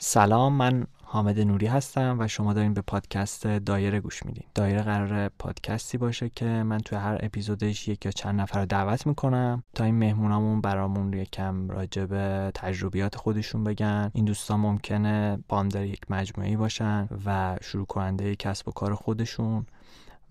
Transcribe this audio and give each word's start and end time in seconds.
سلام 0.00 0.52
من 0.52 0.86
حامد 1.04 1.40
نوری 1.40 1.66
هستم 1.66 2.16
و 2.20 2.28
شما 2.28 2.52
دارین 2.52 2.74
به 2.74 2.80
پادکست 2.80 3.46
دایره 3.46 4.00
گوش 4.00 4.26
میدین. 4.26 4.44
دایره 4.54 4.82
قرار 4.82 5.28
پادکستی 5.28 5.98
باشه 5.98 6.28
که 6.28 6.44
من 6.44 6.78
توی 6.78 6.98
هر 6.98 7.18
اپیزودش 7.22 7.88
یک 7.88 8.04
یا 8.04 8.10
چند 8.10 8.40
نفر 8.40 8.60
رو 8.60 8.66
دعوت 8.66 9.06
می‌کنم 9.06 9.62
تا 9.74 9.84
این 9.84 9.94
مهمونامون 9.94 10.60
برامون 10.60 11.12
یکم 11.12 11.68
راجع 11.68 12.04
به 12.04 12.50
تجربیات 12.54 13.16
خودشون 13.16 13.64
بگن. 13.64 14.10
این 14.14 14.24
دوستان 14.24 14.60
ممکنه 14.60 15.38
باندر 15.48 15.84
یک 15.84 16.10
مجموعی 16.10 16.56
باشن 16.56 17.08
و 17.26 17.56
شروع 17.62 17.86
کننده 17.86 18.36
کسب 18.36 18.68
و 18.68 18.72
کار 18.72 18.94
خودشون 18.94 19.66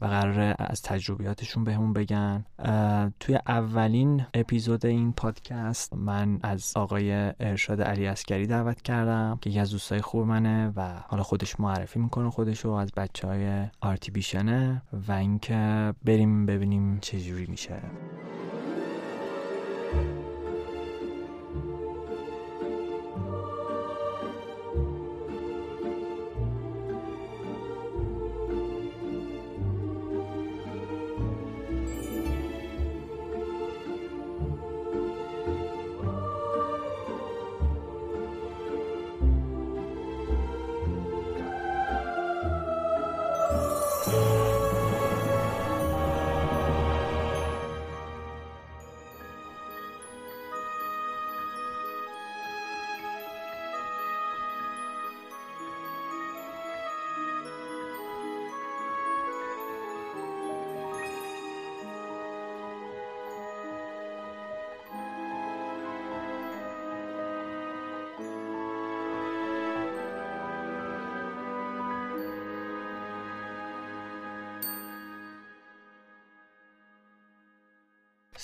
و 0.02 0.06
قراره 0.06 0.56
از 0.60 0.82
تجربیاتشون 0.82 1.64
بهمون 1.64 1.94
بگن. 1.94 2.46
توی 3.20 3.40
اولین 3.48 4.26
اپیزود 4.34 4.86
این 4.86 5.14
پادکست 5.14 5.94
من 5.94 6.40
از 6.44 6.74
آقای 6.76 7.12
ارشاد 7.40 7.82
علی 7.82 8.08
اسکری 8.08 8.48
دعوت 8.48 8.82
کردم 8.82 9.38
که 9.42 9.50
یکی 9.50 9.60
از 9.60 9.72
دوستای 9.72 10.02
خوب 10.02 10.28
منه 10.28 10.74
و 10.76 10.94
حالا 11.08 11.24
خودش 11.24 11.60
معرفی 11.60 12.00
می‌کنه 12.00 12.30
خودشو 12.30 12.70
از 12.70 12.92
بچه 12.98 13.28
های 13.28 13.66
آرتی 13.82 14.12
بیشنه 14.12 14.82
و 15.08 15.12
اینکه 15.12 15.94
بریم 16.06 16.46
ببینیم 16.46 17.00
چجوری 17.00 17.46
میشه. 17.46 17.82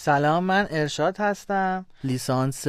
سلام 0.06 0.44
من 0.44 0.68
ارشاد 0.70 1.18
هستم. 1.18 1.86
لیسانس 2.04 2.68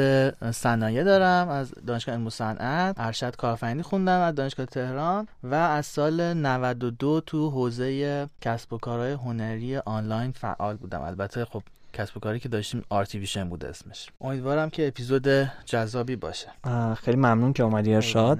صنایع 0.52 1.04
دارم. 1.04 1.48
از 1.48 1.72
دانشگاه 1.86 2.14
علم 2.14 2.28
صنعت 2.28 2.94
ارشد 2.98 3.36
کارآفرینی 3.36 3.82
خوندم 3.82 4.20
از 4.20 4.34
دانشگاه 4.34 4.66
تهران 4.66 5.28
و 5.42 5.54
از 5.54 5.86
سال 5.86 6.34
92 6.34 7.20
تو 7.20 7.50
حوزه 7.50 8.28
کسب 8.40 8.72
و 8.72 8.78
کارهای 8.78 9.12
هنری 9.12 9.76
آنلاین 9.76 10.32
فعال 10.32 10.76
بودم. 10.76 11.02
البته 11.02 11.44
خب 11.44 11.62
کسب 11.92 12.16
و 12.16 12.20
کاری 12.20 12.40
که 12.40 12.48
داشتیم 12.48 12.82
آرتیویشن 12.88 13.48
بود 13.48 13.64
اسمش. 13.64 14.08
امیدوارم 14.20 14.70
که 14.70 14.88
اپیزود 14.88 15.28
جذابی 15.64 16.16
باشه. 16.16 16.48
خیلی 16.94 17.16
ممنون 17.16 17.52
که 17.52 17.62
اومدی 17.62 17.94
ارشاد. 17.94 18.38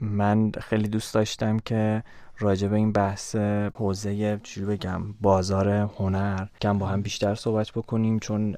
من 0.00 0.52
خیلی 0.60 0.88
دوست 0.88 1.14
داشتم 1.14 1.58
که 1.58 2.02
راجع 2.38 2.68
به 2.68 2.76
این 2.76 2.92
بحث 2.92 3.36
حوزه 3.74 4.40
چی 4.42 4.64
بگم 4.64 5.12
بازار 5.20 5.68
هنر. 5.68 6.46
کم 6.60 6.78
با 6.78 6.86
هم 6.86 7.02
بیشتر 7.02 7.34
صحبت 7.34 7.70
بکنیم 7.70 8.18
چون 8.18 8.56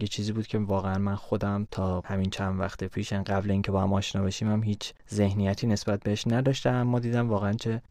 یه 0.00 0.06
چیزی 0.10 0.32
بود 0.32 0.46
که 0.46 0.58
واقعا 0.58 0.98
من 0.98 1.14
خودم 1.14 1.66
تا 1.70 2.02
همین 2.04 2.30
چند 2.30 2.60
وقت 2.60 2.84
پیش 2.84 3.12
قبل 3.12 3.50
اینکه 3.50 3.72
با 3.72 3.82
هم 3.82 3.92
آشنا 3.92 4.22
بشیم 4.22 4.52
هم 4.52 4.62
هیچ 4.62 4.94
ذهنیتی 5.14 5.66
نسبت 5.66 6.02
بهش 6.02 6.26
نداشتم. 6.26 6.74
اما 6.74 6.98
دیدم 6.98 7.28
واقعا 7.28 7.52
چه 7.52 7.82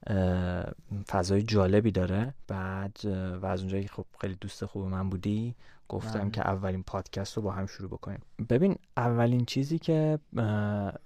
فضای 1.07 1.41
جالبی 1.41 1.91
داره. 1.91 2.33
بعد 2.47 2.97
و 3.41 3.45
از 3.45 3.59
اونجایی 3.59 3.87
خب 3.87 4.05
خیلی 4.21 4.37
دوست 4.41 4.65
خوب 4.65 4.85
من 4.87 5.09
بودی 5.09 5.55
گفتم 5.89 6.19
بله. 6.19 6.29
که 6.29 6.47
اولین 6.47 6.83
پادکست 6.83 7.37
رو 7.37 7.43
با 7.43 7.51
هم 7.51 7.65
شروع 7.65 7.89
بکنیم. 7.89 8.19
ببین 8.49 8.75
اولین 8.97 9.45
چیزی 9.45 9.79
که 9.79 10.19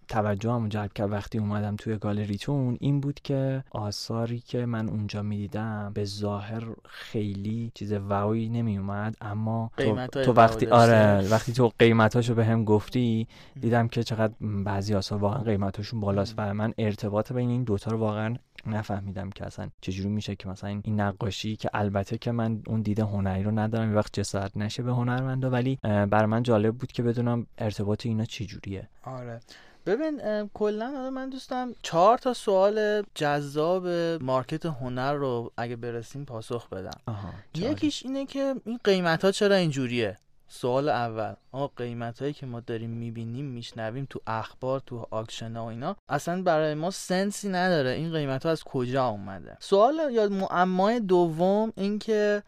توجه 0.08 0.52
هم 0.52 0.70
جلب 0.70 0.94
کرد 0.94 1.12
وقتی 1.12 1.38
اومدم 1.38 1.76
توی 1.76 1.98
گالریتون 1.98 2.78
این 2.80 3.00
بود 3.00 3.20
که 3.20 3.64
آثاری 3.72 4.40
که 4.40 4.66
من 4.66 4.90
اونجا 4.90 5.24
می‌دیدم 5.24 5.92
به 5.94 6.06
ظاهر 6.06 6.64
خیلی 6.86 7.72
چیز 7.76 7.94
ووی 7.94 8.50
نمی 8.50 8.78
اومد 8.78 9.16
اما 9.22 9.72
تو, 9.78 10.08
تو 10.08 10.34
وقتی 10.34 10.68
آره 10.68 11.30
وقتی 11.30 11.54
تو 11.54 11.72
قیمتاشو 11.80 12.36
به 12.36 12.46
هم 12.46 12.66
گفتی 12.66 13.28
دیدم 13.62 13.88
که 13.88 14.04
چقدر 14.04 14.34
بعضی 14.42 14.94
آثار 14.96 15.20
واقعا 15.20 15.44
قیمتاشون 15.44 16.00
بالاست 16.00 16.34
و 16.38 16.54
من 16.54 16.74
ارتباط 16.78 17.34
بین 17.34 17.50
این 17.50 17.64
دوتا 17.64 17.92
رو 17.92 17.98
واقعا 17.98 18.36
نفهمیدم 18.66 19.29
که 19.29 19.46
اصلا 19.46 19.69
چجوری 19.81 20.09
میشه 20.09 20.35
که 20.35 20.50
مثلا 20.50 20.69
این 20.69 21.01
نقاشی 21.01 21.56
که 21.56 21.69
البته 21.74 22.18
که 22.18 22.31
من 22.31 22.62
اون 22.68 22.81
دیده 22.81 23.03
هنری 23.03 23.44
رو 23.44 23.51
ندارم 23.51 23.90
یه 23.90 23.96
وقت 23.97 24.19
جسارت 24.19 24.57
نشه 24.57 24.84
به 24.84 24.91
هنرمندا 24.91 25.50
ولی 25.50 25.79
بر 25.84 26.25
من 26.25 26.44
جالب 26.44 26.75
بود 26.75 26.91
که 26.91 27.03
بدونم 27.03 27.47
ارتباط 27.57 28.06
اینا 28.06 28.25
چجوریه. 28.25 28.90
آره. 29.03 29.40
ببین 29.85 30.22
کلا 30.53 31.09
من 31.09 31.29
دوست 31.30 31.54
دارم 31.54 31.72
چهار 31.81 32.18
تا 32.18 32.34
سوال 32.34 33.03
جذاب 33.16 33.88
market 34.22 34.66
هنر 34.66 35.13
رو 35.13 35.51
اگه 35.57 35.75
برسیم 35.75 36.25
پاسخ 36.25 36.69
بدم. 36.69 37.00
یکیش 37.56 38.06
اینه 38.06 38.25
که 38.25 38.56
این 38.66 38.80
قیمت 38.84 39.25
ها 39.25 39.31
چرا 39.31 39.56
اینجوریه؟ 39.56 40.18
سوال 40.53 40.90
اول. 40.90 41.34
آقا 41.52 41.68
قیمت 41.68 42.22
هایی 42.22 42.34
که 42.34 42.46
ما 42.46 42.59
داریم 42.59 42.90
می‌بینیم 42.90 43.46
میشنویم 43.46 44.08
تو 44.09 44.19
اخبار 44.28 44.80
تو 44.80 45.08
auction 45.12 45.58
و 45.58 45.64
اینا 45.64 45.96
اصلا 46.09 46.41
برای 46.41 46.74
ما 46.74 46.91
sense 46.92 47.40
ی 47.40 47.50
نداره. 47.50 47.90
این 47.90 48.14
قیمت 48.14 48.46
ها 48.46 48.52
از 48.52 48.63
کجا 48.63 49.08
اومده؟ 49.08 49.58
سوال 49.59 50.09
یا 50.12 50.30
معمای 50.30 51.00
دوم 51.00 51.74
اینکه 51.75 52.44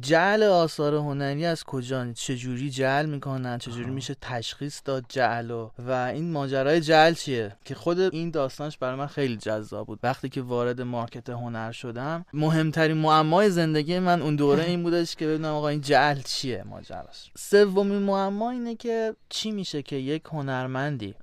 جعل 0.00 0.42
آثار 0.42 0.94
هنری 0.94 1.46
از 1.46 1.64
کجا؟ 1.64 2.12
چجوری 2.12 2.70
جعل 2.70 3.06
می‌کنن؟ 3.06 3.58
چجوری 3.58 3.90
میشه 3.90 4.16
تشخیص 4.20 4.80
داد 4.84 5.04
جعل 5.08 5.50
و 5.50 5.70
و 5.78 5.90
این 5.90 6.30
ماجرای 6.32 6.80
جعل 6.80 7.14
چیه؟ 7.14 7.56
که 7.64 7.74
خود 7.74 8.00
این 8.00 8.30
داستانش 8.30 8.78
برای 8.78 8.96
من 8.96 9.06
خیلی 9.06 9.36
جذاب 9.36 9.86
بود. 9.86 9.98
وقتی 10.02 10.28
که 10.28 10.42
وارد 10.42 10.80
market 10.80 11.30
هنر 11.30 11.72
شدم 11.72 12.24
مهمترین 12.32 12.96
معمای 12.96 13.50
زندگی 13.50 13.98
من 13.98 14.22
اون 14.22 14.36
دوره 14.36 14.64
این 14.64 14.82
بودش 14.82 15.16
که 15.16 15.26
ببینم 15.26 15.54
آقا 15.54 15.68
این 15.68 15.80
جعل 15.80 16.20
چیه 16.24 16.62
ماجراش. 16.62 17.30
سومین 17.36 17.98
معما 17.98 18.50
اینه 18.50 18.74
که 18.74 19.14
چی 19.28 19.50
میشه 19.50 19.82
که 19.82 19.96
یک 19.96 20.22
هنرمندی 20.26 21.14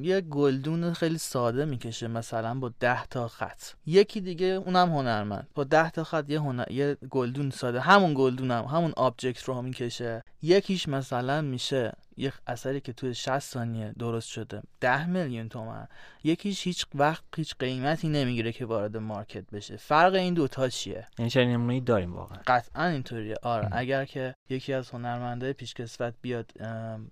یک 0.00 0.24
گلدون 0.24 0.92
خیلی 0.92 1.18
ساده 1.18 1.64
می‌کشه 1.64 2.08
مثلا 2.08 2.54
با 2.54 2.72
ده 2.80 3.06
تا 3.06 3.28
خط. 3.28 3.62
یکی 3.86 4.20
دیگه 4.20 4.46
اونم 4.46 4.88
هنرمند. 4.88 5.48
با 5.54 5.64
ده 5.64 5.90
تا 5.90 6.04
خط 6.04 6.30
یه 6.30 6.40
هنر... 6.40 6.70
یه 6.70 6.96
گلدون 7.10 7.50
ساده. 7.50 7.80
همون 8.04 8.14
گلدونم 8.16 8.64
همون 8.64 8.92
object 8.96 9.42
رو 9.44 9.62
می‌کشه. 9.62 10.22
یکیش 10.42 10.88
مثلا 10.88 11.40
میشه 11.40 11.92
یک 12.16 12.32
اثری 12.46 12.80
که 12.80 12.92
توی 12.92 13.14
60 13.14 13.38
ثانیه 13.38 13.94
درست 13.98 14.28
شده. 14.28 14.62
10 14.80 15.06
میلیون 15.06 15.48
تومن. 15.48 15.88
یکیش 16.24 16.66
هیچ 16.66 16.86
وقت 16.94 17.24
هیچ 17.36 17.54
قیمتی 17.58 18.08
نمی‌گیره 18.08 18.52
که 18.52 18.66
وارد 18.66 18.96
market 18.96 19.50
بشه. 19.50 19.76
فرق 19.76 20.14
این 20.14 20.34
دوتا 20.34 20.68
چیه؟ 20.68 21.06
یعنی 21.18 21.30
چنین 21.30 21.50
نمونه 21.50 21.80
داریم 21.80 22.14
واقعا؟ 22.14 22.38
قطعا 22.46 22.86
اینطوریه. 22.86 23.34
آره 23.42 23.68
اگر 23.72 24.04
که 24.04 24.34
یکی 24.48 24.72
از 24.72 24.90
هنرمندای 24.90 25.52
پیشکسوت 25.52 26.14
بیاد 26.22 26.52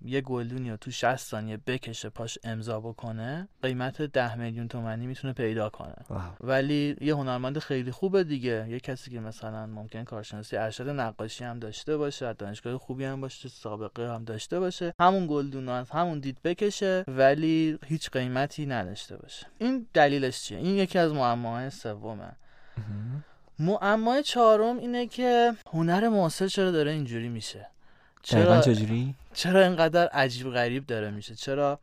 یه 0.05 0.21
گلدونی 0.21 0.71
رو 0.71 0.77
تو 0.77 0.91
60 0.91 1.17
ثانیه 1.17 1.56
بکشه 1.56 2.09
پاش 2.09 2.39
امضا 2.45 2.81
بکنه 2.81 3.49
قیمت 3.62 4.03
10 4.03 4.38
میلیون 4.38 4.69
تومانی 4.69 5.06
می‌تونه 5.06 5.32
پیدا 5.32 5.69
کنه. 5.70 5.94
ولی 6.41 6.97
یه 7.00 7.14
هنرمند 7.14 7.59
خیلی 7.59 7.91
خوبه 7.91 8.25
دیگه. 8.25 8.67
یه 8.69 8.81
کسی 8.81 9.11
که 9.11 9.20
مثلا 9.20 9.67
ممکن 9.67 10.05
کارشناسی 10.05 10.56
ارشد 10.56 10.88
نقاشی 10.88 11.44
هم 11.44 11.59
داشته 11.59 11.97
باشه 11.97 12.32
دانشگاه 12.32 12.79
خوبی 12.79 13.05
هم 13.05 13.20
باشه 13.20 13.49
سابقه 13.49 14.14
هم 14.14 14.25
داشته 14.25 14.61
باشه 14.61 14.94
همون 15.00 15.26
گلدون 15.26 15.69
از 15.69 15.91
همون 15.91 16.20
دید 16.20 16.38
بکشه 16.44 17.05
ولی 17.09 17.79
هیچ 17.87 18.11
قیمتی 18.11 18.67
نداشته 19.02 19.16
باشه. 19.16 19.46
این 19.58 19.87
دلیلش 19.94 20.43
چیه؟ 20.43 20.58
این 20.58 20.76
یکی 20.76 20.99
از 20.99 21.12
معماهای 21.12 21.70
سومه. 21.70 22.32
معمای 23.58 24.22
چهارم 24.22 24.78
اینه 24.78 25.06
که 25.06 25.54
هنر 25.72 26.08
معاصر 26.08 26.49
چرا 26.49 26.70
داره 26.70 26.90
اینجوری 26.90 27.28
میشه؟ 27.28 27.66
چرا 28.22 28.60
چجوری؟ 28.60 29.14
چرا 29.34 29.62
اینقدر 29.62 30.08
عجیب 30.08 30.50
غریب 30.50 30.87
داره 30.87 31.10
میشه؟ 31.10 31.34
چرا 31.34 31.81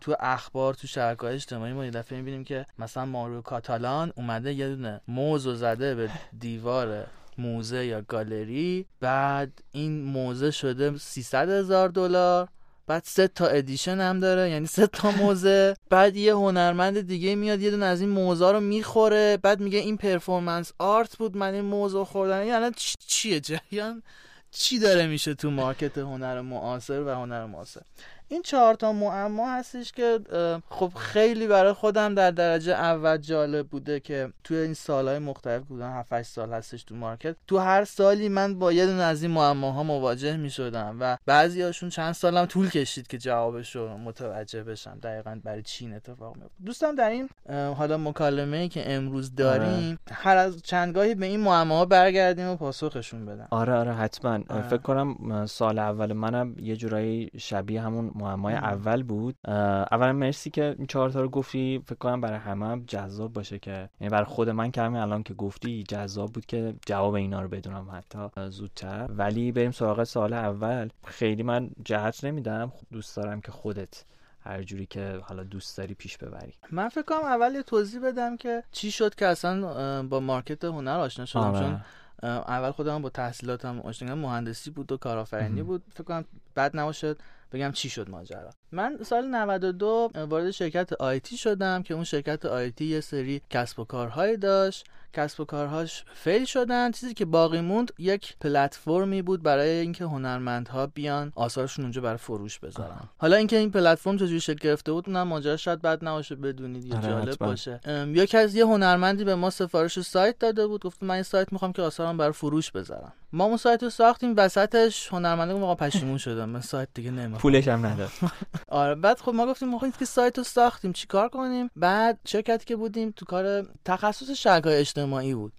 تو 0.00 0.16
اخبار 0.20 0.74
تو 0.74 0.86
شبکه 0.86 1.24
اجتماعی 1.24 1.72
ما 1.72 1.84
یه 1.84 1.90
دفعه 1.90 2.18
می‌بینیم 2.18 2.44
که 2.44 2.66
مثلا 2.78 3.06
مائوریتزیو 3.06 3.42
کاتلان 3.42 4.12
اومده 4.16 4.52
یه 4.52 4.68
دونه 4.68 5.00
موز 5.08 5.46
و 5.46 5.54
زده 5.54 5.94
به 5.94 6.10
دیوار 6.38 7.06
موزه 7.38 7.86
یا 7.86 8.02
گالری 8.02 8.86
بعد 9.00 9.62
این 9.72 10.04
موزه 10.04 10.50
شده 10.50 10.98
300 10.98 11.48
هزار 11.48 11.88
دلار 11.88 12.48
بعد 12.88 13.02
سه 13.06 13.28
تا 13.28 13.46
edition 13.46 14.00
هم 14.00 14.20
داره 14.20 14.50
یعنی 14.50 14.66
سه 14.66 14.86
تا 14.86 15.10
موزه. 15.10 15.76
بعد 15.90 16.16
یه 16.16 16.34
هنرمند 16.34 17.00
دیگه 17.00 17.34
میاد 17.34 17.60
یه 17.60 17.70
دونه 17.70 17.86
از 17.86 18.00
این 18.00 18.10
موزا 18.10 18.52
رو 18.52 18.60
می‌خوره. 18.60 19.36
بعد 19.42 19.60
میگه 19.60 19.78
این 19.78 19.96
performance 19.96 20.72
art 20.78 21.16
بود 21.16 21.36
من 21.36 21.54
این 21.54 21.64
موز 21.64 21.88
رو 21.88 22.04
خوردم. 22.04 22.46
یعنی 22.46 22.70
چیه 23.06 23.40
جریان؟ 23.40 24.02
چی 24.50 24.78
داره 24.78 25.06
میشه 25.06 25.34
تو 25.34 25.50
مارکت 25.50 25.98
هنر 25.98 26.40
معاصر 26.40 27.00
و 27.00 27.08
هنر 27.08 27.46
معاصر؟ 27.46 27.80
این 28.28 28.42
چهار 28.42 28.74
تا 28.74 28.92
معما 28.92 29.50
هستش 29.50 29.92
که 29.92 30.20
خب 30.68 30.92
خیلی 30.96 31.46
برای 31.46 31.72
خودم 31.72 32.14
در 32.14 32.30
درجه 32.30 32.72
اول 32.72 33.16
جالب 33.16 33.66
بوده 33.66 34.00
که 34.00 34.32
توی 34.44 34.56
این 34.56 34.74
سالهای 34.74 35.18
مختلف 35.18 35.62
بودن 35.62 35.92
7 35.92 36.12
8 36.12 36.30
سال 36.30 36.52
هستش 36.52 36.84
تو 36.84 36.94
مارکت 36.94 37.36
تو 37.46 37.58
هر 37.58 37.84
سالی 37.84 38.28
من 38.28 38.58
با 38.58 38.72
یه 38.72 38.86
دونه 38.86 39.02
از 39.02 39.22
این 39.22 39.30
معماها 39.30 39.82
مواجه 39.82 40.36
می 40.36 40.50
شدم 40.50 40.96
و 41.00 41.16
بعضی 41.26 41.62
هاشون 41.62 41.88
چند 41.88 42.12
سالم 42.12 42.46
طول 42.46 42.70
کشید 42.70 43.06
که 43.06 43.18
جوابش 43.18 43.76
رو 43.76 43.98
متوجه 43.98 44.62
بشم 44.62 44.98
دقیقا 45.02 45.40
برای 45.44 45.62
چی 45.62 45.84
این 45.84 45.94
اتفاق 45.94 46.36
میفته 46.36 46.64
دوستم 46.66 46.94
در 46.94 47.10
این 47.10 47.28
حالا 47.74 47.98
مکالمه 47.98 48.56
ای 48.56 48.68
که 48.68 48.92
امروز 48.92 49.34
داریم 49.34 49.88
آره. 49.88 49.98
هر 50.12 50.36
از 50.36 50.62
چندگاهی 50.62 51.14
به 51.14 51.26
این 51.26 51.40
معماها 51.40 51.84
برگردیم 51.84 52.46
و 52.46 52.56
پاسخشون 52.56 53.26
بدم 53.26 53.48
آره 53.50 53.74
آره 53.74 53.94
حتما 53.94 54.38
آره. 54.48 54.68
فکر 54.68 54.82
کنم 54.82 55.46
سال 55.46 55.78
اول 55.78 56.12
منم 56.12 56.54
یه 56.58 56.76
جورایی 56.76 57.30
شبیه 57.38 57.82
همون 57.82 58.10
معمای 58.18 58.54
اول 58.54 59.02
بود. 59.02 59.34
اولا 59.44 60.12
مرسی 60.12 60.50
که 60.50 60.74
این 60.78 60.86
چهار 60.86 61.10
تا 61.10 61.20
رو 61.20 61.28
گفتی. 61.28 61.82
فکر 61.86 61.98
کنم 61.98 62.20
برای 62.20 62.38
همه 62.38 62.66
هم 62.66 62.84
جذاب 62.86 63.32
باشه 63.32 63.58
که 63.58 63.90
یعنی 64.00 64.10
برای 64.10 64.24
خود 64.24 64.50
من 64.50 64.70
که 64.70 64.82
همین 64.82 65.00
الان 65.00 65.22
که 65.22 65.34
گفتی 65.34 65.82
جذاب 65.82 66.32
بود 66.32 66.46
که 66.46 66.74
جواب 66.86 67.14
اینا 67.14 67.42
رو 67.42 67.48
بدونم 67.48 67.90
حتی 67.92 68.50
زودتر. 68.50 69.06
ولی 69.08 69.52
بریم 69.52 69.70
سراغ 69.70 70.04
سال 70.04 70.32
اول. 70.32 70.88
خیلی 71.04 71.42
من 71.42 71.70
جهت 71.84 72.24
نمیدم. 72.24 72.72
دوست 72.92 73.16
دارم 73.16 73.40
که 73.40 73.52
خودت 73.52 74.04
هر 74.40 74.62
جوری 74.62 74.86
که 74.86 75.20
حالا 75.22 75.42
دوست 75.42 75.78
داری 75.78 75.94
پیش 75.94 76.18
ببری. 76.18 76.54
من 76.70 76.88
فکر 76.88 77.02
کنم 77.02 77.24
اول 77.24 77.54
یه 77.54 77.62
توضیح 77.62 78.00
بدم 78.00 78.36
که 78.36 78.62
چی 78.72 78.90
شد 78.90 79.14
که 79.14 79.26
اصلا 79.26 80.02
با 80.02 80.20
مارکت 80.20 80.64
هنر 80.64 80.98
آشنا 80.98 81.24
شدم. 81.24 81.40
آره. 81.40 81.58
چون 81.58 81.80
اول 82.22 82.70
خودم 82.70 83.02
با 83.02 83.08
تحصیلاتم 83.08 83.80
آشنا 83.80 84.14
مهندسی 84.14 84.70
بود 84.70 84.92
و 84.92 84.96
کارآفرینی 84.96 85.62
بود. 85.62 85.82
فکر 85.94 86.04
کنم 86.04 86.24
بد 86.56 86.76
نباشد. 86.76 87.18
بگم 87.52 87.72
چی 87.72 87.88
شد 87.88 88.10
ماجرا. 88.10 88.50
من 88.72 88.98
سال 89.02 89.26
92 89.26 90.10
وارد 90.14 90.50
شرکت 90.50 90.92
آیتی 90.92 91.36
شدم 91.36 91.82
که 91.82 91.94
اون 91.94 92.04
شرکت 92.04 92.46
آیتی 92.46 92.84
یه 92.84 93.00
سری 93.00 93.42
کسب 93.50 93.80
و 93.80 93.84
کارهایی 93.84 94.36
داشت. 94.36 94.86
کسب 95.12 95.40
و 95.40 95.44
کارهاش 95.44 96.04
فیل 96.14 96.44
شدن. 96.44 96.90
چیزی 96.90 97.14
که 97.14 97.24
باقی 97.24 97.60
موند 97.60 97.92
یک 97.98 98.36
پلتفرمی 98.40 99.22
بود 99.22 99.42
برای 99.42 99.68
اینکه 99.68 100.04
هنرمندها 100.04 100.86
بیان 100.86 101.32
آثارشون 101.34 101.84
اونجا 101.84 102.00
برای 102.00 102.16
فروش 102.16 102.58
بذارن. 102.58 103.08
حالا 103.18 103.36
اینکه 103.36 103.56
این 103.56 103.70
پلتفرم 103.70 104.16
چجوری 104.16 104.40
شکل 104.40 104.68
گرفته 104.68 104.92
بود 104.92 105.04
اونم 105.06 105.28
ماجرا 105.28 105.56
شاید 105.56 105.82
بد 105.82 106.04
نباشه 106.04 106.34
بدونید 106.34 106.84
یا 106.84 106.96
آره، 106.96 107.08
جالب 107.08 107.38
باشه. 107.38 107.80
یکی 108.06 108.36
از 108.36 108.54
یه 108.54 108.66
هنرمندی 108.66 109.24
به 109.24 109.34
ما 109.34 109.50
سفارش 109.50 110.00
سایت 110.00 110.38
داده 110.38 110.66
بود 110.66 110.84
گفت 110.84 111.02
من 111.02 111.14
این 111.14 111.22
سایت 111.22 111.52
می‌خوام 111.52 111.72
که 111.72 111.82
آثارم 111.82 112.16
برای 112.16 112.32
فروش 112.32 112.70
بذارم. 112.70 113.12
ما 113.32 113.44
اون 113.44 113.56
سایت 113.56 113.82
رو 113.82 113.90
ساختیم 113.90 114.34
وسطش 114.36 115.08
هنرمنده 115.12 115.54
موقع 115.54 115.74
پشیمون 115.74 116.18
شدم 116.18 116.48
من 116.48 116.60
سایت 116.60 116.88
دیگه 116.94 117.10
نمی‌خوام. 117.10 117.40
پولش 117.40 117.68
هم 117.68 117.86
نداد. 117.86 118.10
آره 118.68 118.94
بعد 118.94 119.20
خب 119.20 119.34
ما 119.34 119.46
گفتیم 119.46 119.68
ما 119.68 119.80
که 119.98 120.04
سایت 120.04 120.38
رو 120.38 120.44
ساختیم 120.44 120.92
چیکار 120.92 121.28
کنیم؟ 121.28 121.70
بعد 121.76 122.18
شرکتی 122.24 122.64
که 122.64 122.76
بودیم 122.76 123.10
تو 123.16 123.24
کار 123.24 123.66
تخصص 123.84 124.30
شبکه‌های 124.30 124.80
اجتماعی 124.98 125.34
بود. 125.34 125.52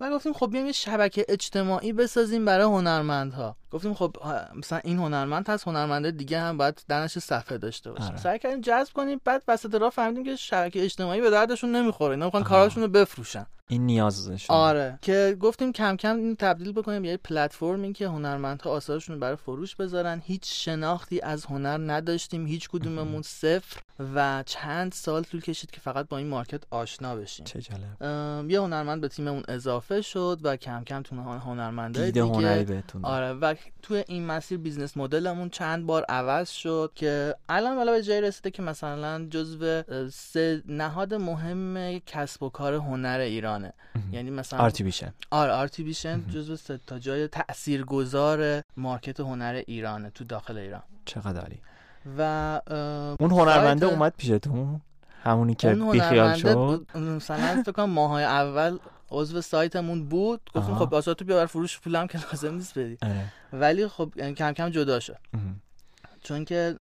و 0.00 0.10
گفتیم 0.10 0.32
خب 0.32 0.50
بیایم 0.50 0.66
یه 0.66 0.72
شبکه 0.72 1.24
اجتماعی 1.28 1.92
بسازیم 1.92 2.44
برای 2.44 2.66
هنرمندها. 2.66 3.56
گفتیم 3.70 3.94
خب 3.94 4.16
مثلا 4.54 4.80
این 4.84 4.98
هنرمند 4.98 5.48
هست 5.48 5.68
هنرمنده 5.68 6.10
دیگه 6.10 6.40
هم 6.40 6.56
باید 6.56 6.82
دانش 6.88 7.18
صفحه 7.18 7.58
داشته 7.58 7.92
باشه. 7.92 8.04
آره. 8.04 8.16
سعی 8.16 8.38
کردیم 8.38 8.60
جذب 8.60 8.92
کنیم 8.92 9.20
بعد 9.24 9.42
وسط 9.48 9.74
راه 9.74 9.90
فهمیدیم 9.90 10.24
که 10.24 10.36
شبکه 10.36 10.84
اجتماعی 10.84 11.20
به 11.20 11.30
دردشون 11.30 11.76
نمی‌خوره 11.76 12.10
اینا 12.10 12.24
می‌خوان 12.24 12.42
کاراشون 12.42 12.82
رو 12.82 12.88
بفروشن. 12.88 13.46
این 13.70 13.86
نیازشون 13.86 14.56
آره. 14.56 14.98
که 15.02 15.36
گفتیم 15.40 15.72
کم 15.72 15.96
کم 15.96 16.16
این 16.16 16.36
تبدیل 16.36 16.72
بکنیم 16.72 17.04
یه 17.04 17.16
platformی 17.16 17.92
که 17.92 18.08
هنرمندها 18.08 18.70
آثارشون 18.70 19.14
رو 19.14 19.20
برای 19.20 19.36
فروش 19.36 19.76
بذارن. 19.76 20.22
هیچ 20.24 20.64
شناختی 20.64 21.20
از 21.20 21.44
هنر 21.44 21.92
نداشتیم 21.92 22.46
هیچ 22.46 22.68
کدوممون 22.68 23.22
صفر 23.22 23.80
و 24.14 24.42
چند 24.46 24.92
سال 24.92 25.22
طول 25.22 25.40
کشید 25.40 25.70
که 25.70 25.80
فقط 25.80 26.08
با 26.08 26.18
این 26.18 26.26
market 26.26 26.62
آشنا 26.70 27.16
بشیم. 27.16 27.46
چه 27.46 27.60
جالب. 27.60 28.50
یه 28.50 28.60
هنرمند 28.60 29.00
به 29.00 29.08
تیممون 29.08 29.42
اضافه 29.48 30.02
شد 30.02 30.38
و 30.42 30.56
کم 30.56 30.84
کم 30.84 31.02
تو 31.02 31.16
هنرمندای 31.16 32.12
دیگه. 32.12 32.24
هنری 32.24 32.64
بهتون 32.64 33.04
آره. 33.04 33.32
و 33.32 33.54
توی 33.82 34.04
این 34.08 34.26
مسیر 34.26 34.58
business 34.58 34.96
model 34.96 35.28
مون 35.28 35.48
چند 35.48 35.86
بار 35.86 36.04
عوض 36.08 36.50
شد 36.50 36.92
که 36.94 37.34
الان 37.48 37.76
والا 37.76 37.92
به 37.92 38.02
جای 38.02 38.20
رسیده 38.20 38.50
که 38.50 38.62
مثلا 38.62 39.26
جزو 39.30 39.82
سه 40.10 40.62
نهاد 40.66 41.14
مهم 41.14 41.98
کسب 41.98 42.42
و 42.42 42.48
کار 42.48 42.74
هنر 42.74 43.20
ایرانه 43.54 43.72
یعنی 44.12 44.30
مثلا 44.30 44.58
آرتیبیشن 44.58 45.12
آره 45.30 45.52
آرتیبیشن 45.52 46.28
جزو 46.28 46.56
سه 46.56 46.80
تا 46.86 46.98
جای 46.98 47.28
تاثیرگذار 47.28 48.62
market 48.76 49.20
هنر 49.20 49.62
ایرانه 49.66 50.10
تو 50.10 50.24
داخل 50.24 50.58
ایران. 50.58 50.82
چقدر 51.04 51.40
عالی. 51.40 51.60
و 52.18 52.60
اون 53.20 53.30
هنرمنده 53.30 53.86
اومد 53.86 54.14
پیشتون 54.18 54.80
همونی 55.24 55.54
که 55.54 55.74
بیخیال 55.74 56.34
شد؟ 56.34 56.86
مثلا 56.98 57.62
فکر 57.62 57.72
کنم 57.72 57.90
ماهای 57.90 58.24
اول 58.24 58.78
عضو 59.10 59.40
سایتمون 59.40 60.08
بود. 60.08 60.50
گفتیم 60.54 60.74
خب 60.74 60.94
آثارتو 60.94 61.14
تو 61.14 61.24
بیار 61.24 61.46
فروش 61.46 61.80
پولم 61.80 62.06
که 62.06 62.18
لازم 62.18 62.54
نیست 62.54 62.78
بدی. 62.78 62.98
ولی 63.52 63.88
خب 63.88 64.32
کم 64.32 64.52
کم 64.52 64.68
جدا 64.68 65.00
شد. 65.00 65.18
چون 66.22 66.44
که 66.44 66.76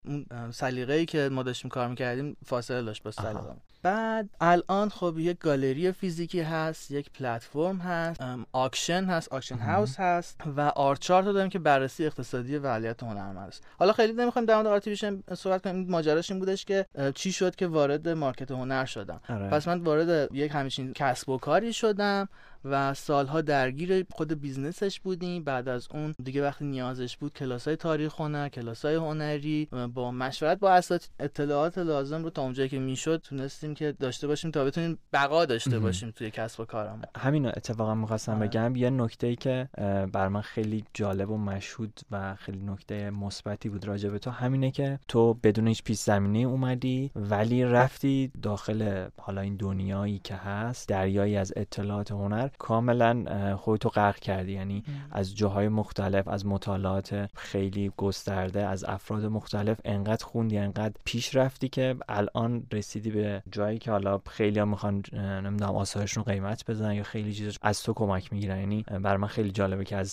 سلیقه 0.51 0.93
ای 0.93 1.05
که 1.05 1.29
ما 1.31 1.43
داشتیم 1.43 1.69
کار 1.69 1.87
می‌کردیم 1.87 2.37
فاصله 2.45 2.81
داشت 2.81 3.03
با 3.03 3.11
سلیقه 3.11 3.55
بعد 3.83 4.29
الان 4.41 4.89
خب 4.89 5.15
یک 5.19 5.39
گالری 5.39 5.91
فیزیکی 5.91 6.41
هست 6.41 6.91
یک 6.91 7.09
پلتفرم 7.11 7.77
هست 7.77 8.21
auction 8.51 9.03
هست 9.03 9.33
auction 9.33 9.57
house 9.57 9.99
هست 9.99 10.41
و 10.57 10.61
آرچارت 10.61 11.25
داریم 11.25 11.49
که 11.49 11.59
بررسی 11.59 12.05
اقتصادی 12.05 12.59
فعالیت 12.59 13.03
هنرمند 13.03 13.47
است. 13.47 13.63
حالا 13.79 13.93
خیلی 13.93 14.13
نمی‌خوایم 14.13 14.45
در 14.45 14.55
مورد 14.55 14.67
آرتیبیشن 14.67 15.23
صحبت 15.33 15.63
کنیم 15.63 15.91
ماجراش 15.91 16.31
این 16.31 16.39
بودش 16.39 16.65
که 16.65 16.85
چی 17.15 17.31
شد 17.31 17.55
که 17.55 17.67
وارد 17.67 18.09
market 18.09 18.51
هنر 18.51 18.85
شدم. 18.85 19.21
آره. 19.29 19.49
پس 19.49 19.67
من 19.67 19.81
وارد 19.81 20.33
یک 20.33 20.51
همچین 20.51 20.93
کسب 20.93 21.29
و 21.29 21.37
کاری 21.37 21.73
شدم 21.73 22.29
و 22.65 22.93
سالها 22.93 23.41
درگیر 23.41 24.05
خود 24.11 24.41
business 24.41 24.88
ش 24.88 24.99
بودیم. 24.99 25.43
بعد 25.43 25.69
از 25.69 25.87
اون 25.91 26.15
دیگه 26.23 26.43
وقتی 26.43 26.65
نیازش 26.65 27.17
بود 27.17 27.33
کلاس 27.33 27.67
های 27.67 27.75
تاریخ 27.75 28.21
هنر 28.21 28.49
کلاس 28.49 28.85
های 28.85 28.95
هنری 28.95 29.69
با 29.93 30.11
مشورت 30.11 30.59
با 30.59 30.71
اساتید 30.71 31.09
اطلاعات 31.19 31.77
لازم 31.77 32.23
رو 32.23 32.29
تا 32.29 32.41
اونجایی 32.41 32.69
که 32.69 32.79
می‌شد 32.79 33.17
تونستیم 33.17 33.73
که 33.73 33.91
داشته 33.91 34.27
باشیم 34.27 34.51
تا 34.51 34.65
بتونیم 34.65 34.99
بقا 35.13 35.45
داشته 35.45 35.79
باشیم 35.79 36.11
توی 36.11 36.31
کسب 36.31 36.59
و 36.59 36.65
کارمون. 36.65 37.01
همین 37.17 37.45
اتفاقا 37.45 37.95
می‌خواستم 37.95 38.35
آره. 38.35 38.47
بگم 38.47 38.75
یه 38.75 38.89
نکته 38.89 39.27
ای 39.27 39.35
که 39.35 39.69
بر 40.13 40.27
من 40.27 40.41
خیلی 40.41 40.83
جالب 40.93 41.29
و 41.29 41.37
مشهود 41.37 41.99
و 42.11 42.35
خیلی 42.35 42.59
نکته 42.59 43.09
مثبتی 43.09 43.69
بود 43.69 43.87
راجع 43.87 44.09
به 44.09 44.19
تو 44.19 44.31
همینه 44.31 44.71
که 44.71 44.99
تو 45.07 45.33
بدون 45.33 45.67
هیچ 45.67 45.83
پیش 45.83 45.97
زمینه 45.97 46.39
اومدی 46.39 47.11
ولی 47.15 47.63
رفتی 47.63 48.31
داخل 48.41 49.07
حالا 49.17 49.41
این 49.41 49.55
دنیایی 49.55 50.19
که 50.23 50.35
هست 50.35 50.89
دریایی 50.89 51.37
از 51.37 51.53
اطلاعات 51.55 52.11
هنر 52.11 52.49
کاملا 52.59 53.55
خودتو 53.57 53.89
غرق 53.89 54.15
کردی. 54.15 54.51
یعنی 54.51 54.83
از 55.11 55.35
جاهای 55.35 55.67
مختلف 55.67 56.27
از 56.27 56.45
مطالعات 56.45 57.29
خیلی 57.35 57.91
گسترده 57.97 58.65
از 58.65 58.83
افراد 58.83 59.25
مختلف 59.25 59.79
انقدر 59.85 60.25
خوندی 60.25 60.57
انقدر 60.57 60.93
پیش 61.05 61.35
رفتی 61.35 61.69
که 61.69 61.95
الان 62.09 62.67
رسیدی 62.71 63.11
به 63.11 63.43
جایی 63.51 63.77
که 63.77 63.91
حالا 63.91 64.21
خیلی 64.29 64.59
ها 64.59 64.65
می‌خوان 64.65 65.03
نمی‌دونم 65.13 65.75
آثارشون 65.75 66.23
قیمت 66.23 66.71
بزنن 66.71 66.93
یا 66.93 67.03
خیلی 67.03 67.33
چیز 67.33 67.57
از 67.61 67.83
تو 67.83 67.93
کمک 67.93 68.33
می‌گیرن. 68.33 68.59
یعنی 68.59 68.85
بر 69.01 69.17
من 69.17 69.27
خیلی 69.27 69.51
جالبه 69.51 69.85
که 69.85 69.95
از 69.95 70.11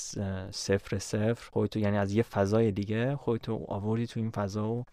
صفر 0.50 0.98
صفر 0.98 1.50
خودتو 1.52 1.78
یعنی 1.78 1.98
از 1.98 2.12
یه 2.12 2.22
فضای 2.22 2.70
دیگه 2.70 3.16
خودتو 3.16 3.64
آوردی 3.68 4.06
تو 4.06 4.20
این 4.20 4.30
فضا 4.30 4.68
و 4.68 4.84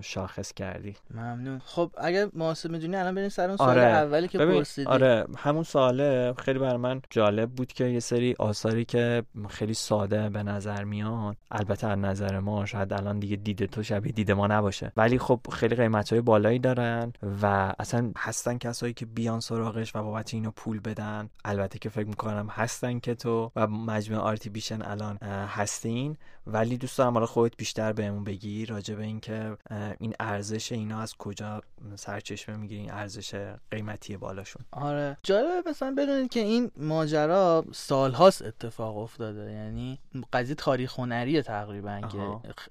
شاخص 0.00 0.52
کردی. 0.52 0.96
ممنون. 1.14 1.60
خب 1.64 1.90
اگه 1.98 2.28
مناسب 2.32 2.70
می‌دونی 2.70 2.96
الان 2.96 3.14
بریم 3.14 3.28
سر 3.28 3.48
اون 3.48 3.56
سوال 3.56 3.70
آره. 3.70 3.82
اولی 3.82 4.28
که 4.28 4.38
پرسیدی. 4.38 4.88
آره 4.88 5.26
همون 5.38 5.62
سواله 5.62 6.34
خیلی 6.38 6.58
بر 6.58 6.76
من 6.76 6.95
جالب 7.10 7.50
بود 7.50 7.72
که 7.72 7.84
یه 7.84 8.00
سری 8.00 8.34
آثاری 8.38 8.84
که 8.84 9.24
خیلی 9.48 9.74
ساده 9.74 10.28
به 10.28 10.42
نظر 10.42 10.84
میان 10.84 11.36
البته 11.50 11.86
از 11.86 11.98
نظر 11.98 12.38
ما 12.38 12.66
شاید 12.66 12.92
الان 12.92 13.18
دیگه 13.18 13.36
دیده 13.36 13.66
تو 13.66 13.82
شبیه 13.82 14.12
دیده 14.12 14.34
ما 14.34 14.46
نباشه. 14.46 14.92
ولی 14.96 15.18
خب 15.18 15.40
خیلی 15.52 15.74
قیمت 15.74 16.12
های 16.12 16.20
بالایی 16.20 16.58
دارن 16.58 17.12
و 17.42 17.74
اصلا 17.78 18.12
هستن 18.16 18.58
کسایی 18.58 18.94
که 18.94 19.06
بیان 19.06 19.40
سراغش 19.40 19.96
و 19.96 20.02
بابت 20.02 20.34
اینو 20.34 20.50
پول 20.50 20.80
بدن. 20.80 21.30
البته 21.44 21.78
که 21.78 21.88
فکر 21.88 22.06
می‌کنم 22.06 22.46
هستن 22.50 22.98
که 22.98 23.14
تو 23.14 23.52
و 23.56 23.66
مجموعه 23.66 24.22
آرتی 24.22 24.50
بیشن 24.50 24.82
الان 24.82 25.16
هستین. 25.48 26.16
ولی 26.46 26.76
دوست 26.76 26.98
دارم 26.98 27.14
حالا 27.14 27.26
خودت 27.26 27.56
بیشتر 27.56 27.92
بهمون 27.92 28.24
بگی 28.24 28.66
راجع 28.66 28.94
به 28.94 29.04
اینکه 29.04 29.56
این 29.98 30.14
ارزش 30.20 30.72
اینا 30.72 31.00
از 31.00 31.14
کجا 31.14 31.62
سرچشمه 31.94 32.56
می‌گیری 32.56 32.80
این 32.80 32.90
ارزش 32.90 33.54
قیمتی 33.70 34.16
بالاشون. 34.16 34.64
آره. 34.72 35.16
جالبه 35.22 35.70
مثلا 35.70 35.94
بدونید 35.98 36.30
که 36.30 36.40
این 36.40 36.70
ماجرا 36.86 37.64
سالهاست 37.72 38.42
اتفاق 38.42 38.98
افتاده. 38.98 39.52
یعنی 39.52 39.98
قضیه 40.32 40.54
تاریخ 40.54 40.98
هنری 40.98 41.42
تقریبا 41.42 42.00
که 42.00 42.18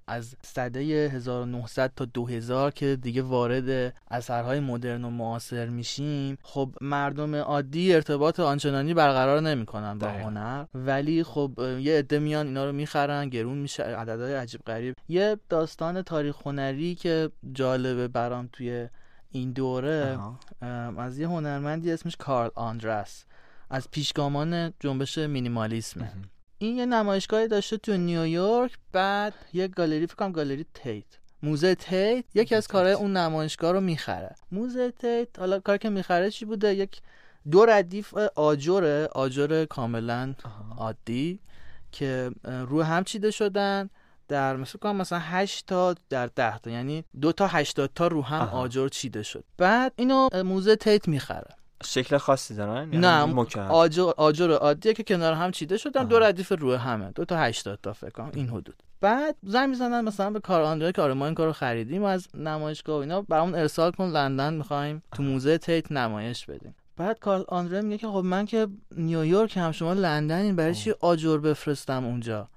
از 0.07 0.35
سده 0.41 0.79
1900 0.79 1.91
تا 1.95 2.05
2000 2.05 2.71
که 2.71 2.95
دیگه 2.95 3.21
وارد 3.21 3.93
اثرهای 4.11 4.59
مدرن 4.59 5.05
و 5.05 5.09
معاصر 5.09 5.65
میشیم 5.65 6.37
خب 6.43 6.69
مردم 6.81 7.35
عادی 7.35 7.93
ارتباط 7.93 8.39
آنچنانی 8.39 8.93
برقرار 8.93 9.41
نمی‌کنن 9.41 9.97
با 9.97 10.07
هنر. 10.07 10.65
ولی 10.73 11.23
خب 11.23 11.51
یه 11.79 11.97
عده 11.99 12.19
میان 12.19 12.47
اینا 12.47 12.65
رو 12.65 12.71
می‌خرن 12.71 13.29
گرون 13.29 13.57
میشه 13.57 13.83
عددهای 13.83 14.35
عجیب 14.35 14.61
غریب. 14.67 14.95
یه 15.09 15.37
داستان 15.49 16.01
تاریخ 16.01 16.35
هنری 16.45 16.95
که 16.95 17.29
جالبه 17.53 18.07
برام 18.07 18.49
توی 18.53 18.87
این 19.31 19.51
دوره 19.51 20.19
از 20.97 21.19
یه 21.19 21.27
هنرمندی 21.27 21.91
اسمش 21.91 22.15
کارل 22.15 22.49
آندرس. 22.55 23.25
از 23.69 23.91
پیشگامان 23.91 24.73
جنبش 24.79 25.17
مینیمالیسم 25.17 26.11
این 26.57 26.77
یه 26.77 26.85
نمایشگاهی 26.85 27.47
داشته 27.47 27.77
تو 27.77 27.97
نیویورک 27.97 28.71
بعد 28.91 29.33
یه 29.53 29.67
گالری 29.67 30.07
فکر 30.07 30.15
کنم 30.15 30.31
گالری 30.31 30.65
تیت. 30.73 31.05
موزه 31.43 31.75
تیت 31.75 32.25
یکی 32.33 32.55
از 32.55 32.67
کارهای 32.67 32.93
اون 32.93 33.17
نمایشگاه 33.17 33.71
رو 33.71 33.81
می‌خره. 33.81 34.35
موزه 34.51 34.91
تیت 34.91 35.39
حالا 35.39 35.59
کاری 35.59 35.77
که 35.77 35.89
می‌خره 35.89 36.31
چی 36.31 36.45
بوده؟ 36.45 36.75
یک 36.75 37.01
دو 37.51 37.65
ردیف 37.65 38.13
آجره 38.35 39.05
آجر 39.05 39.65
کاملا 39.65 40.33
عادی 40.77 41.39
که 41.91 42.31
رو 42.43 42.83
هم 42.83 43.03
چیده 43.03 43.31
شدن. 43.31 43.89
در 44.27 44.55
مثل 44.55 44.79
کنم 44.79 44.95
مثلا 44.95 45.19
8 45.19 45.65
تا 45.65 45.95
در 46.09 46.27
10 46.27 46.57
تا 46.57 46.69
یعنی 46.69 47.03
دو 47.21 47.31
تا 47.31 47.47
80 47.47 47.91
تا 47.95 48.07
رو 48.07 48.21
هم 48.21 48.41
آجر 48.41 48.87
چیده 48.87 49.23
شد. 49.23 49.43
بعد 49.57 49.93
اینو 49.95 50.29
موزه 50.43 50.75
تیت 50.75 51.07
می‌خره. 51.07 51.55
شکل 51.83 52.17
خاصی 52.17 52.55
دارن؟ 52.55 52.93
یعنی 52.93 52.97
نه 52.97 53.59
آجر 53.69 54.11
آجر 54.17 54.51
عادیه 54.51 54.93
که 54.93 55.03
کنار 55.03 55.33
هم 55.33 55.51
چیده 55.51 55.77
شدن 55.77 56.05
دو 56.05 56.19
ردیف 56.19 56.51
رو 56.51 56.75
همه 56.75 57.11
دو 57.11 57.25
تا 57.25 57.37
80 57.37 57.79
تا 57.83 57.93
فکر 57.93 58.09
کنم 58.09 58.31
این 58.33 58.49
حدود. 58.49 58.83
بعد 59.01 59.35
زنگ 59.43 59.69
می‌زنن 59.69 60.01
مثلا 60.01 60.29
به 60.31 60.39
کار 60.39 60.61
آندره 60.61 60.91
کار 60.91 61.13
ما 61.13 61.25
این 61.25 61.35
کارو 61.35 61.53
خریدیم 61.53 62.03
از 62.03 62.27
نمایشگاه 62.35 62.97
و 62.97 62.99
اینا 62.99 63.21
برامون 63.21 63.55
ارسال 63.55 63.91
کن 63.91 64.05
لندن 64.05 64.53
می‌خوایم 64.53 65.03
تو 65.15 65.23
موزه 65.23 65.57
تیت 65.57 65.91
نمایش 65.91 66.45
بدیم. 66.45 66.75
بعد 66.97 67.19
کارل 67.19 67.43
آندره 67.47 67.81
میگه 67.81 67.97
که 67.97 68.07
خب 68.07 68.17
من 68.25 68.45
که 68.45 68.67
نیویورک 68.97 69.57
هم 69.57 69.71
شما 69.71 69.93
لندنین 69.93 70.55
برای 70.55 70.75
چی 70.75 70.93
آجر 70.99 71.37
بفرستم 71.37 72.05
اونجا؟ 72.05 72.47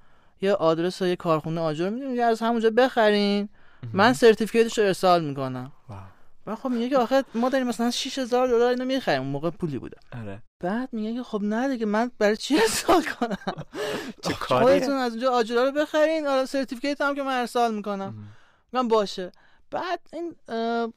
یه 0.40 0.52
آدرس 0.52 1.00
یه 1.00 1.16
کارخونه 1.16 1.60
آجر 1.60 1.90
میدیم 1.90 2.22
از 2.22 2.40
همونجا 2.42 2.70
بخرین. 2.70 3.48
من 3.92 4.12
certificate 4.12 4.68
ش 4.68 4.78
رو 4.78 4.84
ارسال 4.84 5.24
می‌کنم. 5.24 5.72
و 6.48 6.56
خب 6.56 6.68
میگه 6.68 6.88
که 6.88 6.96
آخه 6.96 7.24
ما 7.34 7.48
داریم 7.48 7.66
مثلا 7.66 7.90
6000 7.90 8.48
دلار 8.48 8.70
اینو 8.70 8.84
می‌خریم. 8.84 9.20
اون 9.20 9.30
موقع 9.30 9.50
پولی 9.50 9.78
بوده. 9.78 9.96
آره. 10.20 10.42
بعد 10.60 10.88
میگه 10.92 11.14
که 11.14 11.22
خب 11.22 11.40
نه 11.42 11.68
دیگه 11.68 11.86
من 11.86 12.10
برای 12.18 12.36
چی 12.36 12.58
ارسال 12.58 13.02
کنم؟ 13.02 13.36
چه 14.24 14.34
خودتون 14.34 14.94
از 14.94 15.12
اونجا 15.12 15.32
آجرا 15.32 15.64
رو 15.64 15.72
بخرین. 15.72 16.26
حالا 16.26 16.46
certificate 16.46 17.00
هم 17.00 17.14
که 17.14 17.22
من 17.22 17.40
ارسال 17.40 17.74
می‌کنم. 17.74 18.14
میگم 18.72 18.88
باشه. 18.88 19.32
بعد 19.70 20.00
این 20.12 20.34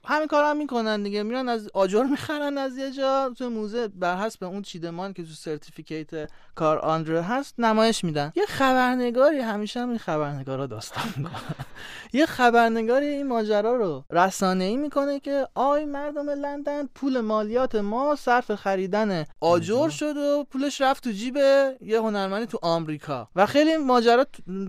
همین 0.06 0.28
کار 0.28 0.44
هم 0.44 0.58
می‌کنن 0.58 1.04
دیگه. 1.04 1.24
میرن 1.24 1.50
از 1.50 1.70
آجر 1.74 2.04
می‌خرن 2.12 2.58
از 2.58 2.78
یه 2.78 2.92
جا. 2.92 3.34
تو 3.38 3.50
موزه 3.50 3.88
بر 3.88 4.18
حسب 4.18 4.44
اون 4.44 4.62
چیدمان 4.62 5.14
که 5.14 5.24
تو 5.24 5.30
certificate 5.34 6.30
کار 6.56 6.80
آندره 6.80 7.22
هست 7.22 7.60
نمایش 7.60 8.04
میدن. 8.04 8.32
یه 8.36 8.46
خبرنگاری 8.46 9.40
همیشه 9.40 9.80
هم 9.80 9.90
این 9.90 9.98
خبرنگارا 9.98 10.68
داستان 10.68 11.04
می‌کنن. 11.18 11.66
یه 12.14 12.26
خبرنگاری 12.26 13.06
این 13.06 13.28
ماجرا 13.28 13.76
رو 13.76 14.04
رسانه 14.10 14.64
ای 14.64 14.78
می‌کنه 14.78 15.20
که 15.20 15.48
آی 15.56 15.86
مردم 15.86 16.30
لندن 16.30 16.88
پول 16.96 17.20
مالیات 17.20 17.76
ما 17.76 18.16
صرف 18.16 18.56
خریدن 18.56 19.26
آجر 19.40 19.90
شد 19.90 20.18
و 20.18 20.44
پولش 20.52 20.82
رفت 20.82 21.04
تو 21.04 21.12
جیب 21.12 21.38
یه 21.82 22.00
هنرمندی 22.00 22.46
تو 22.46 22.60
آمریکا. 22.62 23.28
و 23.36 23.46
خیلی 23.46 23.78
ماجرا 23.78 24.26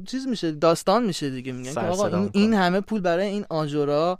چیز 0.06 0.26
میشه 0.26 0.52
داستان 0.52 1.04
میشه 1.04 1.30
دیگه. 1.30 1.52
میگن 1.52 1.74
که 1.74 1.80
آقا 1.80 2.28
این, 2.32 2.54
همه 2.54 2.80
پول 2.80 3.00
برای 3.00 3.26
این 3.26 3.46
آجرا 3.92 4.18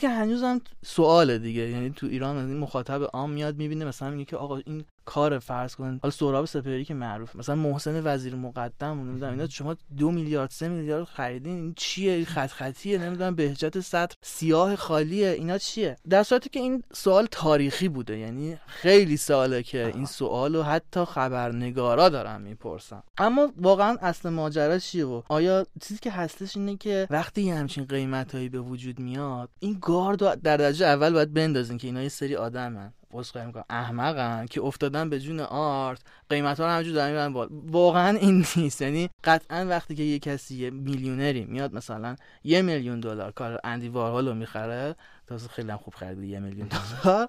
که 0.00 0.08
هنوزم 0.08 0.60
سواله 0.84 1.38
دیگه. 1.38 1.62
یعنی 1.70 1.90
تو 1.90 2.06
ایران 2.06 2.36
این 2.36 2.58
مخاطب 2.58 3.02
عام 3.02 3.30
میاد 3.30 3.56
می‌بینه 3.56 3.84
مثلا 3.84 4.10
میگه 4.10 4.24
که 4.24 4.36
آقا 4.36 4.56
این 4.56 4.84
کار 5.10 5.38
فرض 5.38 5.74
کن 5.74 5.98
حالا 6.02 6.10
سهراب 6.10 6.44
سپهری 6.44 6.84
که 6.84 6.94
معروف 6.94 7.36
مثلا 7.36 7.54
محسن 7.54 8.00
وزیر 8.04 8.34
مقدم 8.34 9.00
نمی‌دونم 9.00 9.32
اینا 9.32 9.48
شما 9.48 9.76
دو 9.96 10.10
میلیارد 10.10 10.50
سه 10.50 10.68
میلیارد 10.68 11.04
خریدین 11.04 11.56
این 11.56 11.74
چیه؟ 11.76 12.24
خط 12.24 12.50
خطیه 12.50 12.98
نمی‌دونم 12.98 13.34
بهجت 13.34 13.80
سطح 13.80 14.16
سیاه 14.22 14.76
خالیه 14.76 15.28
اینا 15.28 15.58
چیه؟ 15.58 15.96
در 16.08 16.22
صورتی 16.22 16.48
که 16.48 16.60
این 16.60 16.82
سوال 16.92 17.28
تاریخی 17.30 17.88
بوده 17.88 18.18
یعنی 18.18 18.56
خیلی 18.66 19.16
ساله 19.16 19.62
که 19.62 19.86
این 19.86 20.06
سوال 20.06 20.56
رو 20.56 20.62
حتی 20.62 21.04
خبرنگارا 21.04 22.08
دارن 22.08 22.42
می‌پرسن. 22.42 23.02
اما 23.18 23.52
واقعا 23.56 23.96
اصل 24.02 24.28
ماجرا 24.28 24.78
چیه 24.78 25.06
و 25.06 25.22
آیا 25.28 25.66
چیزی 25.82 26.00
که 26.00 26.10
هستش 26.10 26.56
اینه 26.56 26.76
که 26.76 27.06
وقتی 27.10 27.42
یه 27.42 27.54
همچین 27.54 27.84
قیمتایی 27.84 28.48
به 28.48 28.60
وجود 28.60 28.98
میاد 28.98 29.48
این 29.58 29.78
گارد 29.82 30.18
در 30.18 30.56
درجه 30.56 30.86
اول 30.86 31.12
باید 31.12 31.34
بندازین 31.34 31.78
که 31.78 31.86
اینا 31.86 32.02
یه 32.02 32.08
سری 32.08 32.36
آدمن. 32.36 32.92
عذرخواهی 33.12 33.46
می‌کنم 33.46 33.64
احمقن 33.70 34.46
که 34.46 34.62
افتادن 34.62 35.10
به 35.10 35.20
جون 35.20 35.40
آرت. 35.40 36.00
قیمت 36.30 36.60
ها 36.60 36.66
رو 36.66 36.72
همینجور 36.72 36.94
دارن 36.94 37.28
می‌برن 37.28 37.48
واقعا 37.70 38.18
این 38.18 38.46
نیست. 38.56 38.82
یعنی 38.82 39.10
قطعا 39.24 39.66
وقتی 39.68 39.94
که 39.94 40.02
یه 40.02 40.18
کسی 40.18 40.70
میلیونری 40.70 41.44
میاد 41.44 41.74
مثلا 41.74 42.16
یه 42.44 42.62
میلیون 42.62 43.00
دلار 43.00 43.32
کار 43.32 43.60
اندی 43.64 43.88
وارهال 43.88 44.28
رو 44.28 44.34
می‌خره 44.34 44.94
تازه 45.26 45.48
خیلی 45.48 45.70
هم 45.70 45.78
خوب 45.78 45.94
خریده 45.94 46.26
یه 46.26 46.40
میلیون 46.40 46.68
دلار. 46.68 47.28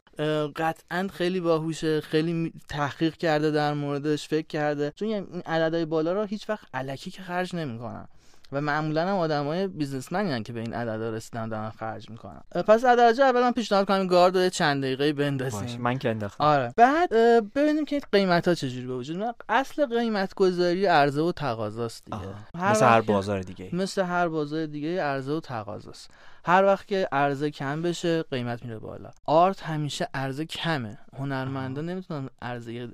قطعا 0.56 1.08
خیلی 1.14 1.40
باهوشه 1.40 2.02
خیلی 2.02 2.54
تحقیق 2.70 3.18
کرده 3.18 3.52
در 3.52 3.74
موردش 3.74 4.28
فکر 4.28 4.48
کرده. 4.48 4.94
چون 4.96 5.08
این 5.08 5.42
عددهای 5.46 5.86
بالا 5.86 6.14
رو 6.14 6.24
هیچ 6.24 6.50
وقت 6.50 6.68
علکی 6.74 7.12
که 7.12 7.22
خرج 7.22 7.56
نمی‌کنن. 7.56 8.08
و 8.52 8.62
معمولا 8.62 9.08
هم 9.08 9.16
آدمای 9.16 9.68
بیزنسمن 9.68 10.44
که 10.44 10.54
به 10.54 10.60
این 10.60 10.74
عددا 10.74 11.10
رسیدن 11.10 11.50
دارن 11.50 11.70
خرج 11.70 12.10
می‌کنن. 12.10 12.42
پس 12.68 12.84
در 12.84 12.96
درجه 12.96 13.24
اول 13.24 13.42
من 13.42 13.52
پیشنهاد 13.52 13.88
کنم 13.88 14.08
گارد 14.08 14.38
رو 14.38 14.50
چند 14.50 14.84
دقیقه 14.84 15.14
بندازیم. 15.14 15.82
من 15.82 15.98
که 15.98 16.10
انداختم. 16.10 16.44
آره. 16.44 16.74
بعد 16.78 17.10
ببینیم 17.54 17.86
که 17.86 18.02
قیمت 18.12 18.48
ها 18.48 18.54
چجوری 18.54 18.88
به 18.88 18.96
وجود 18.96 19.36
اصل 19.50 19.86
قیمت 19.86 20.34
گذاری 20.34 20.86
عرضه 20.86 21.22
و 21.22 21.32
تقاضاست 21.32 22.06
دیگه. 22.06 22.18
هر 22.58 22.72
مثل 22.72 22.86
هر 22.86 23.02
بازار 23.02 23.42
دیگه 23.42 23.70
مثل 23.74 24.02
هر 24.02 24.28
بازار 24.28 24.66
دیگه 24.66 25.02
عرضه 25.02 25.32
و 25.32 25.40
تقاضاست. 25.40 26.10
هر 26.46 26.66
وقت 26.66 26.88
که 26.88 27.08
عرضه 27.12 27.52
کم 27.52 27.82
بشه 27.82 28.24
قیمت 28.24 28.66
میره 28.66 28.80
بالا. 28.80 29.10
آرت 29.26 29.64
همیشه 29.64 30.08
عرضه 30.14 30.46
کمه. 30.46 30.98
هنرمندا 31.18 31.82
نمی‌تونن 31.82 32.30
عرضه 32.42 32.90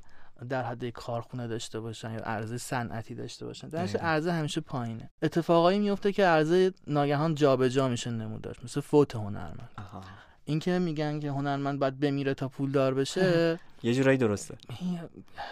در 0.50 0.64
حد 0.64 0.86
کارخونه 0.86 1.48
داشته 1.48 1.80
باشن 1.80 2.14
یا 2.14 2.20
عرضه 2.20 2.58
صنعتی 2.58 3.16
داشته 3.16 3.46
باشن. 3.46 3.68
در 3.68 3.88
عرضه 3.98 4.32
همیشه 4.32 4.62
پایینه. 4.62 5.10
اتفاقایی 5.22 5.80
میفته 5.80 6.12
که 6.12 6.26
عرضه 6.26 6.74
ناگهان 6.88 7.36
جابجا 7.36 7.68
جا 7.70 7.88
میشه 7.88 8.10
نمودار 8.10 8.58
مثل 8.64 8.82
فوت 8.82 9.16
هنرمند. 9.16 9.70
این 10.46 10.60
که 10.60 10.80
میگن 10.80 11.20
که 11.20 11.30
هنرمند 11.30 11.80
باید 11.80 12.00
بمیره 12.00 12.34
تا 12.34 12.48
پول 12.48 12.72
دار 12.72 12.94
بشه 12.94 13.60
یه 13.84 13.94
جورایی 13.94 14.18
درسته. 14.18 14.56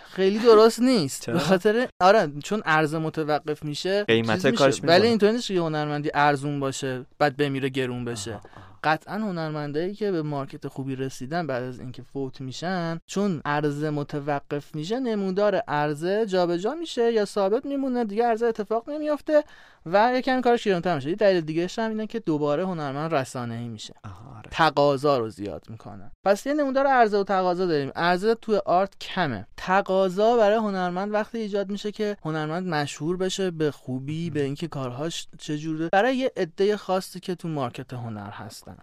خیلی 0.09 0.39
درست 0.39 0.79
نیست. 0.79 1.29
به 1.29 1.39
خاطر 1.39 1.87
آره 1.99 2.31
چون 2.43 2.61
عرضه 2.65 2.97
متوقف 2.97 3.63
میشه 3.63 4.03
قیمت 4.03 4.47
کارش 4.47 4.83
ولی 4.83 5.07
اینطوری 5.07 5.31
نیست 5.31 5.47
که 5.47 5.59
هنرمندی 5.59 6.11
ارزون 6.13 6.59
باشه 6.59 7.05
بعد 7.19 7.37
بمیره 7.37 7.69
گرون 7.69 8.05
بشه. 8.05 8.39
قطعا 8.85 9.15
هنرمندایی 9.15 9.93
که 9.93 10.11
به 10.11 10.21
مارکت 10.21 10.67
خوبی 10.67 10.95
رسیدن 10.95 11.47
بعد 11.47 11.63
از 11.63 11.79
اینکه 11.79 12.01
فوت 12.01 12.41
میشن 12.41 12.99
چون 13.05 13.41
عرضه 13.45 13.89
متوقف 13.89 14.75
میشه 14.75 14.99
نمودار 14.99 15.55
عرضه 15.55 16.25
جابجا 16.25 16.73
میشه 16.73 17.11
یا 17.11 17.25
ثابت 17.25 17.65
میمونه 17.65 18.05
دیگه 18.05 18.25
عرضه 18.25 18.45
اتفاق 18.45 18.89
نمیافته 18.89 19.43
و 19.85 20.11
یکم 20.15 20.41
کارش 20.41 20.67
گرونتر 20.67 20.95
میشه. 20.95 21.15
دلیل 21.15 21.41
دیگه 21.41 21.67
هم 21.77 21.89
اینه 21.89 22.07
که 22.07 22.19
دوباره 22.19 22.65
هنرمند 22.65 23.13
رسانه 23.13 23.55
ای 23.55 23.67
میشه. 23.67 23.93
آره. 24.03 24.49
تقاضا 24.51 25.17
رو 25.17 25.29
زیاد 25.29 25.65
می‌کنه 25.69 26.11
پس 26.23 26.45
یه 26.45 26.53
نمودار 26.53 26.87
عرضه 26.87 27.17
و 27.17 27.23
تقاضا 27.23 27.65
داریم. 27.65 27.91
عرضه 27.95 28.35
تو 28.35 28.61
آرت 28.65 28.99
کمه. 28.99 29.47
تقاضا 29.57 30.37
برای 30.37 30.57
هنرمند 30.57 31.13
وقتی 31.13 31.37
ایجاد 31.37 31.69
میشه 31.69 31.91
که 31.91 32.17
هنرمند 32.25 32.67
مشهور 32.67 33.17
بشه 33.17 33.51
به 33.51 33.71
خوبی 33.71 34.29
به 34.29 34.41
اینکه 34.41 34.67
کارهاش 34.67 35.27
چجوره 35.39 35.89
برای 35.89 36.17
یه 36.17 36.31
عده 36.37 36.77
خاصی 36.77 37.19
که 37.19 37.35
تو 37.35 37.47
مارکت 37.47 37.93
هنر 37.93 38.29
هستن. 38.29 38.74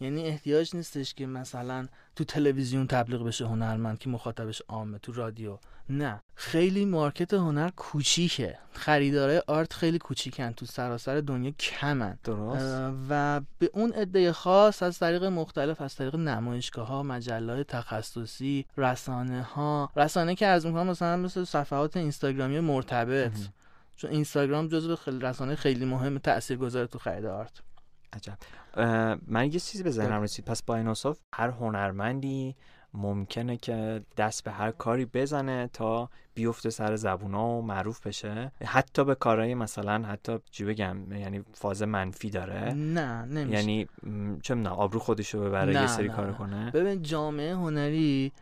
یعنی 0.00 0.24
احتیاج 0.24 0.76
نیستش 0.76 1.14
که 1.14 1.26
مثلا 1.26 1.88
تو 2.16 2.24
تلویزیون 2.24 2.86
تبلیغ 2.86 3.24
بشه 3.24 3.46
هنرمند 3.46 3.98
که 3.98 4.10
مخاطبش 4.10 4.62
عامه 4.68 4.98
تو 4.98 5.12
رادیو. 5.12 5.58
نه. 5.88 6.22
خیلی 6.34 6.84
مارکت 6.84 7.34
هنر 7.34 7.70
کوچیکه. 7.76 8.58
خریدارای 8.72 9.42
آرت 9.46 9.72
خیلی 9.72 9.98
کوچیکن. 9.98 10.52
تو 10.52 10.66
سراسر 10.66 11.20
دنیا 11.20 11.50
کمن. 11.50 12.18
درست. 12.24 12.94
و 13.10 13.40
به 13.58 13.70
اون 13.72 13.92
عده 13.92 14.32
خاص 14.32 14.82
از 14.82 14.98
طریق 14.98 15.24
مختلف 15.24 15.80
از 15.80 15.94
طریق 15.94 16.16
نمایشگاه 16.16 16.86
ها 16.86 17.02
مجله 17.02 17.64
تخصصی 17.64 18.66
رسانه 18.76 19.42
ها 19.42 19.90
رسانه 19.96 20.34
که 20.34 20.46
از 20.46 20.66
می‌کنم 20.66 20.86
مثلا 20.86 21.16
مثل 21.16 21.44
صفحات 21.44 21.96
اینستاگرامی 21.96 22.60
مرتبط. 22.60 23.32
چون 23.96 24.10
اینستاگرام 24.10 24.68
جزو 24.68 24.96
خیلی 24.96 25.18
رسانه 25.18 25.54
خیلی 25.54 25.84
مهم 25.84 26.18
تاثیرگذار 26.18 26.86
تو 26.86 26.98
خرید 26.98 27.24
آرت. 27.24 27.62
عجب. 28.12 28.38
من 29.26 29.44
یه 29.44 29.60
چیزی 29.60 29.82
به 29.82 29.90
ذهنم 29.90 30.22
رسید. 30.22 30.44
پس 30.44 30.62
با 30.62 30.76
این 30.76 30.94
هر 31.34 31.50
هنرمندی 31.50 32.56
ممکنه 32.94 33.56
که 33.56 34.02
دست 34.16 34.44
به 34.44 34.50
هر 34.50 34.70
کاری 34.70 35.04
بزنه 35.04 35.70
تا 35.72 36.10
بیفته 36.34 36.70
سر 36.70 36.96
زبونا 36.96 37.48
و 37.48 37.62
معروف 37.62 38.06
بشه. 38.06 38.52
حتی 38.64 39.04
به 39.04 39.14
کارهای 39.14 39.54
مثلا 39.54 40.02
حتی 40.02 40.38
چی 40.50 40.64
بگم 40.64 41.12
یعنی 41.12 41.44
فاز 41.52 41.82
منفی 41.82 42.30
داره. 42.30 42.72
نه 42.72 43.24
نمیشه. 43.24 43.58
یعنی 43.58 43.86
چه 44.42 44.54
می‌دونم 44.54 44.76
آبرو 44.76 45.00
خودشو 45.00 45.44
ببره 45.44 45.74
یه 45.74 45.86
سری 45.86 46.08
کار 46.08 46.32
کنه. 46.32 46.70
ببین 46.70 47.02
جامعه 47.02 47.54
هنری 47.54 48.32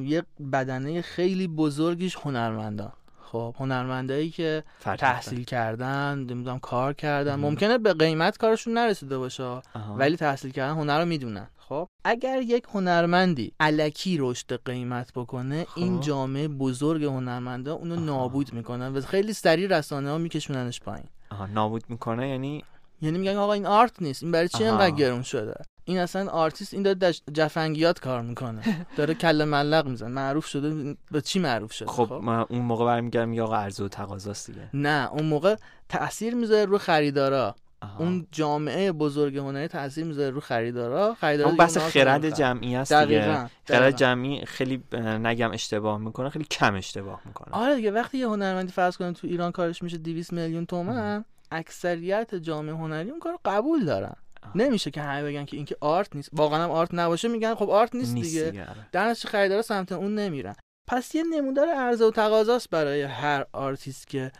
یه 0.00 0.22
بدنه 0.52 1.02
خیلی 1.02 1.48
بزرگیش 1.48 2.16
هنرمندان 2.16 2.92
خب 3.32 3.54
هنرمندایی 3.58 4.30
که 4.30 4.64
تحصیل 4.80 5.44
کردن 5.44 6.18
نمی‌دونم 6.18 6.58
کار 6.58 6.92
کردن 6.92 7.34
ممکنه 7.34 7.78
به 7.78 7.94
قیمت 7.94 8.38
کارشون 8.38 8.74
نرسیده 8.74 9.18
باشه 9.18 9.60
ولی 9.98 10.16
تحصیل 10.16 10.50
کردن 10.50 10.74
هنر 10.74 11.00
رو 11.00 11.06
می‌دونن. 11.06 11.48
خب 11.56 11.88
اگر 12.04 12.42
یک 12.42 12.64
هنرمندی 12.74 13.52
علکی 13.60 14.16
رشد 14.20 14.62
قیمت 14.64 15.12
بکنه 15.12 15.64
خب. 15.64 15.80
این 15.80 16.00
جامعه 16.00 16.48
بزرگ 16.48 17.04
هنرمندا 17.04 17.74
اونو 17.74 17.96
نابود 17.96 18.52
می‌کنن 18.52 18.96
و 18.96 19.00
خیلی 19.00 19.32
سریع 19.32 19.78
رسانه 19.78 20.10
ها 20.10 20.18
میکشوننش 20.18 20.80
پایین. 20.80 21.08
نابود 21.54 21.84
می‌کنه 21.88 22.28
یعنی؟ 22.28 22.64
یعنی 23.02 23.18
میگن 23.18 23.36
آقا 23.36 23.52
این 23.52 23.66
آرت 23.66 24.02
نیست 24.02 24.22
این 24.22 24.32
برای 24.32 24.48
چی 24.48 24.64
اینقدر 24.64 24.90
گرون 24.90 25.22
شده؟ 25.22 25.54
این 25.88 25.98
اصلا 25.98 26.30
آرتیست 26.30 26.74
این 26.74 26.82
داره 26.82 27.12
جفنگیات 27.32 28.00
کار 28.00 28.22
می‌کنه. 28.22 28.86
داره 28.96 29.14
کله 29.14 29.44
معلق 29.44 29.86
می‌زنه. 29.86 30.08
معروف 30.08 30.46
شده 30.46 30.96
به 31.10 31.20
چی 31.20 31.38
معروف 31.38 31.72
شده؟ 31.72 31.88
خب, 31.88 32.04
خب؟ 32.04 32.12
من 32.12 32.44
اون 32.48 32.60
موقع 32.60 32.86
برمیگردم 32.86 33.32
یا 33.32 33.46
عرضه 33.46 33.84
و 33.84 33.88
تقاضاست 33.88 34.50
دیگه. 34.50 34.70
نه 34.74 35.08
اون 35.12 35.26
موقع 35.26 35.56
تاثیر 35.88 36.34
می‌ذاره 36.34 36.64
رو 36.64 36.78
خریدارا. 36.78 37.54
اون 37.98 38.26
جامعه 38.32 38.92
بزرگ 38.92 39.38
هنری 39.38 39.68
تاثیر 39.68 40.04
می‌ذاره 40.04 40.30
رو 40.30 40.40
خریدارا. 40.40 41.14
خریدارا 41.14 41.48
اون 41.48 41.58
بحث 41.58 41.78
خرد 41.78 42.34
جمعی 42.34 42.76
است 42.76 42.92
دیگه. 42.92 43.50
خرد 43.64 43.96
جمعی 43.96 44.44
خیلی 44.44 44.82
نگم 44.92 45.50
اشتباه 45.50 45.98
می‌کنه 45.98 46.28
خیلی 46.28 46.44
کم 46.44 46.74
اشتباه 46.74 47.20
می‌کنه. 47.24 47.48
آره 47.50 47.76
دیگه 47.76 47.90
وقتی 47.90 48.18
یه 48.18 48.28
هنرمندی 48.28 48.72
فرض 48.72 48.96
کنه 48.96 49.12
تو 49.12 49.26
ایران 49.26 49.52
کارش 49.52 49.82
میشه 49.82 49.98
200 49.98 50.32
میلیون 50.32 50.66
تومن 50.66 51.24
اکثریت 51.50 52.34
جامعه 52.34 52.74
هنری 52.74 53.10
اون 53.10 53.20
کارو 53.20 53.38
قبول 53.44 53.84
دارن. 53.84 54.16
نمیشه 54.54 54.90
که 54.90 55.02
همه 55.02 55.24
بگن 55.24 55.44
که 55.44 55.56
اینکه 55.56 55.76
art 55.80 56.16
نیست. 56.16 56.28
واقعا 56.32 56.64
هم 56.64 56.70
art 56.70 56.94
نباشه 56.94 57.28
میگن 57.28 57.54
خب 57.54 57.70
art 57.70 57.94
نیست, 57.94 58.14
دیگه. 58.14 58.46
آره. 58.48 58.88
در 58.92 59.08
نتیجه 59.08 59.28
خریدارا 59.28 59.62
سمت 59.62 59.92
اون 59.92 60.14
نمیرن. 60.14 60.54
پس 60.86 61.14
یه 61.14 61.22
نمودار 61.22 61.68
عرضه 61.68 62.04
و 62.04 62.10
تقاضاست 62.10 62.70
برای 62.70 63.02
هر 63.02 63.46
آرتیست 63.52 64.06
که 64.06 64.32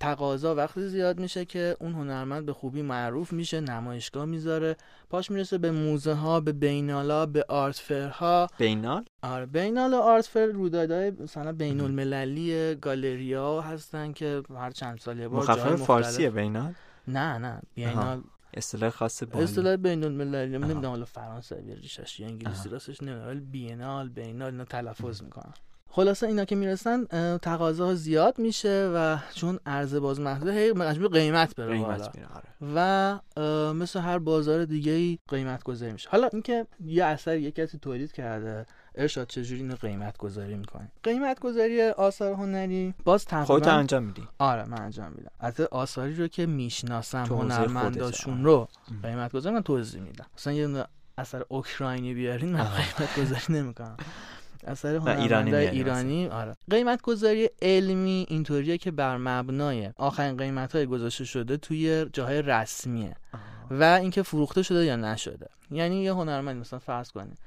تقاضا 0.00 0.54
وقتی 0.54 0.88
زیاد 0.88 1.20
میشه 1.20 1.44
که 1.44 1.76
اون 1.80 1.92
هنرمند 1.92 2.46
به 2.46 2.52
خوبی 2.52 2.82
معروف 2.82 3.32
میشه 3.32 3.60
نمایشگاه 3.60 4.24
می‌ذاره. 4.24 4.76
پاش 5.10 5.30
می‌رسه 5.30 5.58
به 5.58 5.70
موزه 5.70 6.12
ها 6.12 6.40
به 6.40 6.52
biennial 6.52 7.18
ا 7.18 7.26
به 7.26 7.44
art 7.48 7.76
fair 7.76 8.48
ها 8.58 8.63
biennial؟ 8.63 9.04
آره 9.22 9.46
biennial 9.46 9.94
art 9.94 10.26
fair 10.26 10.46
رویدادهای 10.46 11.10
مثلا 11.10 11.52
بین 11.52 11.80
المللی 11.80 12.74
گالریا 12.74 13.60
هستن 13.60 14.12
که 14.12 14.42
هر 14.56 14.70
چند 14.70 14.98
سال 14.98 15.18
یه 15.18 15.28
بار 15.28 15.42
مخفف 15.42 15.74
فارسیه 15.74 16.30
biennial؟ 16.30 16.72
نه 17.08 17.38
نه. 17.38 17.60
بینال 17.74 18.22
اصطلاح 18.54 18.90
خاص 18.90 19.22
با 19.22 19.40
اصطلاح 19.40 19.76
بین 19.76 20.04
المللی 20.04 20.58
نمی‌دونم 20.58 20.86
حالا 20.86 21.04
فرانسوی 21.04 21.74
ریشش 21.74 22.20
یا 22.20 22.26
انگلیسی 22.26 22.68
راستش 22.68 23.02
نمی‌دونم 23.02 23.28
ولی 23.28 23.40
بینال 23.40 24.08
بینال 24.08 24.50
اینا 24.50 24.64
تلفظ 24.64 25.22
می‌کنن. 25.22 25.52
خلاصه 25.88 26.26
اینا 26.26 26.44
که 26.44 26.56
می‌رسن 26.56 27.06
تقاضا 27.38 27.94
زیاد 27.94 28.38
میشه 28.38 28.92
و 28.94 29.18
چون 29.34 29.58
عرضه 29.66 30.00
باز 30.00 30.20
محدود 30.20 30.48
هی 30.48 30.72
مجبور 30.72 31.08
قیمت 31.08 31.56
بره 31.56 31.72
قیمت 31.72 32.00
آره. 32.34 32.72
و 32.74 33.18
مثل 33.74 34.00
هر 34.00 34.18
بازار 34.18 34.64
دیگه 34.64 34.92
ای 34.92 35.18
قیمت 35.28 35.62
گذاری 35.62 35.92
میشه. 35.92 36.08
حالا 36.10 36.28
اینکه 36.32 36.66
یه 36.84 37.04
اثر 37.04 37.36
یه 37.36 37.50
کسی 37.50 37.78
تولید 37.78 38.12
کرده 38.12 38.66
ارشاد 38.94 39.26
چجوری 39.26 39.60
اینو 39.60 39.74
قیمت 39.74 40.16
گذاری 40.16 40.54
می‌کنی؟ 40.54 40.88
قیمت 41.02 41.40
گذاری 41.40 41.82
آثار 41.82 42.32
هنری 42.32 42.94
باز 43.04 43.24
تقریبا 43.24 43.46
خودت 43.46 43.68
انجام 43.68 44.02
میدی. 44.02 44.28
آره 44.38 44.64
من 44.64 44.80
انجام 44.80 45.12
میدم. 45.12 45.30
از 45.40 45.60
آثاری 45.60 46.14
رو 46.14 46.28
که 46.28 46.46
می‌شناسم 46.46 47.24
هنرمنداشون 47.24 48.44
رو 48.44 48.68
قیمت 49.02 49.32
گذاری 49.32 49.54
من 49.54 49.62
توضیح 49.62 50.00
میدم. 50.00 50.26
مثلا 50.36 50.52
یه 50.52 50.84
اثر 51.18 51.44
اوکراینی 51.48 52.14
بیارین 52.14 52.52
من 52.52 52.64
قیمت 52.64 53.20
گذاری 53.20 53.44
نمی‌کنم. 53.48 53.96
اثر 54.66 54.96
هنرمند 54.96 55.54
ایرانی 55.54 56.26
آره. 56.26 56.56
قیمت 56.70 57.02
گذاری 57.02 57.50
علمی 57.62 58.26
اینطوریه 58.28 58.78
که 58.78 58.90
بر 58.90 59.16
مبنای 59.16 59.90
آخرین 59.96 60.36
قیمت 60.36 60.76
های 60.76 60.86
گذاشته 60.86 61.24
شده 61.24 61.56
توی 61.56 62.06
جاهای 62.12 62.42
رسمیه 62.42 63.16
و 63.70 63.84
اینکه 63.84 64.22
فروخته 64.22 64.62
شده 64.62 64.84
یا 64.84 64.96
نشده. 64.96 65.48
یعنی 65.70 66.02
یه 66.02 66.12
هنرمند 66.12 66.56
مثلا 66.56 66.78
فرض 66.78 67.10
کنید 67.12 67.38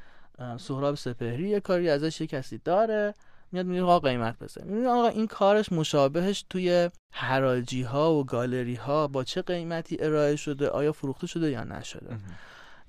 سهراب 0.60 0.96
سپهری 0.96 1.50
یه 1.50 1.60
کاری 1.60 1.90
ازش 1.90 2.22
یه 2.22 2.28
کسی 2.28 2.62
داره 2.66 3.14
میاد 3.52 3.66
میگه 3.66 3.84
آقا 3.84 4.00
قیمت 4.00 4.40
بزن. 4.40 4.68
میگه 4.68 4.88
آقا 4.88 5.08
این 5.08 5.28
کارش 5.28 5.72
مشابهش 5.72 6.46
توی 6.50 6.90
حراجی 7.12 7.82
ها 7.82 8.14
و 8.14 8.24
گالری 8.24 8.76
ها 8.76 9.08
با 9.08 9.24
چه 9.24 9.42
قیمتی 9.42 9.98
ارائه 10.00 10.36
شده؟ 10.36 10.70
آیا 10.70 10.92
فروخته 10.92 11.28
شده 11.28 11.52
یا 11.52 11.64
نشده؟ 11.64 12.18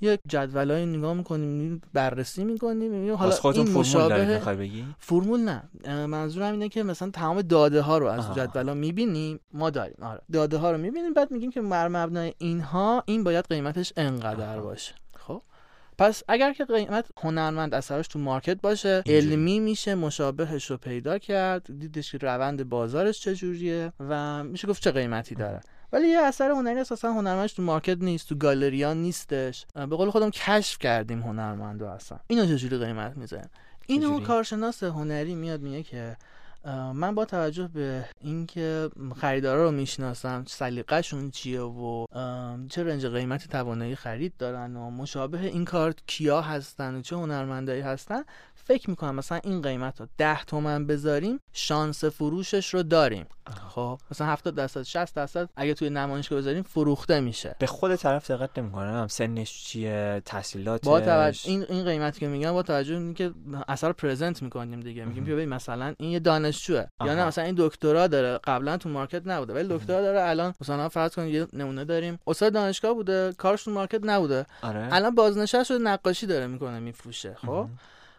یک 0.00 0.20
جدولای 0.28 0.86
نگاه 0.86 1.14
می‌کنیم 1.14 1.80
بررسی 1.92 2.44
می‌کنیم 2.44 2.76
می‌بینیم. 2.76 3.14
حالا 3.14 3.36
این 3.54 3.72
مشابه 3.72 4.42
فرمول 4.98 5.40
نه. 5.40 5.62
منظورم 6.06 6.52
اینه 6.52 6.68
که 6.68 6.82
مثلا 6.82 7.10
تمام 7.10 7.42
داده 7.42 7.80
ها 7.80 7.98
رو 7.98 8.06
از 8.06 8.34
جدولا 8.34 8.74
می‌بینیم 8.74 9.40
ما 9.52 9.70
داریم. 9.70 9.96
آره. 10.02 10.20
داده 10.32 10.56
ها 10.56 10.70
رو 10.70 10.78
می‌بینیم 10.78 11.14
بعد 11.14 11.30
میگیم 11.30 11.50
که 11.50 11.62
بر 11.62 11.88
مبنای 11.88 12.34
اینها 12.38 13.02
این 13.06 13.24
باید 13.24 13.44
قیمتش 13.48 13.92
انقدر 13.96 14.60
باشه. 14.60 14.94
پس 15.98 16.22
اگر 16.28 16.52
که 16.52 16.64
قیمت 16.64 17.06
هنرمند 17.20 17.74
اثرش 17.74 18.08
تو 18.08 18.18
مارکت 18.18 18.60
باشه 18.60 19.02
علمی 19.06 19.60
میشه 19.60 19.94
مشابهش 19.94 20.70
رو 20.70 20.76
پیدا 20.76 21.18
کرد 21.18 21.78
دیدش 21.78 22.12
که 22.12 22.18
روند 22.18 22.68
بازارش 22.68 23.20
چجوریه 23.20 23.92
و 24.00 24.44
میشه 24.44 24.68
گفت 24.68 24.82
چه 24.82 24.90
قیمتی 24.90 25.34
داره. 25.34 25.60
ولی 25.92 26.08
یه 26.08 26.18
اثر 26.18 26.50
هنری 26.50 26.80
اساسا 26.80 27.12
هنرمندش 27.12 27.52
تو 27.52 27.62
مارکت 27.62 27.98
نیست 28.00 28.28
تو 28.28 28.34
گالریا 28.34 28.94
نیستش. 28.94 29.66
به 29.74 29.86
قول 29.86 30.10
خودم 30.10 30.30
کشف 30.30 30.78
کردیم 30.78 31.20
هنرمند 31.20 31.80
رو 31.80 31.86
اصلا. 31.88 32.18
اینو 32.26 32.46
چجوری 32.46 32.78
قیمت 32.78 33.16
می‌زنه؟ 33.16 33.50
اینو 33.86 34.20
کارشناس 34.20 34.82
هنری 34.82 35.34
میاد 35.34 35.60
میگه 35.60 35.82
که 35.82 36.16
من 36.74 37.14
با 37.14 37.24
توجه 37.24 37.68
به 37.68 38.04
اینکه 38.20 38.90
خریدارا 39.20 39.64
رو 39.64 39.70
می‌شناسم 39.70 40.44
سلیقه‌شون 40.46 41.30
چیه 41.30 41.60
و 41.60 42.06
چه 42.70 42.84
رنج 42.84 43.06
قیمتی 43.06 43.48
توانایی 43.48 43.96
خرید 43.96 44.32
دارن 44.38 44.76
و 44.76 44.90
مشابه 44.90 45.40
این 45.40 45.64
کار 45.64 45.94
کیا 46.06 46.40
هستن 46.40 46.94
و 46.94 47.00
چه 47.00 47.16
هنرمندایی 47.16 47.80
هستن 47.80 48.22
فکر 48.66 48.90
می‌کنم 48.90 49.14
مثلا 49.14 49.40
این 49.44 49.62
قیمت 49.62 50.00
رو 50.00 50.06
10 50.18 50.44
تومن 50.44 50.86
بذاریم 50.86 51.40
شانس 51.52 52.04
فروشش 52.04 52.74
رو 52.74 52.82
داریم. 52.82 53.26
خب 53.68 54.00
مثلا 54.10 54.26
70 54.26 54.54
درصد 54.54 54.82
60 54.82 55.14
درصد 55.14 55.48
اگه 55.56 55.74
توی 55.74 55.90
نمایشگاه 55.90 56.38
بذاریم 56.38 56.62
فروخته 56.62 57.20
میشه. 57.20 57.56
به 57.58 57.66
خود 57.66 57.96
طرف 57.96 58.30
دقت 58.30 58.58
نمی‌کنه 58.58 59.08
سنش 59.08 59.64
چیه 59.64 60.22
تحصیلاتش. 60.24 60.86
با 60.86 61.00
توجه 61.00 61.48
این 61.50 61.64
این 61.68 61.84
قیمتی 61.84 62.20
که 62.20 62.28
میگم 62.28 62.52
با 62.52 62.62
توجه 62.62 63.00
به 63.00 63.14
که 63.14 63.32
اثر 63.68 63.92
پرزنت 63.92 64.42
می‌کنیم 64.42 64.80
دیگه. 64.80 65.04
میگیم 65.04 65.24
ببین 65.24 65.48
مثلا 65.48 65.94
این 65.98 66.10
یه 66.10 66.18
دانشجوه. 66.18 66.84
یا 67.04 67.14
نه 67.14 67.24
مثلا 67.24 67.44
این 67.44 67.54
دکترا 67.58 68.06
داره. 68.06 68.38
قبلا 68.44 68.76
تو 68.76 68.88
مارکت 68.88 69.26
نبوده 69.26 69.54
ولی 69.54 69.68
دکترا 69.70 70.02
داره. 70.02 70.22
الان 70.22 70.54
مثلا 70.60 70.88
فرض 70.88 71.14
کنید 71.14 71.34
یه 71.34 71.46
نمونه 71.52 71.84
داریم. 71.84 72.18
استاد 72.26 72.52
دانشگاه 72.52 72.94
بوده 72.94 73.32
کارش 73.38 73.64
تو 73.64 73.70
مارکت 73.70 74.00
نبوده. 74.04 74.46
آره. 74.62 74.88
الان 74.92 75.14
بازنشسته 75.14 75.64
شده 75.64 75.78
نقاشی 75.78 76.26
داره 76.26 76.46
می‌کنه 76.46 76.78
میفروشه. 76.78 77.36
خب؟ 77.46 77.68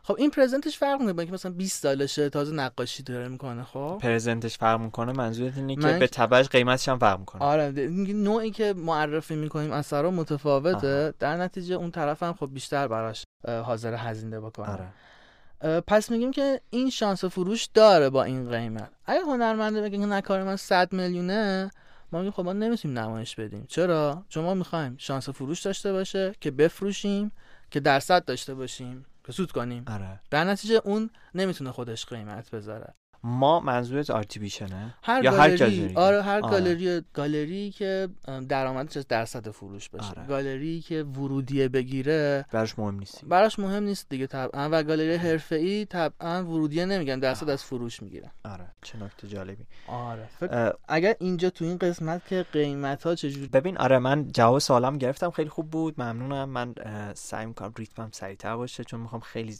خب 0.08 0.16
این 0.18 0.30
پرزنتش 0.30 0.78
فرق 0.78 1.02
می‌کنه 1.02 1.26
که 1.26 1.32
مثلا 1.32 1.52
20 1.52 1.84
سالشه 1.84 2.30
تازه 2.30 2.56
نقاشی 2.56 3.04
داره 3.04 3.28
می‌کنه 3.28 3.64
خب؟ 3.64 4.00
پرزنتش 4.02 4.58
فرق 4.58 4.80
می‌کنه 4.80 5.12
منظورت 5.14 5.58
اینه 5.58 5.76
که 5.76 5.98
به 6.00 6.08
تبعش 6.08 6.48
قیمتش 6.48 6.90
هم 6.90 7.00
فرق 7.00 7.20
می‌کنه. 7.20 7.42
آره 7.42 7.72
نوعی 8.14 8.52
که 8.52 8.74
معرفی 8.74 9.36
می‌کنیم 9.36 9.72
اثرا 9.72 10.12
متفاوته. 10.12 11.04
آها. 11.04 11.14
در 11.20 11.38
نتیجه 11.38 11.76
اون 11.76 11.92
طرف 11.92 12.24
هم 12.24 12.34
خب 12.34 12.50
بیشتر 12.54 12.88
براش 12.88 13.24
حاضر 13.48 13.96
هزینه 13.96 14.40
بکنه. 14.40 14.70
آره. 14.70 15.82
پس 15.82 16.12
میگیم 16.12 16.32
که 16.32 16.62
این 16.70 16.90
شانس 16.90 17.26
فروش 17.26 17.66
داره 17.74 18.10
با 18.10 18.24
این 18.24 18.50
قیمت. 18.50 18.90
اگه 19.06 19.22
هنرمنده 19.22 19.82
بگه 19.82 19.98
نه 19.98 20.22
کار 20.22 20.44
من 20.44 20.56
100 20.56 20.94
میلیونه 20.94 21.72
ما 22.12 22.20
میگیم 22.20 22.32
خب 22.32 22.44
ما 22.44 22.54
نمی‌تونیم 22.54 23.00
نمایش 23.00 23.36
بدیم. 23.36 23.66
چرا؟ 23.68 24.26
چون 24.30 24.44
ما 24.44 24.54
می‌خوایم 24.54 24.96
شانس 24.98 25.30
فروش 25.30 25.62
داشته 25.62 25.92
باشه 25.92 26.36
که 26.42 26.52
بفروشیم 26.52 27.32
که 27.72 27.80
درصد 27.80 28.26
داشته 28.26 28.54
باشیم. 28.56 29.06
که 29.28 29.34
سود 29.34 29.52
کنیم 29.52 29.84
آره. 29.88 30.20
در 30.32 30.44
نتیجه 30.44 30.82
اون 30.84 31.10
نمی‌تونه 31.36 31.72
خودش 31.72 32.06
قیمت 32.06 32.52
بذاره 32.52 32.94
ما 33.24 33.60
منظورت 33.60 34.10
آرتیبیشنه 34.10 34.94
هر 35.04 35.24
یا 35.24 35.32
گالری. 35.32 35.88
هر 35.88 36.00
آره 36.00 36.22
هر 36.22 36.40
آره. 36.40 36.52
گالری 36.52 37.02
گالری 37.14 37.72
که 37.72 38.10
درآمدش 38.50 38.98
از 38.98 39.08
درصد 39.08 39.50
فروش 39.50 39.90
باشه 39.90 40.10
آره. 40.10 40.28
گالری 40.28 40.82
که 40.82 41.04
ورودیه 41.04 41.70
بگیره 41.70 42.46
براش 42.52 42.80
مهم 42.80 43.00
نیست. 43.00 43.26
براش 43.26 43.60
مهم 43.60 43.84
نیست 43.84 44.10
دیگه 44.10 44.28
طبعا. 44.28 44.70
و 44.72 44.84
گالری 44.84 45.16
حرفه‌ای 45.16 45.86
طبعا 45.86 46.44
ورودیه 46.44 46.86
نمیگن 46.86 47.20
درصد 47.20 47.50
از 47.50 47.64
فروش 47.64 48.02
می‌گیرن. 48.02 48.32
آره 48.46 48.68
چه 48.82 48.98
نکته 49.04 49.28
جالبی. 49.28 49.64
آره. 49.88 50.74
اگر 50.88 51.16
اینجا 51.20 51.50
تو 51.50 51.66
این 51.66 51.78
قسمت 51.78 52.28
که 52.28 52.46
قیمت 52.52 53.04
ها 53.04 53.16
چجوری 53.16 53.48
ببین 53.48 53.78
آره 53.78 54.00
من 54.00 54.32
جواب 54.32 54.60
سوالم 54.60 54.98
گرفتم. 54.98 55.32
خیلی 55.32 55.50
خوب 55.50 55.70
بود. 55.70 56.02
ممنونم. 56.02 56.50
من 56.50 56.74
سعی 57.16 57.46
می‌کنم 57.46 57.74
ریتمم 57.78 58.10
سریعتر 58.12 58.56
باشه 58.56 58.84
چون 58.84 59.00
می‌خوام 59.00 59.22
خیلی 59.22 59.58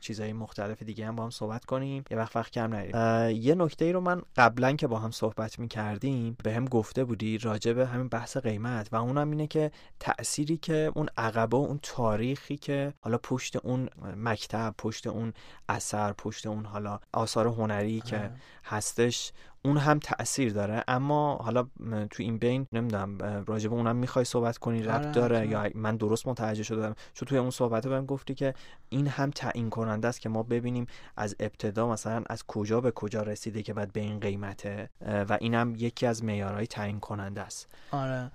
چیزهای 0.00 0.32
مختلف 0.32 0.82
دیگه 0.82 1.06
هم 1.06 1.16
با 1.16 1.24
هم 1.24 1.30
صحبت 1.30 1.64
کنیم. 1.64 2.04
یه 2.10 2.16
وقت 2.16 2.36
وقت 2.36 2.52
کم 2.52 2.72
نرید 2.90 3.44
یه 3.44 3.54
نکته 3.54 3.84
ای 3.84 3.92
رو 3.92 4.00
من 4.00 4.22
قبلا 4.36 4.72
که 4.72 4.86
با 4.86 4.98
هم 4.98 5.10
صحبت 5.10 5.58
می‌کردیم 5.58 6.36
به 6.44 6.54
هم 6.54 6.64
گفته 6.64 7.04
بودی 7.04 7.38
راجع 7.38 7.72
به 7.72 7.86
همین 7.86 8.08
بحث 8.08 8.36
قیمت 8.36 8.88
و 8.92 8.96
اونم 8.96 9.30
اینه 9.30 9.46
که 9.46 9.70
تأثیری 10.00 10.56
که 10.56 10.92
اون 10.94 11.08
عقبه 11.16 11.56
اون 11.56 11.78
تاریخی 11.82 12.56
که 12.56 12.94
حالا 13.00 13.18
پشت 13.18 13.56
اون 13.56 13.88
مکتب 14.16 14.74
پشت 14.78 15.06
اون 15.06 15.32
اثر 15.68 16.12
پشت 16.12 16.46
اون 16.46 16.64
حالا 16.64 17.00
آثار 17.12 17.46
هنری 17.46 18.00
که 18.00 18.30
هستش 18.64 19.32
اون 19.64 19.76
هم 19.76 19.98
تاثیر 19.98 20.52
داره. 20.52 20.84
اما 20.88 21.36
حالا 21.36 21.62
تو 22.10 22.22
این 22.22 22.38
بین 22.38 22.66
نمی‌دونم 22.72 23.18
راجع 23.46 23.68
به 23.68 23.74
اونم 23.74 23.96
می‌خوای 23.96 24.24
صحبت 24.24 24.58
کنی 24.58 24.82
ربط 24.82 25.04
آره، 25.06 25.12
داره 25.12 25.48
یا 25.48 25.70
من 25.74 25.96
درست 25.96 26.28
متوجه 26.28 26.62
شدم؟ 26.62 26.94
چون 27.14 27.28
توی 27.28 27.38
اون 27.38 27.50
صحبت 27.50 27.86
بهم 27.86 28.06
گفتی 28.06 28.34
که 28.34 28.54
این 28.88 29.06
هم 29.06 29.30
تعیین 29.30 29.70
کننده 29.70 30.08
است 30.08 30.20
که 30.20 30.28
ما 30.28 30.42
ببینیم 30.42 30.86
از 31.16 31.36
ابتدا 31.40 31.88
مثلا 31.88 32.22
از 32.26 32.44
کجا 32.46 32.80
به 32.80 32.90
کجا 32.90 33.22
رسیده 33.22 33.62
که 33.62 33.74
بعد 33.74 33.92
به 33.92 34.00
این 34.00 34.20
قیمته 34.20 34.90
و 35.00 35.38
اینم 35.40 35.74
یکی 35.76 36.06
از 36.06 36.24
معیارهای 36.24 36.66
تعیین 36.66 37.00
کننده 37.00 37.40
است. 37.40 37.68
آره. 37.90 38.30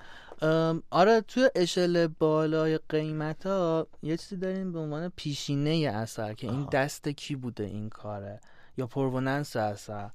آره 0.90 1.22
توی 1.22 1.50
اشل 1.56 2.08
بالای 2.08 2.80
قیمت 2.90 3.46
ها 3.46 3.88
یه 4.04 4.18
چیزی 4.18 4.38
داریم 4.38 4.72
به 4.72 4.80
عنوان 4.80 5.12
پیشینه 5.16 5.92
اثر 5.96 6.34
که 6.34 6.52
این 6.52 6.66
دست 6.72 7.10
کی 7.10 7.36
بوده 7.36 7.64
این 7.64 7.90
کاره؟ 7.90 8.40
یا 8.78 8.88
provenance 8.88 9.56
اثر؟ 9.56 10.10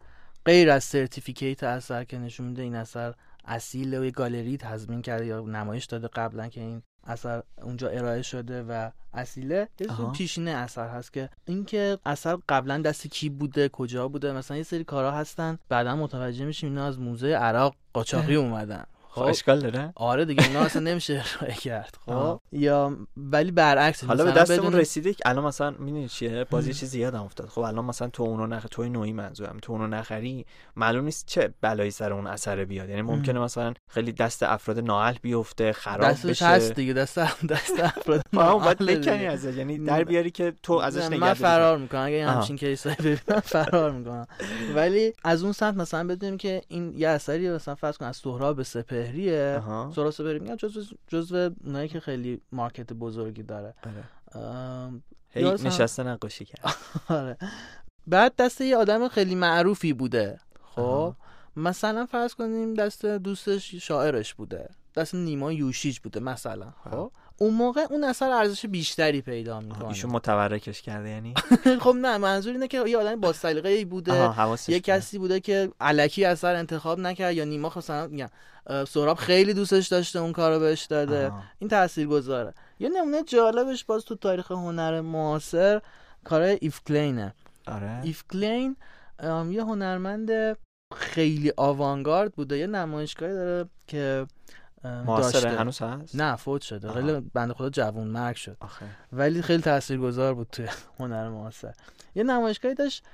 غیر 0.45 0.71
از 0.71 0.85
certificate 0.85 1.63
اثر 1.63 2.05
که 2.05 2.19
نشون 2.19 2.47
میده 2.47 2.63
این 2.63 2.75
اثر 2.75 3.15
اصیل 3.45 3.95
و 3.95 4.05
یه 4.05 4.11
گالری 4.11 4.57
تضمین 4.57 5.03
کرده 5.03 5.27
یا 5.27 5.41
نمایش 5.41 5.85
داده 5.85 6.09
قبلا 6.09 6.49
که 6.49 6.61
این 6.61 6.83
اثر 7.05 7.43
اونجا 7.63 7.89
ارائه 7.89 8.23
شده 8.23 8.63
و 8.63 8.91
اصیله. 9.15 9.69
یه 9.81 9.87
پیشینه 10.13 10.51
اثر 10.51 10.89
هست 10.89 11.13
که 11.13 11.31
اینکه 11.45 11.99
اثر 12.07 12.39
قبلا 12.49 12.79
دست 12.79 13.07
کی 13.07 13.29
بوده 13.29 13.69
کجا 13.69 14.09
بوده 14.09 14.33
مثلا 14.33 14.57
یه 14.57 14.63
سری 14.63 14.85
کارها 14.85 15.11
هستن 15.11 15.59
بعدا 15.69 15.97
متوجه 15.97 16.45
میشیم 16.45 16.69
اینا 16.69 16.87
از 16.87 16.99
موزه 16.99 17.29
عراق 17.29 17.75
قاچاقی 17.93 18.35
اومدن. 18.45 18.85
خب 19.15 19.23
اشکال 19.23 19.61
داره؟ 19.61 19.93
آره 19.97 20.25
دیگه 20.25 20.47
اینا 20.47 20.61
اصلا 20.69 20.83
نمیشه 20.83 21.25
ارائه 21.39 21.55
کرد 21.55 21.97
خب. 22.07 22.41
یا 22.53 22.97
ولی 23.17 23.51
برعکس 23.51 24.05
حالا 24.05 24.25
به 24.25 24.33
دستمون 24.33 24.73
رسیده 24.73 25.15
که 25.15 25.29
الان 25.29 25.45
مثلا 25.45 25.71
می‌دونی 25.71 26.09
چیه؟ 26.09 26.45
بازی 26.51 26.75
چیز 26.75 26.91
زیاد 26.91 27.15
هم 27.15 27.23
افتاد. 27.23 27.49
خب 27.49 27.61
الان 27.61 27.85
مثلا 27.85 28.09
تو 28.09 28.23
اونو 28.23 28.47
نخ 28.47 28.67
توی 28.71 28.89
نوعی 28.89 29.13
منظورم 29.13 29.59
تو 29.63 29.73
اونو 29.73 29.87
نخری 29.87 30.47
معلوم 30.77 31.05
نیست 31.05 31.27
چه 31.27 31.55
بلایی 31.61 31.91
سر 31.91 32.13
اون 32.13 32.27
اثر 32.27 32.65
بیاد. 32.65 32.89
یعنی 32.89 33.03
ممکنه 33.03 33.41
مثلا 33.41 33.75
خیلی 33.89 34.13
دست 34.13 34.43
افراد 34.43 34.79
نااهل 34.79 35.15
بیفته 35.23 35.73
خراب 35.73 36.11
دستش 36.11 36.31
بشه. 36.31 36.47
هست 36.47 36.73
دیگه 36.73 36.93
دست 36.93 37.19
دست 37.53 37.81
افراد 37.81 38.23
نااهل 38.33 38.75
باید 38.75 39.01
بکنی 39.01 39.27
ازش. 39.27 39.55
یعنی 39.55 39.79
در 39.79 40.05
بیاری 40.05 40.31
که 40.31 40.53
تو 40.63 40.73
ازش 40.73 41.05
نگه 41.05 41.19
من 41.19 41.35
فرار 41.35 41.79
می‌کنم. 41.79 42.07
اگه 42.07 42.27
همچین 42.31 42.57
کیسایی 42.57 42.97
ببینم 42.97 43.41
فرار 43.41 43.91
می‌کنم. 43.91 44.27
ولی 44.75 45.13
از 45.25 45.43
اون 45.43 45.53
سمت 45.53 45.77
مثلا 45.77 46.07
بدونیم 46.07 46.37
که 46.37 46.63
این 46.69 46.95
یه 46.97 47.09
اثری 47.09 47.51
مثلا 47.51 47.75
فرض 47.75 47.99
کن 47.99 48.07
از 48.07 48.17
سهراب 48.17 48.63
سپهریه 49.05 49.63
سهراب 49.95 50.15
بریم. 50.19 50.43
میگن 50.43 50.57
جزو 50.57 50.83
جزو 51.09 51.51
اونایی 51.65 51.89
که 51.89 52.01
خیلی 52.01 52.41
مارکت 52.53 52.93
بزرگی 52.93 53.43
داره. 53.43 53.75
آره. 54.35 54.93
هی 55.31 55.45
نشسته 55.45 56.03
نقاشی 56.03 56.45
کرد. 56.45 56.75
آره. 57.09 57.37
بعد 58.07 58.37
دست 58.37 58.61
یه 58.61 58.77
آدم 58.77 59.09
خیلی 59.09 59.35
معروفی 59.35 59.93
بوده. 59.93 60.39
خب؟ 60.63 61.15
مثلا 61.57 62.07
فرض 62.07 62.35
کنیم 62.35 62.75
دست 62.75 63.07
دوستش 63.07 63.75
شاعرش 63.75 64.35
بوده. 64.35 64.71
دست 64.95 65.15
نیما 65.15 65.53
یوشیج 65.53 65.99
بوده 65.99 66.21
مثلا. 66.21 66.73
خب؟ 66.85 67.13
اون 67.43 67.55
موقع 67.55 67.87
اون 67.91 68.05
اثر 68.05 68.31
ارزش 68.31 68.67
بیشتری 68.67 69.21
پیدا 69.21 69.61
می‌کنه. 69.61 69.89
ایشون 69.89 70.11
متورکش 70.11 70.83
کرده 70.83 71.09
یعنی؟ 71.09 71.35
خب 71.85 71.95
نه 71.97 72.19
منظور 72.19 72.53
اینه 72.53 72.69
که 72.69 72.89
یه 72.89 72.99
آدم 72.99 73.21
با 73.21 73.33
سلیقه 73.33 73.69
ای 73.69 73.85
بوده 73.85 74.13
یه 74.69 74.81
کسی 74.81 75.19
بوده 75.19 75.41
که 75.41 75.71
علکی 75.81 76.25
اثر 76.25 76.55
انتخاب 76.55 76.99
نکرد 77.01 77.35
یا 77.35 77.45
نیما 77.45 77.73
مثلا 77.77 78.07
میگم 78.07 78.29
سهراب 78.89 79.17
خیلی 79.17 79.55
دوستش 79.55 79.89
داشته 79.89 80.19
اون 80.19 80.33
کارو 80.33 80.61
بهش 80.61 80.85
داده. 80.85 81.27
آها. 81.27 81.43
این 81.59 81.71
تاثیر 81.71 82.07
گذاره 82.07 82.55
یه 82.81 82.89
نمونه 82.89 83.23
جالبش 83.23 83.85
باز 83.85 84.05
تو 84.05 84.15
تاریخ 84.15 84.53
هنر 84.53 85.01
معاصر 85.01 85.81
کار 86.25 86.43
ایف 86.43 86.81
کلینه. 86.89 87.35
آره. 87.67 88.01
ایف 88.03 88.25
کلین 88.33 88.77
یه 89.51 89.63
هنرمند 89.63 90.31
خیلی 90.95 91.53
آوانگارد 91.57 92.33
بوده. 92.33 92.59
یه 92.59 92.67
نمایشگاهی 92.67 93.33
داره 93.33 93.69
که 93.87 94.27
داشته. 95.07 95.51
هنوز 95.51 95.83
هست؟ 95.83 96.17
نه 96.17 96.37
فوت 96.37 96.63
شده. 96.63 96.93
خیلی 96.93 97.21
بنده 97.35 97.55
خدا 97.55 97.71
جوون 97.71 98.09
مرگ 98.09 98.37
شد. 98.37 98.57
آخه. 98.61 98.87
ولی 99.13 99.43
خیلی 99.43 99.63
تاثیرگذار 99.63 100.35
بود 100.35 100.49
توی 100.53 100.67
هنر 100.99 101.29
معاصر. 101.29 101.73
یه 102.15 102.23
نمایشگاهی 102.23 102.75
داشت 102.75 103.05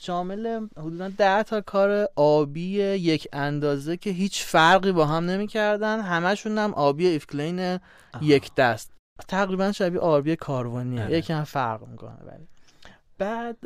شامل 0.00 0.68
حدودا 0.76 1.08
ده 1.08 1.42
تا 1.42 1.60
کار 1.60 2.08
آبی 2.16 2.68
یک 2.82 3.28
اندازه 3.32 3.96
که 3.96 4.10
هیچ 4.10 4.44
فرقی 4.44 4.92
با 4.92 5.06
هم 5.06 5.24
نمی‌کردن. 5.24 6.00
همشون 6.00 6.58
هم 6.58 6.74
آبی 6.74 7.06
ایفکلین 7.06 7.78
یک 8.20 8.54
دست. 8.54 8.90
تقریبا 9.28 9.72
شبیه 9.72 10.00
آبی 10.00 10.36
کاروانیه. 10.36 11.04
آره. 11.04 11.18
یکم 11.18 11.44
فرق 11.44 11.86
می‌کنه 11.88 12.18
ولی. 12.26 12.48
بعد 13.18 13.56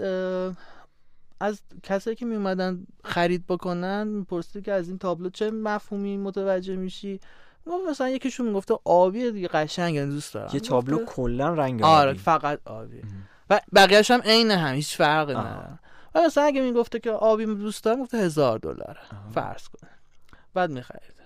از 1.40 1.60
کسایی 1.82 2.16
که 2.16 2.26
میومدن 2.26 2.86
خرید 3.04 3.46
بکنن 3.46 4.06
می‌پرسید 4.06 4.64
که 4.64 4.72
از 4.72 4.88
این 4.88 4.98
تابلو 4.98 5.30
چه 5.30 5.50
مفهومی 5.50 6.16
متوجه 6.16 6.76
میشی؟ 6.76 7.20
مثلا 7.90 8.08
یکیشون 8.08 8.46
می‌گفته 8.46 8.78
آبی 8.84 9.30
دیگه 9.30 9.48
قشنگ 9.48 10.00
دوست 10.00 10.34
دارم. 10.34 10.50
یه 10.52 10.60
تابلو 10.60 11.04
کلا 11.04 11.54
رنگ 11.54 11.82
آره 11.82 12.12
فقط 12.12 12.60
آبی 12.64 13.02
و 13.50 13.60
بقیه‌اش 13.74 14.10
هم 14.10 14.20
عین 14.20 14.50
هم 14.50 14.74
هیچ 14.74 14.96
فرقی 14.96 15.34
نداره. 15.34 15.78
و 16.14 16.20
مثلا 16.20 16.44
اگه 16.44 16.60
می‌گفته 16.60 16.98
که 16.98 17.10
آبی 17.10 17.46
دوست 17.46 17.84
دارم 17.84 18.02
گفته 18.02 18.18
هزار 18.18 18.58
دلار 18.58 18.98
فرض 19.34 19.68
کنه 19.68 19.90
بعد 20.54 20.70
میخریده. 20.70 21.22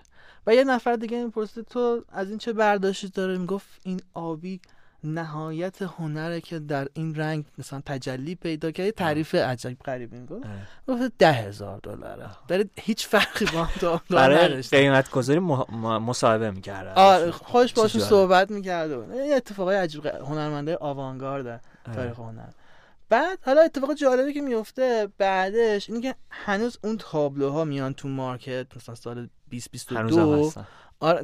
و 0.47 0.55
یه 0.55 0.65
نفر 0.65 0.97
دیگه 0.97 1.25
می‌پرسید 1.25 1.65
تو 1.65 2.05
از 2.09 2.29
این 2.29 2.39
چه 2.39 2.53
برداشتی 2.53 3.09
داره؟ 3.09 3.39
می‌گفت 3.39 3.69
این 3.83 4.01
آبی 4.15 4.61
نهایت 5.05 5.83
هنره 5.83 6.41
که 6.41 6.59
در 6.59 6.89
این 6.95 7.15
رنگ 7.15 7.45
مثلا 7.59 7.83
تجلی 7.87 8.35
پیدا 8.35 8.71
کرد 8.71 8.91
تعریف 8.91 9.35
عجیب 9.35 9.79
غریبی 9.79 10.19
می‌گفت. 10.19 10.47
گفت 10.89 11.13
ده 11.19 11.33
هزار 11.33 11.81
دلاره. 11.83 12.31
داره 12.49 12.65
هیچ 12.81 13.07
فرقی 13.07 13.45
با 13.45 13.65
هم 13.65 14.01
برای 14.11 14.63
قیمت 14.63 15.11
گذاری 15.11 15.39
مصاحبه 15.39 16.51
می‌کرد. 16.51 16.99
آره 16.99 17.31
خوش 17.31 17.73
باشون 17.73 18.03
صحبت 18.03 18.51
می‌کرد 18.51 18.91
این 18.91 19.35
اتفاقای 19.35 19.77
عجیب 19.77 20.07
هنرمنده 20.07 20.77
آوانگارد 20.77 21.65
تاریخ 21.95 22.17
هنر. 22.19 22.49
بعد 23.09 23.39
حالا 23.43 23.61
اتفاق 23.61 23.95
جالبی 23.95 24.33
که 24.33 24.41
میفته 24.41 25.09
بعدش 25.19 25.91
اینه 25.91 26.03
که 26.03 26.15
هنوز 26.31 26.79
اون 26.85 26.99
تابلوها 26.99 27.65
میان 27.65 27.95
تو 27.95 28.09
مارکت 28.09 28.67
مثلا 28.77 28.95
سال 28.95 29.29
2022 29.51 30.53
آره 31.01 31.23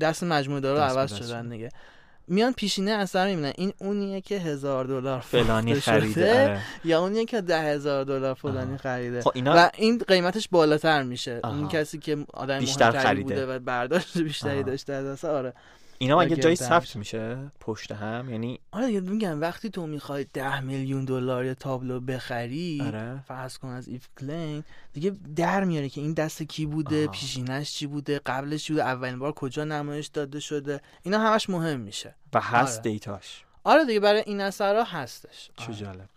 دست 0.00 0.24
مجموعه 0.24 0.60
داره 0.60 0.80
عوض 0.80 1.14
شدن. 1.14 1.48
دیگه. 1.48 1.68
میان 2.30 2.52
پیشینه 2.52 2.90
اثر 2.90 3.26
می‌بینن. 3.26 3.52
این 3.56 3.72
اونیه 3.78 4.20
که 4.20 4.38
هزار 4.38 4.84
دلار 4.84 5.20
فلانی 5.20 5.74
خریده. 5.74 6.42
آره. 6.42 6.60
یا 6.84 7.00
اونیه 7.00 7.24
که 7.24 7.40
ده 7.40 7.60
هزار 7.60 8.04
دلار 8.04 8.34
فلانی 8.34 8.76
خریده. 8.76 9.20
خب 9.20 9.32
اینا... 9.34 9.54
و 9.56 9.70
این 9.76 9.98
قیمتش 10.08 10.48
بالاتر 10.48 11.02
میشه. 11.02 11.40
اون 11.44 11.68
کسی 11.68 11.98
که 11.98 12.16
آدم 12.34 12.58
بیشتر 12.58 12.90
خریده 12.90 13.22
بوده 13.22 13.46
و 13.46 13.58
برداشت 13.58 14.18
بیشتری 14.18 14.62
داشته 14.62 14.92
از 14.92 15.24
آره. 15.24 15.52
اینا 16.02 16.18
مگه 16.18 16.36
جایی 16.36 16.56
ثبت 16.56 16.96
میشه؟ 16.96 17.52
پشت 17.60 17.92
هم؟ 17.92 18.30
یعنی 18.30 18.60
آره 18.72 18.86
دیگه 18.86 19.00
میگم 19.00 19.40
وقتی 19.40 19.70
تو 19.70 19.86
می‌خوای 19.86 20.26
ده 20.32 20.60
میلیون 20.60 21.04
دلار 21.04 21.44
یه 21.44 21.54
تابلو 21.54 22.00
بخری 22.00 22.82
آره. 22.86 23.22
فرض 23.28 23.58
کن 23.58 23.68
از 23.68 23.88
ایف 23.88 24.08
کلین 24.20 24.64
دیگه 24.92 25.12
در 25.36 25.64
میاره 25.64 25.88
که 25.88 26.00
این 26.00 26.12
دست 26.12 26.42
کی 26.42 26.66
بوده 26.66 27.06
آه. 27.06 27.12
پیشینش 27.12 27.72
چی 27.72 27.86
بوده 27.86 28.18
قبلش 28.26 28.64
چی 28.64 28.72
بوده 28.72 28.84
اولین 28.84 29.18
بار 29.18 29.32
کجا 29.32 29.64
نمایش 29.64 30.06
داده 30.06 30.40
شده؟ 30.40 30.80
اینا 31.02 31.18
همش 31.18 31.50
مهم 31.50 31.80
میشه. 31.80 32.14
و 32.34 32.40
هست 32.40 32.80
آره. 32.80 32.90
دیتاش. 32.90 33.44
آره 33.64 33.84
دیگه 33.84 34.00
برای 34.00 34.22
این 34.26 34.40
اثرها 34.40 34.82
هستش. 34.82 35.50
چه 35.56 35.64
آره. 35.64 35.74
جالب. 35.74 36.08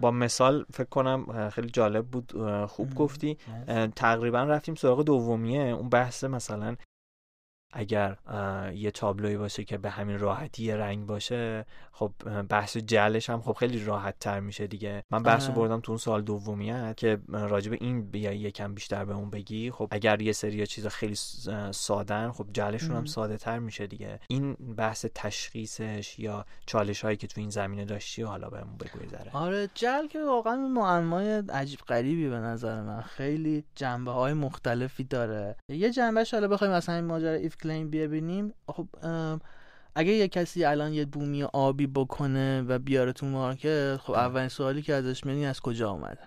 با 0.00 0.10
مثال 0.10 0.64
فکر 0.72 0.88
کنم 0.88 1.50
خیلی 1.50 1.70
جالب 1.70 2.06
بود 2.06 2.32
خوب 2.66 2.94
گفتی. 2.94 3.38
تقریبا 3.96 4.42
رفتیم 4.42 4.74
سراغ 4.74 5.02
دومیه. 5.02 5.62
اون 5.62 5.88
بحث 5.88 6.24
مثلا 6.24 6.76
اگر 7.72 8.16
یه 8.74 8.90
تابلوی 8.90 9.36
باشه 9.36 9.64
که 9.64 9.78
به 9.78 9.90
همین 9.90 10.18
راحتی 10.18 10.72
رنگ 10.72 11.06
باشه 11.06 11.64
خب 11.92 12.12
بحث 12.48 12.76
جلش 12.76 13.30
هم 13.30 13.40
خب 13.42 13.52
خیلی 13.52 13.84
راحت 13.84 14.18
تر 14.18 14.40
میشه 14.40 14.66
دیگه. 14.66 15.04
من 15.10 15.22
بحث 15.22 15.48
بردم 15.48 15.80
تو 15.80 15.92
اون 15.92 15.98
سال 15.98 16.22
دومیت 16.22 16.96
که 16.96 17.18
راجب 17.28 17.72
این 17.72 18.10
بیا 18.10 18.32
یکم 18.32 18.74
بیشتر 18.74 19.04
به 19.04 19.14
اون 19.14 19.30
بگی. 19.30 19.70
خب 19.70 19.88
اگر 19.90 20.22
یه 20.22 20.32
سری 20.32 20.66
چیزا 20.66 20.88
خیلی 20.88 21.14
سادن 21.70 22.30
خب 22.30 22.46
جلشون 22.52 22.96
هم 22.96 23.04
ساده 23.04 23.36
تر 23.36 23.58
میشه 23.58 23.86
دیگه. 23.86 24.20
این 24.28 24.54
بحث 24.54 25.06
تشخیصش 25.14 26.18
یا 26.18 26.46
چالش 26.66 27.04
هایی 27.04 27.16
که 27.16 27.26
تو 27.26 27.40
این 27.40 27.50
زمینه 27.50 27.84
داشتی 27.84 28.22
و 28.22 28.26
حالا 28.26 28.50
بهمون 28.50 28.76
بگو 28.76 29.08
ذره. 29.10 29.30
آره 29.32 29.70
جل 29.74 30.06
که 30.06 30.24
واقعا 30.24 30.56
معمای 30.56 31.42
عجیب 31.52 31.80
غریبی 31.88 32.28
به 32.28 32.38
نظر 32.38 32.82
من. 32.82 33.00
خیلی 33.00 33.64
جنبه 33.74 34.10
های 34.10 34.32
مختلفی 34.32 35.04
داره. 35.04 35.56
یه 35.68 35.90
جنبهش 35.90 36.34
حالا 36.34 36.48
بخوایم 36.48 36.72
مثلا 36.72 36.94
این 36.94 37.04
ماجرا 37.04 37.32
ایف 37.32 37.56
کلیم 37.62 37.90
ببینیم 37.90 38.54
خب 38.68 38.88
اگه 39.94 40.12
یه 40.12 40.28
کسی 40.28 40.64
الان 40.64 40.92
یه 40.92 41.04
بومی 41.04 41.42
آبی 41.42 41.86
بکنه 41.86 42.62
و 42.62 42.78
بیاره 42.78 43.12
تو 43.12 43.26
مارکت 43.26 43.96
خب 43.96 44.12
اولین 44.12 44.48
سوالی 44.48 44.82
که 44.82 44.94
ازش 44.94 45.24
میاد 45.24 45.44
از 45.44 45.60
کجا 45.60 45.90
اومده؟ 45.90 46.20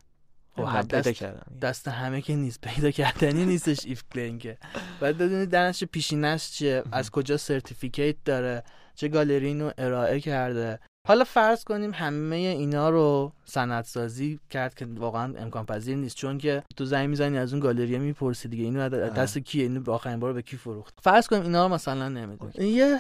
خب 0.55 0.87
دست, 0.87 1.23
دست 1.61 1.87
همه 1.87 2.21
که 2.21 2.35
نیست 2.35 2.61
پیدا 2.61 2.91
کردنی 2.91 3.45
نیستش 3.45 3.85
ایف 3.85 4.03
که 4.39 4.57
بعد 4.99 5.17
بدونید 5.17 5.49
درنش 5.49 5.83
پیشینش 5.83 6.51
چیه؟ 6.51 6.83
از 6.91 7.11
کجا 7.11 7.37
سرتیفیکیت 7.37 8.15
داره؟ 8.25 8.63
چه 8.95 9.07
گالری 9.07 9.47
اینو 9.47 9.71
ارائه 9.77 10.19
کرده؟ 10.19 10.79
حالا 11.07 11.23
فرض 11.23 11.63
کنیم 11.63 11.91
همه 11.93 12.35
اینا 12.35 12.89
رو 12.89 13.31
سندسازی 13.45 14.39
کرد 14.49 14.75
که 14.75 14.85
واقعا 14.85 15.33
امکان 15.37 15.65
پذیر 15.65 15.95
نیست 15.95 16.15
چون 16.15 16.37
که 16.37 16.63
تو 16.77 16.85
زنگ 16.85 17.09
می‌زنی 17.09 17.37
از 17.37 17.53
اون 17.53 17.59
گالری 17.59 17.97
می‌پرسی 17.97 18.47
دیگه. 18.47 18.63
اینو 18.63 18.89
دست 18.89 19.37
کیه 19.37 19.63
اینو 19.63 19.91
آخرین 19.91 20.19
بار 20.19 20.33
به 20.33 20.41
کی 20.41 20.57
فروخت؟ 20.57 20.93
فرض 21.01 21.27
کنیم 21.27 21.41
اینا 21.41 21.67
رو 21.67 21.73
مثلا 21.73 22.09
نمی‌دونی 22.09 22.67
یه 22.67 22.99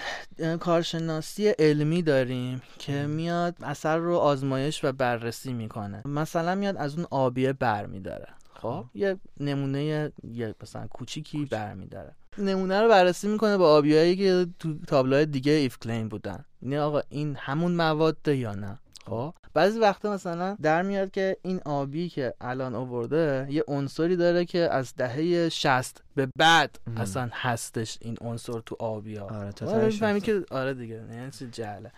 کارشناسی 0.59 1.47
علمی 1.47 2.01
داریم 2.01 2.61
که 2.79 2.91
میاد 2.91 3.55
اثر 3.63 3.97
رو 3.97 4.15
آزمایش 4.15 4.83
و 4.83 4.91
بررسی 4.91 5.53
می‌کنه. 5.53 6.01
مثلا 6.05 6.55
میاد 6.55 6.77
از 6.77 6.95
اون 6.95 7.07
آبیه 7.11 7.53
برمیداره 7.53 8.27
خب؟ 8.53 8.85
یه 8.93 9.17
نمونه 9.39 10.11
یه 10.23 10.55
مثلا 10.61 10.87
کوچیکی 10.87 11.45
برمیداره 11.45 12.15
نمونه 12.37 12.81
رو 12.81 12.89
بررسی 12.89 13.27
می‌کنه 13.27 13.57
با 13.57 13.75
آبیایی 13.77 14.15
که 14.15 14.47
تو 14.59 14.75
تابلوهای 14.87 15.25
دیگه 15.25 15.51
ایف 15.51 15.79
کلیم 15.79 16.09
بودن. 16.09 16.45
نه 16.61 16.79
آقا 16.79 17.01
این 17.09 17.35
همون 17.35 17.75
مواده 17.75 18.35
یا 18.35 18.55
نه؟ 18.55 18.79
خب؟ 19.05 19.33
بعضی 19.53 19.79
وقتا 19.79 20.13
مثلا 20.13 20.57
در 20.61 20.81
میاد 20.81 21.11
که 21.11 21.37
این 21.41 21.61
آبی 21.65 22.09
که 22.09 22.33
الان 22.41 22.75
آورده 22.75 23.47
یه 23.49 23.63
عنصری 23.67 24.15
داره 24.15 24.45
که 24.45 24.59
از 24.59 24.93
دهه 24.97 25.49
60 25.49 26.03
به 26.15 26.27
بعد 26.37 26.79
اصلا 26.97 27.29
هستش 27.33 27.97
این 28.01 28.17
عنصر 28.21 28.59
تو 28.65 28.75
آبی 28.79 29.15
ها 29.15 29.25
آره 29.25 29.51
تا 29.51 30.19
که 30.19 30.43
آره 30.51 30.73
دیگه 30.73 31.03
یعنی 31.11 31.31
جهله. 31.51 31.91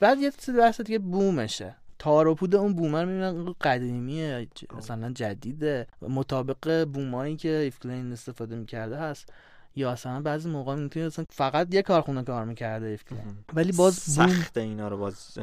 بعد 0.00 0.18
یه 0.18 0.32
چیز 0.38 0.56
بحث 0.56 0.80
دیگه 0.80 0.98
بومشه. 0.98 1.76
تار 1.98 2.28
و 2.28 2.34
پود 2.34 2.54
اون 2.54 2.74
بومر 2.74 3.04
می‌بینن 3.04 3.54
قدیمیه 3.60 4.48
مثلا 4.76 5.10
جدیده. 5.10 5.86
مطابق 6.00 6.84
بومایی 6.84 7.36
که 7.36 7.48
ایفکلین 7.48 8.12
استفاده 8.12 8.56
می‌کرده 8.56 8.96
هست. 8.96 9.32
یا 9.76 9.90
اصلا 9.90 10.20
بعضی 10.20 10.48
موقع 10.48 10.74
می‌تونی 10.74 11.06
اصلا 11.06 11.24
فقط 11.30 11.74
یه 11.74 11.82
کارخونه 11.82 12.22
کار 12.22 12.44
می‌کرده 12.44 12.86
ایفکلین 12.86 13.20
ولی 13.54 13.72
باز 13.72 13.94
سخت 13.94 14.56
اینا 14.58 14.88
رو 14.88 14.98
باز 14.98 15.38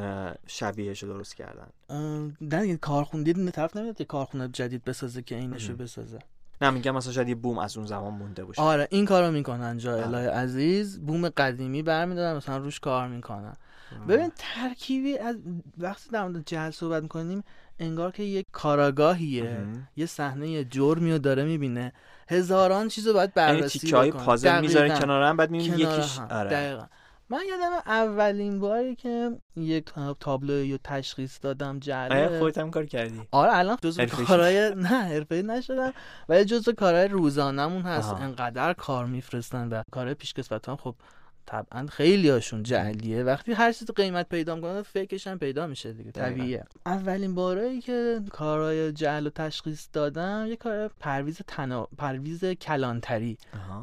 شبیهش 0.47 1.03
درست 1.03 1.35
کردن. 1.35 1.67
نه 2.41 2.77
کارخونه 2.77 3.23
دید 3.23 3.49
طرف 3.49 3.77
نمیاد 3.77 4.01
یه 4.01 4.05
کارخونه 4.05 4.47
جدید 4.47 4.83
بسازه 4.83 5.21
که 5.21 5.35
اینشو 5.35 5.75
بسازه. 5.75 6.19
نه 6.61 6.69
میگم 6.69 6.95
مثلا 6.95 7.13
شاید 7.13 7.29
یه 7.29 7.35
بوم 7.35 7.57
از 7.57 7.77
اون 7.77 7.85
زمان 7.85 8.13
مونده 8.13 8.45
باشه. 8.45 8.61
آره 8.61 8.87
این 8.91 9.05
کارو 9.05 9.31
می‌کنن 9.31 9.77
جا 9.77 9.95
الهی 9.95 10.27
عزیز. 10.27 10.99
بوم 10.99 11.29
قدیمی 11.29 11.83
برمیدارن 11.83 12.37
مثلا 12.37 12.57
روش 12.57 12.79
کار 12.79 13.07
می‌کنن. 13.07 13.53
ببین 14.07 14.31
ترکیبی 14.35 15.17
از 15.17 15.35
وقتی 15.77 16.09
در 16.09 16.27
مورد 16.27 16.45
جهل 16.45 16.71
صحبت 16.71 17.03
می‌کنیم 17.03 17.43
انگار 17.79 18.11
که 18.11 18.23
یک 18.23 18.45
کاراگاهیه. 18.51 19.57
یه 19.95 20.05
صحنه 20.05 20.63
جرمی 20.63 21.11
رو 21.11 21.17
داره 21.17 21.43
می‌بینه. 21.43 21.93
هزاران 22.29 22.87
چیز 22.87 23.07
رو 23.07 23.13
باید 23.13 23.31
یعنی 23.35 23.59
بررسی 23.59 23.79
تیکه 23.79 23.97
های 23.97 24.11
پازل 24.11 24.61
می‌ذاره 24.61 24.89
کنار 24.89 25.23
هم 25.23 25.37
بعد 25.37 25.51
می‌بینی 25.51 25.77
یکیش 25.77 26.19
آره. 26.19 26.49
دقیقا. 26.49 26.85
من 27.31 27.39
یادم 27.49 27.71
اولین 27.85 28.59
باری 28.59 28.95
که 28.95 29.31
یک 29.55 29.85
تابلو 30.19 30.65
یا 30.65 30.77
تشخیص 30.83 31.39
دادم 31.41 31.79
جله 31.79 32.15
آیا 32.15 32.39
خودت 32.39 32.57
هم 32.57 32.71
کار 32.71 32.85
کردی. 32.85 33.21
آره 33.31 33.57
الان 33.57 33.77
جزو 33.81 34.05
کارهای 34.05 34.75
نه 34.75 34.87
حرفه 34.87 35.41
نشدم. 35.41 35.93
ولی 36.29 36.45
جزو 36.45 36.73
کارهای 36.73 37.07
روزانمون 37.07 37.81
هست. 37.81 38.13
انقدر 38.13 38.73
کار 38.73 39.05
میفرستن 39.05 39.69
و 39.69 39.83
کارهای 39.91 40.13
پیشکسوت 40.13 40.69
هم 40.69 40.75
خب 40.75 40.95
طبعا 41.49 41.88
خیلی 41.88 42.29
هاشون 42.29 42.63
جعلیه. 42.63 43.23
وقتی 43.23 43.53
هر 43.53 43.71
چیز 43.71 43.91
قیمت 43.91 44.29
پیدا 44.29 44.55
می‌کنه 44.55 44.81
فکرش 44.81 45.27
هم 45.27 45.39
پیدا 45.39 45.67
میشه 45.67 45.93
دیگه. 45.93 46.12
طبیعیه. 46.12 46.63
اولین 46.85 47.35
بارایی 47.35 47.81
که 47.81 48.21
کارهای 48.31 48.91
جعل 48.91 49.27
و 49.27 49.29
تشخیص 49.29 49.88
دادم 49.93 50.45
یه 50.49 50.55
کار 50.55 50.91
پرویز 50.99 51.38
تنا... 51.47 51.88
پرویز 51.97 52.45
کلانتری 52.45 53.38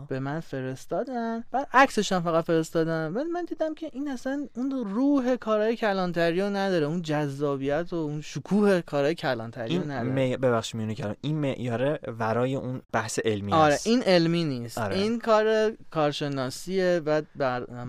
به 0.09 0.21
من 0.21 0.41
فرستادن. 0.41 1.45
بعد 1.51 1.69
عکسش 1.73 2.13
هم 2.13 2.23
فقط 2.23 2.45
فرستادن 2.45 3.13
ولی 3.13 3.29
من 3.29 3.45
دیدم 3.45 3.75
که 3.75 3.91
این 3.93 4.09
اصلا 4.09 4.47
اون 4.57 4.71
روح 4.71 5.37
کارهای 5.37 5.77
کلانتری 5.77 6.41
رو 6.41 6.51
نداره. 6.51 6.87
اون 6.87 7.03
جذابیت 7.03 7.93
و 7.93 7.97
اون 7.97 8.21
شکوه 8.21 8.81
کارهای 8.81 9.15
کلانتری 9.15 9.79
رو 9.79 9.85
نداره. 9.85 10.03
می... 10.03 10.37
ببخش 10.37 10.75
میونه 10.75 10.95
کردم 10.95 11.17
این 11.21 11.39
معیاره 11.39 11.99
ورای 12.19 12.55
اون 12.55 12.83
بحث 12.93 13.19
علمی 13.25 13.53
آره 13.53 13.79
این 13.85 14.03
علمی 14.03 14.45
نیست. 14.45 14.79
آره. 14.79 14.97
این 14.97 15.19
کار 15.19 15.73
کارشناسیه 15.91 17.03
و 17.07 17.23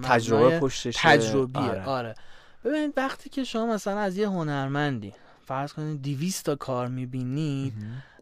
تجربه 0.04 0.60
پشتش 0.60 0.96
تجربیه 1.00 1.62
آره. 1.62 1.86
آره. 1.86 2.16
ببینید 2.64 2.94
وقتی 2.98 3.30
که 3.30 3.44
شما 3.44 3.66
مثلا 3.66 4.00
از 4.00 4.18
یه 4.18 4.28
هنرمندی 4.28 5.14
فرض 5.46 5.74
کنید 5.74 6.02
200 6.02 6.46
تا 6.46 6.56
کار 6.56 6.88
می‌بینید 6.88 7.74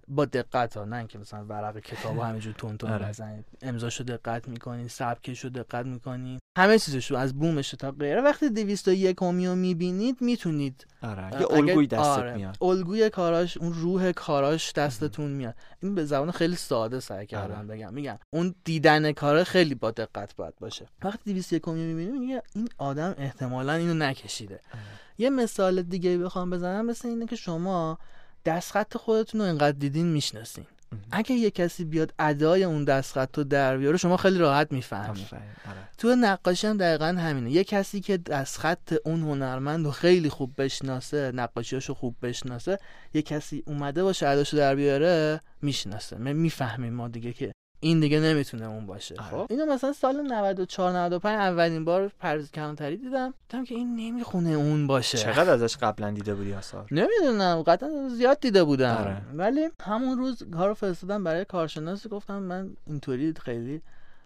با 0.08 0.26
دقت 0.26 0.78
ها 0.78 0.86
نه 0.86 0.96
اینکه 0.96 1.20
مثلا 1.20 1.46
ورق 1.46 1.80
کتاب 1.80 2.20
همینجور 2.20 2.54
تون 2.54 2.78
تون 2.78 2.91
آره. 2.91 3.08
بزنید 3.08 3.46
امضاشو 3.62 4.04
دقت 4.04 4.48
می‌کنین 4.48 4.88
سبکشو 4.88 5.50
دقت 5.50 5.86
می‌کنین 5.86 6.39
همه 6.58 6.80
چیزشو 6.80 7.15
از 7.15 7.34
بومش 7.34 7.70
تا 7.72 7.91
غیره 7.91 8.22
وقتی 8.22 8.50
201 8.50 9.15
کمی 9.15 9.48
رو 9.48 9.56
می‌بینید 9.56 10.18
می‌تونید 10.22 10.88
آره. 11.02 11.41
یه 11.41 11.52
الگوی 11.52 11.88
دستت 11.88 12.04
آره. 12.06 12.36
میاد 12.36 12.58
الگوی 12.62 13.10
کاراش 13.10 13.58
اون 13.58 13.74
روح 13.74 14.12
کاراش 14.12 14.74
دستتون 14.74 15.32
میاد 15.32 15.56
این 15.84 15.96
به 15.96 16.06
زبان 16.06 16.32
خیلی 16.32 16.56
ساده 16.56 17.00
سعی 17.00 17.26
کردم 17.26 17.56
آره. 17.56 17.68
بگم 17.68 17.94
میگم 17.94 18.20
اون 18.30 18.56
دیدن 18.63 19.12
کار 19.12 19.44
خیلی 19.44 19.76
با 19.76 19.91
دقت 19.91 20.36
باید 20.36 20.54
باشه 20.60 20.88
وقتی 21.04 21.34
201 21.34 21.62
کمی 21.62 21.94
می‌بینید 21.94 22.41
این 22.56 22.70
آدم 22.78 23.15
احتمالا 23.18 23.74
اینو 23.74 23.94
نکشیده 23.94 24.62
آره. 24.74 24.84
یه 25.18 25.30
مثال 25.30 25.82
دیگه 25.82 26.18
بخوام 26.18 26.50
بزنم 26.50 26.86
مثل 26.86 27.08
اینه 27.08 27.26
که 27.26 27.36
شما 27.36 27.98
دستخط 28.46 28.98
خودتون 28.98 29.42
رو 29.42 29.48
انقدر 29.48 29.78
دیدین 29.78 30.06
می‌شناسین. 30.06 30.66
اگه 31.12 31.32
یه 31.32 31.52
کسی 31.52 31.86
بیاد 31.86 32.14
ادای 32.20 32.64
اون 32.64 32.84
دستخط 32.84 33.38
رو 33.38 33.44
در 33.44 33.78
بیاره 33.78 33.98
شما 33.98 34.18
خیلی 34.18 34.38
راحت 34.38 34.72
می‌فهمید. 34.72 35.28
آره. 35.34 35.90
تو 35.98 36.16
نقاشی 36.16 36.68
هم 36.68 36.78
دقیقا 36.78 37.06
همینه. 37.06 37.52
یه 37.52 37.64
کسی 37.64 38.02
که 38.02 38.18
دستخط 38.18 38.94
اون 39.06 39.22
هنرمند 39.22 39.86
رو 39.86 39.92
خیلی 39.92 40.30
خوب 40.30 40.54
بشناسه 40.58 41.32
نقاشیاشو 41.32 41.94
خوب 41.94 42.16
بشناسه 42.22 42.80
یه 43.14 43.22
کسی 43.22 43.64
اومده 43.68 44.04
باشه 44.04 44.28
اداشو 44.28 44.58
در 44.58 44.76
بیاره 44.76 45.42
می‌شناسه. 45.62 46.18
می‌فهمیم 46.18 46.94
ما 46.94 47.08
دیگه 47.08 47.34
که 47.34 47.52
این 47.86 48.00
دیگه 48.00 48.19
نمی‌تونه 48.19 48.65
اون 48.65 48.86
باشه. 48.86 49.15
آره. 49.15 49.30
خب. 49.30 49.48
اینو 49.50 49.65
مثلا 49.65 49.93
سال 49.93 50.21
94 50.21 50.91
95 50.91 51.36
اولین 51.39 51.86
بار 51.86 52.12
پرز 52.19 52.52
کلانتری 52.52 52.98
دیدم. 52.98 53.34
دیدم 53.50 53.63
که 53.63 53.76
این 53.76 53.95
نمی‌خونه 53.95 54.50
اون 54.50 54.88
باشه. 54.88 55.17
چقدر 55.17 55.50
ازش 55.50 55.78
قبلا 55.78 56.12
دیده 56.12 56.36
بودی 56.36 56.54
آثار 56.54 56.88
نمی‌دونم 56.91 57.62
قطعا 57.62 58.10
زیاد 58.10 58.39
دیده 58.39 58.63
بودم. 58.63 58.95
آره. 58.95 59.21
ولی 59.34 59.69
همون 59.82 60.17
روز 60.17 60.43
کارو 60.54 60.74
فرستادم 60.74 61.24
برای 61.24 61.45
کارشناسی 61.45 62.10
گفتم 62.10 62.39
من 62.39 62.69
اینطوری 62.88 63.34
خیلی 63.43 63.82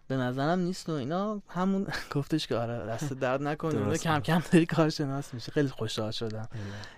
به 0.10 0.17
نظرم 0.17 0.60
نیست 0.60 0.89
و 0.89 0.91
اینا. 0.91 1.41
همون 1.48 1.88
گفتش 2.15 2.48
که 2.48 2.56
آره 2.56 2.86
دست 2.86 3.13
درد 3.13 3.43
نکنه 3.43 3.98
کم 3.98 4.19
کم 4.19 4.43
داری 4.52 4.65
کارشناس 4.65 5.34
میشه 5.34 5.52
خیلی 5.52 5.67
خوشحال 5.67 6.12
شدم. 6.12 6.50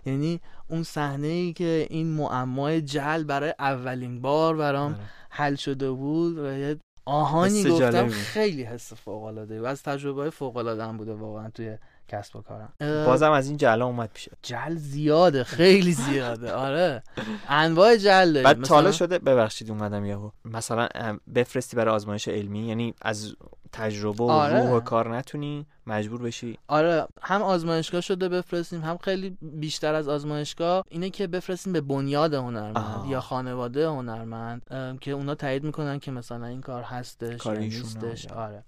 یعنی 0.06 0.42
اون 0.70 0.84
صحنه 0.84 1.28
ای 1.28 1.54
که 1.54 1.88
این 1.90 2.08
معمای 2.08 2.82
جل 2.82 3.24
برای 3.24 3.54
اولین 3.60 4.22
بار 4.22 4.56
برام 4.58 4.94
آره. 4.94 5.02
حل 5.30 5.56
شده 5.56 5.92
بود 5.92 6.38
و 6.38 6.58
یه 6.58 6.78
آهانی 7.06 7.64
گفتم 7.64 8.10
خیلی 8.10 8.64
حس 8.64 8.94
فوق 8.94 9.24
العاده 9.24 9.62
و 9.62 9.66
از 9.66 9.84
تجربه 9.84 10.30
فوق 10.30 10.58
العاده 10.58 10.98
بوده 10.98 11.14
واقعا 11.14 11.50
توی 11.50 11.78
کسب 12.12 12.36
و 12.36 12.42
کارم 12.42 12.74
بازم 12.80 13.32
از 13.32 13.48
این 13.48 13.58
جل 13.58 13.82
اومد 13.82 14.10
پیشه 14.14 14.32
جل 14.42 14.76
زیاده 14.76 15.44
خیلی 15.44 15.92
زیاده. 15.92 16.54
آره. 16.54 17.04
انواع 17.50 17.98
جل 17.98 18.34
داریم. 18.34 18.44
بعد 18.44 18.60
مثلا... 18.60 18.92
شده 18.92 19.20
ببخشید 19.20 19.70
اومدم 19.70 20.06
یهو. 20.06 20.30
مثلا 20.46 20.88
بفرستی 21.36 21.78
برای 21.78 21.96
آزمایش 21.96 22.28
علمی 22.28 22.68
یعنی 22.68 22.94
از 23.02 23.36
تجربه 23.72 24.24
و 24.24 24.28
آره. 24.28 24.70
روح 24.70 24.84
کار 24.84 25.18
نتونی 25.18 25.66
مجبور 25.88 26.22
بشی. 26.22 26.58
آره. 26.68 27.08
هم 27.22 27.42
آزمایشگاه 27.42 28.02
شده 28.02 28.30
بفرستیم 28.30 28.82
هم 28.82 28.98
خیلی 28.98 29.38
بیشتر 29.42 29.94
از 29.94 30.08
آزمایشگاه. 30.08 30.84
اینه 30.90 31.10
که 31.10 31.28
بفرستیم 31.28 31.74
به 31.74 31.82
بنیاد 31.82 32.34
هنرمند 32.34 33.06
یا 33.10 33.22
خانواده 33.22 33.88
هنرمند 33.88 34.62
که 35.02 35.12
اونا 35.12 35.36
تایید 35.36 35.64
می‌کنن 35.64 36.00
که 36.00 36.12
مثلا 36.12 36.46
این 36.46 36.62
کار 36.62 36.84
هستش 36.84 37.46
یا 37.46 37.54
نیستش. 37.54 38.28
آره. 38.28 38.64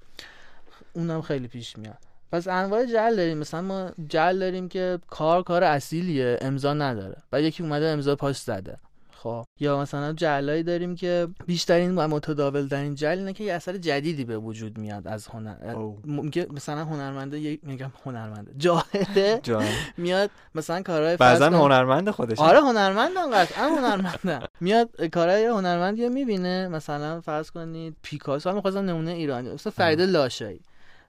اونم 0.93 1.21
خیلی 1.21 1.47
پیش 1.47 1.77
میاد. 1.77 2.12
پس 2.33 2.47
انواع 2.47 2.85
جل 2.85 3.15
داریم. 3.15 3.37
مثلا 3.37 3.61
ما 3.61 3.91
جل 4.09 4.39
داریم 4.39 4.69
که 4.69 4.99
کار 5.09 5.43
کار 5.43 5.63
اصیلیه 5.63 6.37
امضا 6.41 6.73
نداره. 6.73 7.15
و 7.31 7.41
یکی 7.41 7.63
اومده 7.63 7.85
امضا 7.85 8.15
پاش 8.15 8.37
زده. 8.37 8.77
خب. 9.11 9.45
یا 9.59 9.79
مثلا 9.79 10.13
جلایی 10.13 10.63
داریم 10.63 10.95
که 10.95 11.27
بیشترین 11.47 11.97
و 11.97 12.07
متداول 12.07 12.67
ترین 12.67 12.95
جل 12.95 13.17
اینه 13.17 13.33
که 13.33 13.43
یه 13.43 13.53
اثر 13.53 13.77
جدیدی 13.77 14.25
به 14.25 14.37
وجود 14.37 14.77
میاد 14.77 15.07
از 15.07 15.27
هنر. 15.27 15.75
میگه 16.03 16.47
مثلا 16.51 16.85
هنرمنده 16.85 17.59
میگم 17.63 17.91
هنرمنده 18.05 18.51
جاهله. 18.57 19.41
میاد 19.97 20.29
مثلا 20.55 20.81
کارهای 20.81 21.17
بعضا 21.17 21.49
هنرمند 21.49 22.09
خودش 22.09 22.39
آره 22.39 22.59
هنرمندم 22.59 23.31
قطعا 23.33 23.67
هنرمندم 23.67 24.47
میاد 24.61 25.05
کارهای 25.05 25.45
هنرمندی 25.45 26.09
می‌بینه. 26.09 26.67
مثلا 26.67 27.21
فرض 27.21 27.51
کنید 27.51 27.95
پیکاسو 28.01 28.49
هم 28.49 28.55
می‌خواستم 28.55 28.85
نمونه 28.85 29.11
ایرانی 29.11 29.53
مثلا 29.53 29.71
فرید 29.71 30.01
لاشایی. 30.01 30.61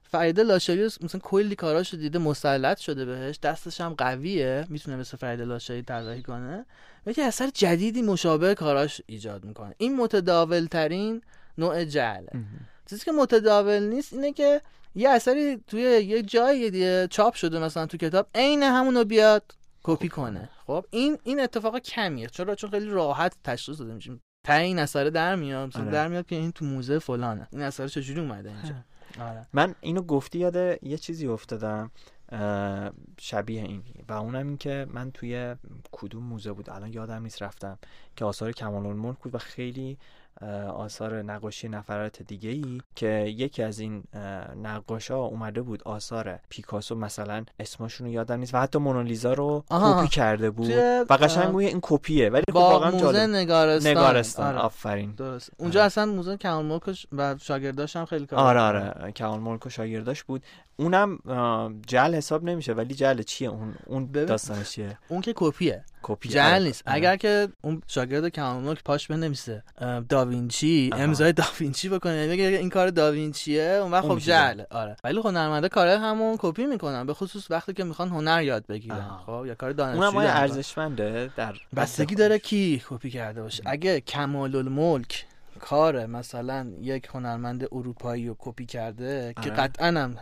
فرید 0.09 0.39
لاشایی 0.39 0.85
مثلا 0.85 1.21
کلی 1.23 1.55
کاراشو 1.55 1.97
دیده 1.97 2.19
مسلط 2.19 2.77
شده 2.77 3.05
بهش 3.05 3.39
دستش 3.39 3.81
هم 3.81 3.93
قویه 3.93 4.65
می‌تونه 4.69 4.97
مثل 4.97 5.17
فرید 5.17 5.41
لاشایی 5.41 5.81
طراحی 5.81 6.21
کنه. 6.21 6.65
یکی 7.07 7.21
اثر 7.21 7.49
جدیدی 7.53 8.01
مشابه 8.01 8.55
کاراش 8.55 9.01
ایجاد 9.05 9.45
می‌کنه. 9.45 9.75
این 9.77 9.97
متداول 9.97 10.65
ترین 10.65 11.21
نوع 11.57 11.85
جعله 11.85 12.29
چیزی 12.89 13.05
که 13.05 13.11
متداول 13.11 13.83
نیست 13.83 14.13
اینه 14.13 14.33
که 14.33 14.61
یه 14.95 15.09
اثری 15.09 15.63
توی 15.67 15.81
یه 15.81 16.21
جایی 16.21 16.71
دیگه 16.71 17.07
چاپ 17.07 17.33
شده 17.33 17.59
مثلا 17.59 17.85
تو 17.85 17.97
کتاب 17.97 18.27
عین 18.35 18.63
همونو 18.63 19.03
بیاد 19.03 19.55
کپی 19.83 20.09
کنه. 20.09 20.49
خب 20.67 20.85
این 20.91 21.17
این 21.23 21.39
اتفاق 21.39 21.79
کمیه. 21.79 22.27
چرا؟ 22.27 22.55
چون 22.55 22.69
خیلی 22.69 22.85
راحت 22.85 23.35
تشخیص 23.43 23.79
داده 23.79 23.93
میشه 23.93 24.11
تا 24.43 24.53
این 24.53 24.79
اثر 24.79 25.03
در 25.03 25.35
میاد 25.35 25.67
مثلا 25.67 25.81
آره. 25.81 25.91
در 25.91 26.07
میاد 26.07 26.25
که 26.25 26.35
این 26.35 26.51
تو 26.51 26.65
موزه 26.65 26.99
فلانه. 26.99 27.47
این 27.51 27.61
اثر 27.61 27.87
چجوری 27.87 28.19
اومده 28.19 28.49
اینجا؟ 28.49 28.75
آره. 29.21 29.47
من 29.53 29.75
اینو 29.81 30.01
گفتی 30.01 30.39
یاد 30.39 30.83
یه 30.83 30.97
چیزی 30.97 31.27
افتادم 31.27 31.91
شبیه 33.17 33.61
این. 33.61 33.83
و 34.09 34.13
اونم 34.13 34.47
این 34.47 34.57
که 34.57 34.87
من 34.89 35.11
توی 35.11 35.55
کدوم 35.91 36.23
موزه 36.23 36.51
بود. 36.51 36.69
الان 36.69 36.93
یادم 36.93 37.23
نیست 37.23 37.41
رفتم. 37.41 37.79
که 38.15 38.25
آثار 38.25 38.51
کمال 38.51 38.85
الملک 38.85 39.17
بود 39.17 39.35
و 39.35 39.37
خیلی 39.37 39.97
آثار 40.75 41.21
نقاشی 41.21 41.69
نفرات 41.69 42.21
دیگه 42.21 42.49
ای 42.49 42.81
که 42.95 43.07
یکی 43.37 43.63
از 43.63 43.79
این 43.79 44.03
نقاشا 44.63 45.17
اومده 45.17 45.61
بود 45.61 45.83
آثار 45.83 46.39
پیکاسو 46.49 46.95
مثلا 46.95 47.45
اسمشون 47.59 48.07
رو 48.07 48.13
یادم 48.13 48.39
نیست 48.39 48.53
و 48.53 48.57
حتی 48.57 48.79
مونالیزا 48.79 49.33
رو 49.33 49.63
کپی 49.69 50.07
کرده 50.07 50.49
بود. 50.49 50.69
و 51.09 51.13
قشنگ 51.13 51.55
این 51.55 51.79
کپیه 51.81 52.29
ولی 52.29 52.43
خب 52.49 52.55
واقعا 52.55 52.91
موزه 52.91 53.27
نگارستان. 53.27 53.91
نگارستان. 53.91 54.47
آره. 54.47 54.57
آفرین. 54.57 55.11
درست. 55.11 55.49
اونجا 55.57 55.79
آره. 55.79 55.85
اصلا 55.85 56.05
موزه 56.05 56.37
کمال 56.37 56.65
ملک 56.65 56.81
و 57.11 57.35
شاگرداش 57.41 57.95
هم 57.95 58.05
خیلی 58.05 58.25
کار 58.25 58.39
آره 58.39 58.59
آره. 58.59 59.11
کمال 59.11 59.39
ملک 59.39 59.65
و 59.65 59.69
شاگرداش 59.69 60.23
بود. 60.23 60.43
اونم 60.77 61.19
جل 61.87 62.15
حساب 62.15 62.43
نمیشه 62.43 62.73
ولی 62.73 62.95
جل 62.95 63.21
چیه؟ 63.21 63.49
اون 63.49 63.75
اون 63.85 64.05
داستانش 64.11 64.71
چیه؟ 64.71 64.97
اون 65.07 65.21
که 65.21 65.33
کپیه. 65.35 65.83
کپی 66.03 66.29
جل 66.29 66.39
آره. 66.39 66.59
نیست. 66.59 66.83
آره. 66.87 66.95
اگر 66.95 67.15
که 67.15 67.47
اون 67.61 67.81
شاگرد 67.87 68.27
کمال 68.27 68.77
پاش 68.85 69.07
بنویسه 69.07 69.63
داوینچی 70.09 70.89
امضای 70.93 71.33
داوینچی 71.33 71.89
بکنه 71.89 72.15
یعنی 72.15 72.33
اگه 72.33 72.57
این 72.57 72.69
کار 72.69 72.89
داوینچیه 72.89 73.79
اون 73.81 73.91
وقت 73.91 74.05
خب 74.05 74.19
جل 74.19 74.61
آره. 74.71 74.95
ولی 75.03 75.21
خب 75.21 75.27
هنرمنده 75.27 75.69
کار 75.69 75.87
همون 75.87 76.35
کپی 76.39 76.65
می‌کنن 76.65 77.05
به 77.05 77.13
خصوص 77.13 77.51
وقتی 77.51 77.73
که 77.73 77.83
می‌خوان 77.83 78.09
هنر 78.09 78.43
یاد 78.43 78.67
بگیرن 78.67 79.09
خب؟ 79.25 79.43
یا 79.47 79.55
کار 79.55 79.71
دانشجویی 79.71 80.07
اونم 80.07 80.17
ارزشمنده 80.17 81.29
در 81.35 81.55
بستگی 81.75 82.15
داره 82.15 82.39
کی 82.39 82.81
کپی 82.89 83.09
کرده 83.09 83.41
باشه. 83.41 83.63
اگه 83.65 84.01
کمال 84.01 84.55
الملک 84.55 85.25
کار 85.59 86.05
مثلا 86.05 86.71
یک 86.79 87.09
هنرمند 87.13 87.67
اروپایی 87.71 88.27
رو 88.27 88.35
کپی 88.39 88.65
کرده 88.65 89.33
که 89.33 89.51
آره. 89.51 89.61
قطعا 89.61 89.87
هم 89.87 90.17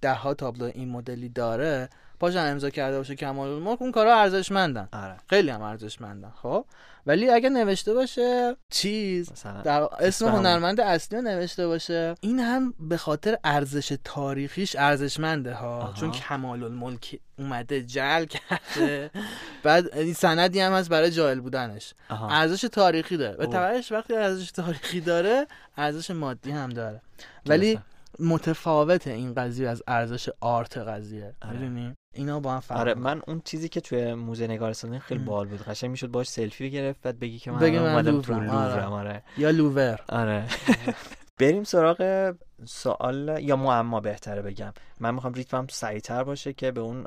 ده 0.00 0.14
ها 0.14 0.34
تابلو 0.34 0.64
این 0.64 0.88
مدلی 0.88 1.28
داره 1.28 1.88
پاشن 2.20 2.50
امضا 2.50 2.70
کرده 2.70 2.98
باشه 2.98 3.14
کمال 3.14 3.48
الملک 3.48 3.82
اون 3.82 3.92
کارا 3.92 4.16
ارزشمندن. 4.16 4.88
آره. 4.92 5.16
خیلی 5.30 5.50
هم 5.50 5.62
ارزشمندن 5.62 6.32
خب؟ 6.42 6.64
ولی 7.06 7.30
اگه 7.30 7.48
نوشته 7.48 7.94
باشه 7.94 8.56
چیز 8.70 9.32
در 9.64 9.88
اسم 10.00 10.28
هنرمند 10.28 10.80
اصلی 10.80 11.18
رو 11.18 11.24
نوشته 11.24 11.66
باشه 11.66 12.14
این 12.20 12.40
هم 12.40 12.74
به 12.80 12.96
خاطر 12.96 13.38
ارزش 13.44 13.96
تاریخیش 14.04 14.76
ارزشمنده 14.76 15.54
ها. 15.54 15.92
چون 16.00 16.12
کمال 16.12 16.64
الملک 16.64 17.18
اومده 17.38 17.82
جل 17.82 18.24
کرده. 18.24 19.10
بعد 19.64 19.94
این 19.94 20.14
سندی 20.14 20.60
هم 20.60 20.72
هست 20.72 20.88
برای 20.88 21.10
جایل 21.10 21.40
بودنش. 21.40 21.94
ارزش 22.10 22.60
تاریخی 22.60 23.16
داره. 23.16 23.36
و 23.36 23.46
تبعش 23.46 23.92
وقتی 23.92 24.14
ارزش 24.14 24.50
تاریخی 24.50 25.00
داره 25.00 25.46
ارزش 25.76 26.10
مادی 26.10 26.50
هم 26.50 26.70
داره. 26.70 27.00
ولی 27.46 27.78
متفاوت 28.20 29.06
این 29.06 29.34
قضیه 29.34 29.68
از 29.68 29.82
ارزش 29.88 30.30
آرت 30.40 30.78
قضیه. 30.78 31.34
آره. 31.42 31.58
می‌دونی؟ 31.58 31.94
اینا 32.14 32.40
با 32.40 32.52
هم 32.52 32.60
فرق 32.60 32.78
آره 32.78 32.94
من 32.94 33.22
اون 33.26 33.42
چیزی 33.44 33.68
که 33.68 33.80
توی 33.80 34.14
موزه 34.14 34.46
نگارستانی 34.46 34.98
خیلی 34.98 35.24
بال 35.24 35.46
بود. 35.46 35.62
قشنگ 35.62 35.90
می‌شد 35.90 36.06
باش 36.10 36.28
سلفی 36.28 36.68
بگرفت 36.68 37.00
بعد 37.02 37.18
بگی 37.18 37.38
که 37.38 37.50
من, 37.50 37.58
بگی 37.58 37.78
من 37.78 37.86
اومدم 37.86 38.20
تو 38.20 38.32
لوور 38.34 38.80
آره. 38.80 38.84
آره. 38.84 39.22
یا 39.38 39.50
لوور. 39.50 40.00
آره. 40.08 40.44
بریم 41.40 41.64
سراغ 41.64 42.34
سوال 42.64 43.38
یا 43.40 43.56
معما 43.56 44.00
بهتره 44.00 44.42
بگم. 44.42 44.72
من 45.00 45.14
می‌خوام 45.14 45.32
ریتمم 45.32 45.66
سریعتر 45.70 46.24
باشه 46.24 46.52
که 46.52 46.70
به 46.70 46.80
اون 46.80 47.06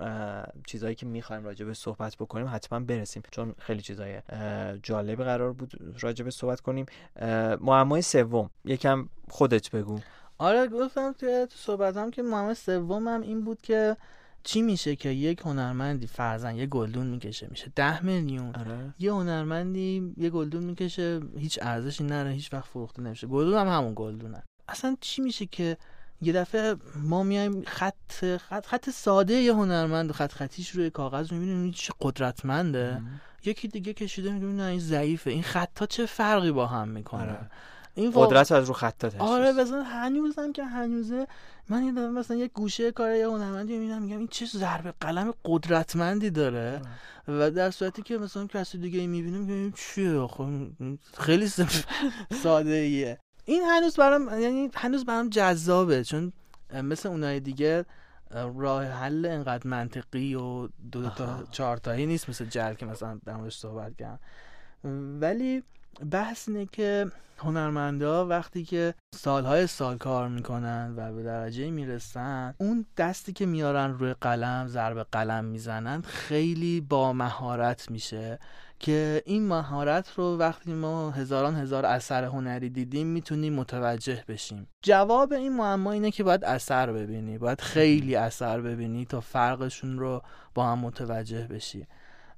چیزهایی 0.68 0.96
که 0.96 1.06
می‌خوایم 1.06 1.44
راجع 1.44 1.66
به 1.66 1.74
صحبت 1.74 2.16
بکنیم 2.16 2.48
حتما 2.52 2.80
برسیم. 2.80 3.24
چون 3.32 3.56
خیلی 3.60 3.82
چیزای 3.82 4.22
جالبی 4.84 5.24
قرار 5.24 5.54
بود 5.54 5.96
راجع 6.00 6.26
به 6.26 6.32
صحبت 6.32 6.62
کنیم. 6.62 6.86
معمای 7.62 8.02
سوم. 8.02 8.50
یکم 8.66 9.10
خودت 9.30 9.72
بگو. 9.72 10.00
آره 10.42 10.68
گفتم 10.68 11.14
توی 11.14 11.48
صحبتم 11.56 12.12
که 12.12 12.22
معما 12.22 12.54
سومم 12.54 13.22
این 13.22 13.42
بود 13.42 13.62
که 13.62 13.98
چی 14.44 14.62
میشه 14.62 14.96
که 14.96 15.10
یک 15.10 15.40
هنرمندی 15.40 16.08
فرزن 16.08 16.56
یه 16.56 16.66
گلدون 16.66 17.08
می‌کشه 17.08 17.48
میشه 17.52 17.72
ده 17.76 18.06
میلیون. 18.06 18.56
آره. 18.56 18.94
یه 19.00 19.12
هنرمندی 19.14 20.14
یه 20.18 20.30
گلدون 20.30 20.64
می‌کشه 20.64 21.20
هیچ 21.38 21.60
ارزشی 21.62 22.04
نره 22.04 22.32
هیچ 22.32 22.54
وقت 22.54 22.66
فروخته 22.66 23.02
نمیشه. 23.02 23.28
گلدون 23.28 23.60
هم 23.60 23.68
همون 23.68 23.94
گلدونه. 23.96 24.44
اصلا 24.70 24.98
چی 25.02 25.22
میشه 25.22 25.46
که 25.46 25.78
یه 26.22 26.34
دفعه 26.34 26.76
ما 26.96 27.24
میایم 27.24 27.64
خط 27.68 28.38
خط 28.38 28.66
خط 28.66 28.90
ساده 28.90 29.34
یه 29.34 29.54
هنرمند 29.54 30.10
و 30.10 30.14
خط 30.14 30.32
خطیش 30.32 30.70
روی 30.70 30.90
کاغذ 30.90 31.32
می‌بینیم 31.32 31.72
چه 31.72 31.94
قدرتمنده. 32.02 33.02
یکی 33.46 33.68
دیگه 33.68 33.94
کشیده 33.94 34.32
میگه 34.32 34.46
نه 34.46 34.64
این 34.64 34.80
ضعیفه. 34.80 35.30
این 35.30 35.44
خطا 35.44 35.86
چه 35.86 36.06
فرقی 36.06 36.52
با 36.52 36.68
هم 36.68 36.88
می‌کنه؟ 36.88 37.22
آره. 37.22 37.50
این 37.96 38.12
قدرت 38.16 38.52
از 38.52 38.68
رو 38.68 38.74
خطات 38.74 39.16
آره 39.22 39.52
مثلا 39.52 39.84
هنوزم 39.84 40.52
که 40.52 40.64
هنوزه 40.64 41.28
من 41.70 41.84
یه 41.84 41.92
مثلا 41.92 42.38
یه 42.38 42.48
گوشه 42.48 42.92
کار 42.92 43.16
یه 43.16 43.28
هنرمندی 43.28 43.78
می‌بینم 43.78 44.02
میگم 44.02 44.18
این 44.18 44.28
چه 44.28 44.46
ضربه 44.46 44.94
قلم 45.00 45.34
قدرتمندی 45.46 46.30
داره. 46.30 46.82
و 47.28 47.52
در 47.52 47.72
صورتی 47.72 48.02
که 48.02 48.18
مثلا 48.18 48.48
کسی 48.48 48.78
دیگه 48.78 49.00
ای 49.00 49.08
می‌بینه 49.08 49.38
میگم 49.38 49.72
چیه؟ 49.72 50.28
خب 50.28 50.50
خیلی 51.18 51.48
ساده 52.44 52.74
ایه 52.74 53.18
این 53.46 53.64
هنوز 53.64 53.96
برام 53.96 54.42
یعنی 54.42 54.70
هنوز 54.74 55.06
برام 55.06 55.30
جذابه 55.30 56.04
چون 56.04 56.34
مثل 56.74 57.10
اونای 57.10 57.40
دیگه 57.40 57.86
راه 58.56 58.86
حل 58.86 59.26
انقدر 59.26 59.68
منطقی 59.68 60.36
و 60.36 60.68
دو, 60.92 61.10
تا 61.10 61.44
چهار 61.52 61.78
تایی 61.78 62.06
نیست 62.06 62.30
مثل 62.30 62.46
جل 62.46 62.74
که 62.74 62.86
مثلا 62.86 63.20
در 63.26 63.50
صحبت 63.50 63.96
کردم. 63.98 64.20
ولی 65.22 65.64
بحث 66.12 66.50
اینه 66.50 66.66
که 66.66 67.12
هنرمندا 67.38 68.28
وقتی 68.28 68.64
که 68.64 68.94
سالهای 69.16 69.68
سال 69.68 69.98
کار 69.98 70.28
می‌کنن 70.28 70.94
و 70.98 71.14
به 71.14 71.24
درجه 71.24 71.70
می‌رسن 71.70 72.54
اون 72.58 72.86
دستی 72.98 73.34
که 73.34 73.46
میارن 73.46 73.94
روی 73.94 74.14
قلم 74.14 74.68
ضرب 74.68 75.08
قلم 75.12 75.46
می‌زنن 75.46 76.02
خیلی 76.02 76.82
با 76.82 77.14
مهارت 77.14 77.92
میشه 77.92 78.40
که 78.80 79.24
این 79.26 79.48
مهارت 79.48 80.14
رو 80.16 80.38
وقتی 80.38 80.74
ما 80.74 81.12
هزاران 81.12 81.56
هزار 81.56 81.86
اثر 81.86 82.24
هنری 82.24 82.70
دیدیم 82.70 83.08
می‌تونیم 83.08 83.54
متوجه 83.54 84.24
بشیم. 84.28 84.68
جواب 84.82 85.34
این 85.34 85.58
معما 85.58 85.92
اینه 85.92 86.12
که 86.12 86.24
باید 86.24 86.46
اثر 86.46 86.92
ببینی 86.92 87.38
باید 87.38 87.62
خیلی 87.62 88.16
اثر 88.16 88.62
ببینی 88.62 89.06
تا 89.06 89.20
فرقشون 89.20 90.00
رو 90.00 90.22
با 90.54 90.66
هم 90.66 90.80
متوجه 90.80 91.48
بشی. 91.48 91.88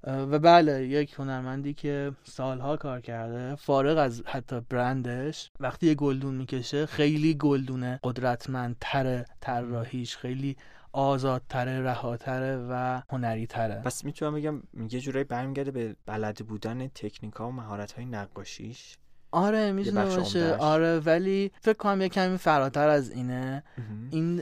و 0.07 0.39
بله 0.39 0.87
یک 0.87 1.13
هنرمندی 1.13 1.73
که 1.73 2.11
سالها 2.23 2.77
کار 2.77 3.01
کرده 3.01 3.55
فارغ 3.55 3.97
از 3.97 4.23
حتی 4.25 4.61
برندش 4.69 5.51
وقتی 5.59 5.87
یه 5.87 5.95
گلدون 5.95 6.35
می‌کشه 6.35 6.85
خیلی 6.85 7.33
گلدونه 7.33 7.99
قدرتمندتره 8.03 9.25
طراحیش 9.41 10.17
خیلی 10.17 10.57
آزادتره 10.91 11.81
رهاتره 11.81 12.67
و 12.69 13.01
هنری 13.09 13.47
تره 13.47 13.81
پس 13.81 14.05
می‌تونم 14.05 14.35
بگم 14.35 14.63
یه 14.89 14.99
جورایی 14.99 15.23
برمیگرده 15.23 15.71
به 15.71 15.95
بلد 16.05 16.37
بودن 16.37 16.87
تکنیک 16.87 17.33
ها 17.33 17.47
و 17.47 17.51
مهارت 17.51 17.91
های 17.91 18.05
نقاشیش. 18.05 18.97
آره 19.33 19.71
می‌تونه 19.71 20.05
باشه. 20.05 20.55
آره 20.55 20.99
ولی 20.99 21.51
فکر 21.61 21.77
کنم 21.77 22.01
یه 22.01 22.09
کمی 22.09 22.37
فراتر 22.37 22.87
از 22.87 23.11
اینه. 23.11 23.63
این 24.11 24.41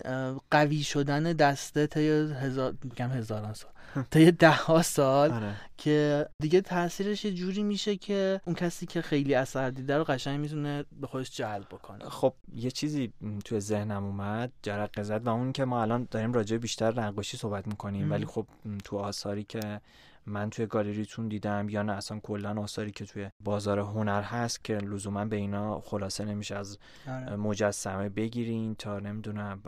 قوی 0.51 0.83
شدن 0.83 1.23
دسته 1.23 1.87
تا 1.87 1.99
هزار 1.99 2.73
میگم 2.83 3.09
هزاران 3.09 3.53
سال. 3.53 3.71
تا 4.11 4.19
یه 4.19 4.31
ده 4.31 4.51
ها 4.51 4.81
سال 4.81 5.31
آره. 5.31 5.55
که 5.77 6.27
دیگه 6.39 6.61
تاثیرش 6.61 7.25
یه 7.25 7.31
جوری 7.31 7.63
میشه 7.63 7.95
که 7.95 8.41
اون 8.45 8.55
کسی 8.55 8.85
که 8.85 9.01
خیلی 9.01 9.35
اثر 9.35 9.69
دیده 9.69 9.97
رو 9.97 10.03
قشنگ 10.03 10.39
می‌تونه 10.39 10.85
به 11.01 11.07
خودش 11.07 11.31
جلب 11.31 11.65
بکنه. 11.71 12.09
خب 12.09 12.33
یه 12.55 12.71
چیزی 12.71 13.13
توی 13.45 13.59
ذهنم 13.59 14.03
اومد 14.05 14.51
جرقه 14.61 15.03
زد 15.03 15.27
و 15.27 15.29
اون 15.29 15.51
که 15.51 15.65
ما 15.65 15.81
الان 15.81 16.07
داریم 16.11 16.33
راجع 16.33 16.57
بیشتر 16.57 17.01
نقاشی 17.01 17.37
صحبت 17.37 17.67
می‌کنیم 17.67 18.11
ولی 18.11 18.25
خب 18.25 18.45
تو 18.83 18.97
آثاری 18.97 19.43
که 19.43 19.81
من 20.25 20.49
توی 20.49 20.65
گالریتون 20.65 21.27
دیدم 21.27 21.69
یا 21.69 21.83
نه؟ 21.83 21.93
اصلا 21.93 22.19
کلا 22.19 22.61
آثاری 22.61 22.91
که 22.91 23.05
توی 23.05 23.29
بازار 23.39 23.79
هنر 23.79 24.21
هست 24.21 24.63
که 24.63 24.77
لزوما 24.77 25.25
به 25.25 25.35
اینا 25.35 25.79
خلاصه 25.79 26.25
نمیشه 26.25 26.55
از 26.55 26.77
آره. 27.07 27.35
مجسمه 27.35 28.09
بگیرین 28.09 28.75
تا 28.75 28.99
نمی‌دونم 28.99 29.61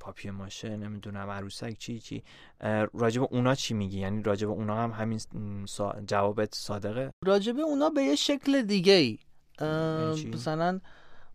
پاپی 0.00 0.30
ماشه 0.30 0.76
نمی‌دونم 0.76 1.30
عروسک 1.30 1.78
چی 1.78 1.98
چی. 1.98 2.22
راجب 2.94 3.22
اونا 3.30 3.54
چی 3.54 3.74
میگی؟ 3.74 3.98
یعنی 3.98 4.22
راجب 4.22 4.50
اونا 4.50 4.82
هم 4.82 4.90
همین 4.90 5.20
جوابت 6.06 6.54
صادقه؟ 6.54 7.10
راجب 7.24 7.58
اونا 7.58 7.90
به 7.90 8.02
یه 8.02 8.14
شکل 8.14 8.62
دیگه 8.62 8.92
ای 8.92 9.18
مثلا 10.32 10.80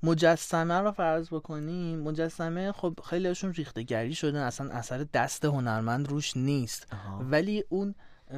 مجسمه 0.03 0.79
رو 0.79 0.91
فرض 0.91 1.27
بکنیم. 1.29 1.99
مجسمه 1.99 2.71
خب 2.71 2.99
خیلیشون 3.09 3.53
ریختگری 3.53 4.13
شدن 4.13 4.39
اصلا 4.39 4.71
اثر 4.71 5.05
دست 5.13 5.45
هنرمند 5.45 6.09
روش 6.09 6.37
نیست. 6.37 6.93
ولی 7.19 7.63
اون 7.69 7.95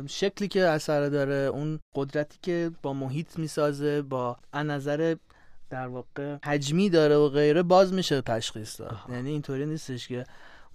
شکلی 0.08 0.48
که 0.48 0.66
اثر 0.66 1.10
داره 1.10 1.36
اون 1.36 1.80
قدرتی 1.96 2.38
که 2.42 2.72
با 2.82 2.94
محیط 2.94 3.40
می‌سازه 3.40 4.02
با 4.02 4.38
نظر 4.54 5.16
در 5.70 5.88
واقع 5.88 6.38
حجمی 6.46 6.90
داره 6.90 7.16
و 7.16 7.30
غیره 7.30 7.64
باز 7.64 7.94
میشه 7.94 8.22
تشخیص 8.22 8.80
داد 8.80 8.98
یعنی 9.10 9.30
اینطوری 9.30 9.66
نیستش 9.66 10.08
که 10.08 10.26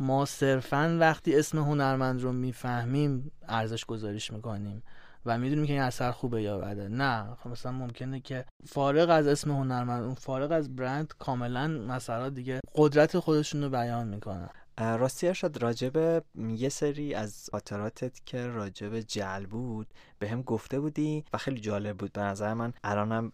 ما 0.00 0.24
صرفا 0.24 0.96
وقتی 1.00 1.38
اسم 1.38 1.58
هنرمند 1.58 2.22
رو 2.22 2.32
می‌فهمیم 2.32 3.32
ارزش 3.48 3.84
گذاریش 3.84 4.32
می‌کنیم 4.32 4.82
و 5.26 5.38
می‌دونیم 5.38 5.66
که 5.66 5.72
این 5.72 5.82
اثر 5.82 6.10
خوبه 6.10 6.42
یا 6.42 6.58
بده. 6.58 6.88
نه. 6.88 7.36
خب 7.42 7.50
مثلا 7.50 7.72
ممکنه 7.72 8.20
که 8.20 8.44
فارغ 8.66 9.10
از 9.10 9.26
اسم 9.26 9.50
هنرمند 9.50 10.02
اون 10.02 10.14
فارغ 10.14 10.52
از 10.52 10.76
برند 10.76 11.14
کاملا 11.18 11.68
مثلا 11.68 12.28
دیگه 12.28 12.60
قدرت 12.74 13.18
خودشون 13.18 13.62
رو 13.62 13.70
بیان 13.70 14.08
می‌کنن. 14.08 14.50
راستی 14.80 15.26
ارشاد 15.28 15.62
راجب 15.62 16.24
یه 16.48 16.68
سری 16.68 17.14
از 17.14 17.48
خاطراتت 17.52 18.20
که 18.26 18.46
راجب 18.46 19.00
جل 19.00 19.46
بود 19.46 19.86
به 20.18 20.28
هم 20.28 20.42
گفته 20.42 20.80
بودی 20.80 21.24
و 21.32 21.38
خیلی 21.38 21.60
جالب 21.60 21.96
بود. 21.96 22.12
به 22.12 22.20
نظر 22.20 22.54
من 22.54 22.72
الانم 22.84 23.32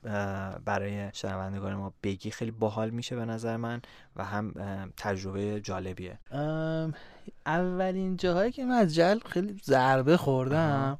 برای 0.65 1.11
شنوندگان 1.13 1.75
ما 1.75 1.93
بگی 2.03 2.31
خیلی 2.31 2.51
باحال 2.51 2.91
میشه 2.91 3.17
به 3.17 3.25
نظر 3.25 3.57
من 3.57 3.83
و 4.17 4.25
هم 4.25 4.53
تجربه 4.97 5.61
جالبیه. 5.61 6.19
اولین 7.47 8.17
جاهایی 8.17 8.53
که 8.53 8.65
من 8.65 8.75
از 8.75 8.95
جل 8.95 9.19
خیلی 9.19 9.61
ضربه 9.65 10.17
خوردم 10.17 10.99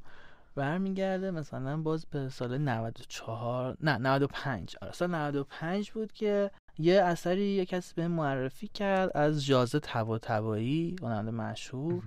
برمیگرده 0.55 1.31
مثلا 1.31 1.77
باز 1.77 2.07
به 2.07 2.29
سال 2.29 2.59
94 2.59 3.77
نه 3.81 3.99
95 3.99 4.77
آره 4.83 4.93
سال 4.93 5.11
95 5.11 5.91
بود 5.91 6.13
که 6.13 6.51
یه 6.79 7.03
اثری 7.03 7.43
یه 7.43 7.67
کسی 7.67 7.93
به 7.97 8.09
معرفی 8.09 8.69
کرد 8.69 9.17
از 9.17 9.45
جازه 9.45 9.81
تبا 9.81 10.19
تبایی 10.19 10.97
هنرمند 11.03 11.35
مشهور. 11.35 12.03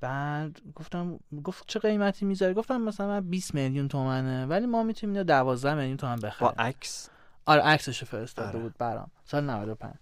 بعد 0.00 0.60
گفتم 0.74 1.18
گفت 1.44 1.64
چه 1.66 1.78
قیمتی 1.78 2.24
می‌ذاری 2.24 2.54
گفتم 2.54 2.80
مثلا 2.80 3.20
20 3.20 3.54
میلیون 3.54 3.88
تومنه 3.88 4.46
ولی 4.46 4.66
ما 4.66 4.82
می‌تونیم 4.82 5.14
اینو 5.14 5.24
12 5.24 5.74
میلیون 5.74 5.96
تومن 5.96 6.16
بخریم. 6.16 6.50
با 6.50 6.62
عکس؟ 6.62 7.08
آره 7.46 7.62
عکسش 7.62 8.04
فرستاده 8.04 8.48
آره. 8.48 8.58
بود 8.58 8.74
برام. 8.78 9.10
سال 9.24 9.44
95 9.44 9.94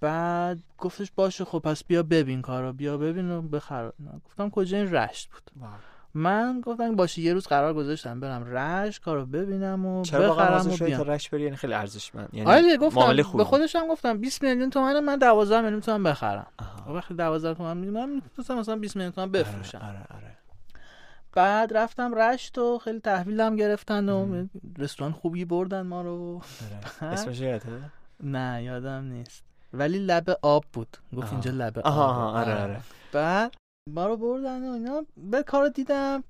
بعد 0.00 0.62
گفتش 0.78 1.10
باشه 1.10 1.44
خب 1.44 1.58
پس 1.58 1.84
بیا 1.84 2.02
ببین 2.02 2.42
کارو 2.42 2.72
بیا 2.72 2.98
ببین 2.98 3.30
و 3.30 3.42
بخر. 3.42 3.92
گفتم 4.24 4.50
کجا 4.50 4.76
این 4.76 4.90
رشت 4.90 5.30
بود. 5.30 5.70
من 6.14 6.60
گفتم 6.60 6.96
باشه 6.96 7.22
یه 7.22 7.32
روز 7.32 7.46
قرار 7.46 7.74
گذاشتم 7.74 8.20
برم 8.20 8.44
رش 8.56 9.00
کارو 9.00 9.26
ببینم 9.26 9.86
و 9.86 10.02
بخرم 10.02 10.70
و 10.70 10.76
بیام. 10.84 11.02
رش 11.02 11.28
بری 11.28 11.42
یعنی 11.42 11.56
خیلی 11.56 11.72
ارزشمند. 11.74 12.28
یعنی 12.32 12.50
آره 12.50 12.76
گفتم 12.76 13.16
به 13.36 13.44
خودشم 13.44 13.88
گفتم 13.88 14.18
20 14.18 14.42
میلیون 14.42 14.70
تومن 14.70 15.00
من 15.00 15.16
12 15.16 15.60
میلیون 15.60 15.80
تومن 15.80 16.02
بخرم. 16.02 16.46
وقتی 16.86 17.14
12 17.14 17.54
تومن 17.54 17.76
میگم 17.76 18.22
مثلا 18.38 18.56
مثلا 18.56 18.76
20 18.76 18.96
میلیون 18.96 19.12
تومن 19.12 19.30
بفروشم. 19.30 19.78
آره 19.78 19.88
آره, 19.88 20.06
آره. 20.14 20.36
بعد 21.32 21.76
رفتم 21.76 22.14
رشت 22.14 22.58
و 22.58 22.78
خیلی 22.78 23.00
تحویلم 23.00 23.56
گرفتن 23.56 24.08
و 24.08 24.46
رستوران 24.78 25.12
خوبی 25.12 25.44
بردن 25.44 25.82
ما 25.82 26.02
رو. 26.02 26.40
آره. 27.00 27.12
اسمش 27.12 27.40
یاده 27.40 27.66
نه 28.20 28.62
یادم 28.64 29.04
نیست. 29.04 29.44
ولی 29.72 29.98
لب 29.98 30.38
آب 30.42 30.64
بود. 30.72 30.96
گفت 31.16 31.32
اینجا 31.32 31.50
لب 31.50 31.78
آب 31.78 31.86
آره 32.36 32.62
آره. 32.62 32.80
بعد 33.12 33.54
ما 33.86 34.06
رو 34.06 34.16
بردن 34.16 34.68
و 34.68 34.72
اینا. 34.72 35.06
به 35.16 35.42
کار 35.42 35.68
دیدم. 35.68 36.24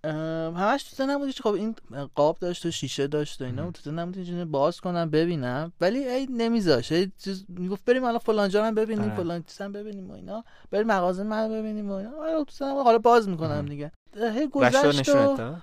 همش 0.56 0.82
تو 0.82 0.96
زنم 0.96 1.18
بودی 1.18 1.32
خب 1.32 1.52
این 1.52 1.74
قاب 2.14 2.38
داشت 2.38 2.66
و 2.66 2.70
شیشه 2.70 3.06
داشت 3.06 3.42
و 3.42 3.44
اینا. 3.44 3.70
تو 3.70 3.90
زنم 3.90 4.10
بودی 4.10 4.44
باز 4.44 4.80
کنم 4.80 5.10
ببینم. 5.10 5.72
ولی 5.80 5.98
ای 6.08 6.26
نمیذاش. 6.30 6.92
ای 6.92 7.10
چیز 7.18 7.44
می‌گفت 7.48 7.84
بریم 7.84 8.04
حالا 8.04 8.18
فلان 8.18 8.48
جا 8.48 8.64
هم 8.64 8.74
ببینیم 8.74 9.04
آره. 9.04 9.16
فلان 9.16 9.42
چیز 9.42 9.62
ببینیم 9.62 10.10
و 10.10 10.14
اینا. 10.14 10.44
بریم 10.70 10.86
مغازه 10.86 11.22
من 11.22 11.48
ببینیم 11.48 11.90
و 11.90 11.92
اینا. 11.92 12.10
آره 12.10 12.44
تو 12.44 12.52
زنم 12.52 12.76
حالا 12.76 12.98
باز 12.98 13.28
می‌کنم 13.28 13.66
دیگه. 13.66 13.92
هی 14.16 14.46
گذشت 14.46 15.08
و 15.08 15.56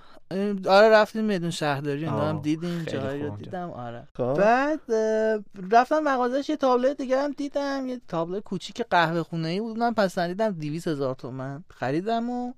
آره 0.68 0.88
رفتیم 0.88 1.24
میدون 1.24 1.50
شهرداری 1.50 2.04
اینا 2.04 2.28
هم 2.28 2.40
دیدیم 2.40 2.84
جایی 2.84 3.22
رو 3.22 3.36
دیدم 3.36 3.70
آره. 3.70 4.08
خب. 4.16 4.34
بعد 4.34 4.80
رفتم 5.72 5.98
مغازش 5.98 6.48
یه 6.48 6.56
تابلو 6.56 6.94
دیگه 6.94 7.22
هم 7.22 7.32
دیدم 7.32 7.86
یه 7.88 8.00
تابلو 8.08 8.40
کوچیک 8.40 8.82
قهوه 8.90 9.22
خونه 9.22 9.48
ای 9.48 9.60
بود 9.60 9.78
من 9.78 9.94
پسندیدم 9.94 10.50
200 10.50 10.88
هزار 10.88 11.14
تومن. 11.14 11.64
خریدم 11.68 12.30
و 12.30 12.52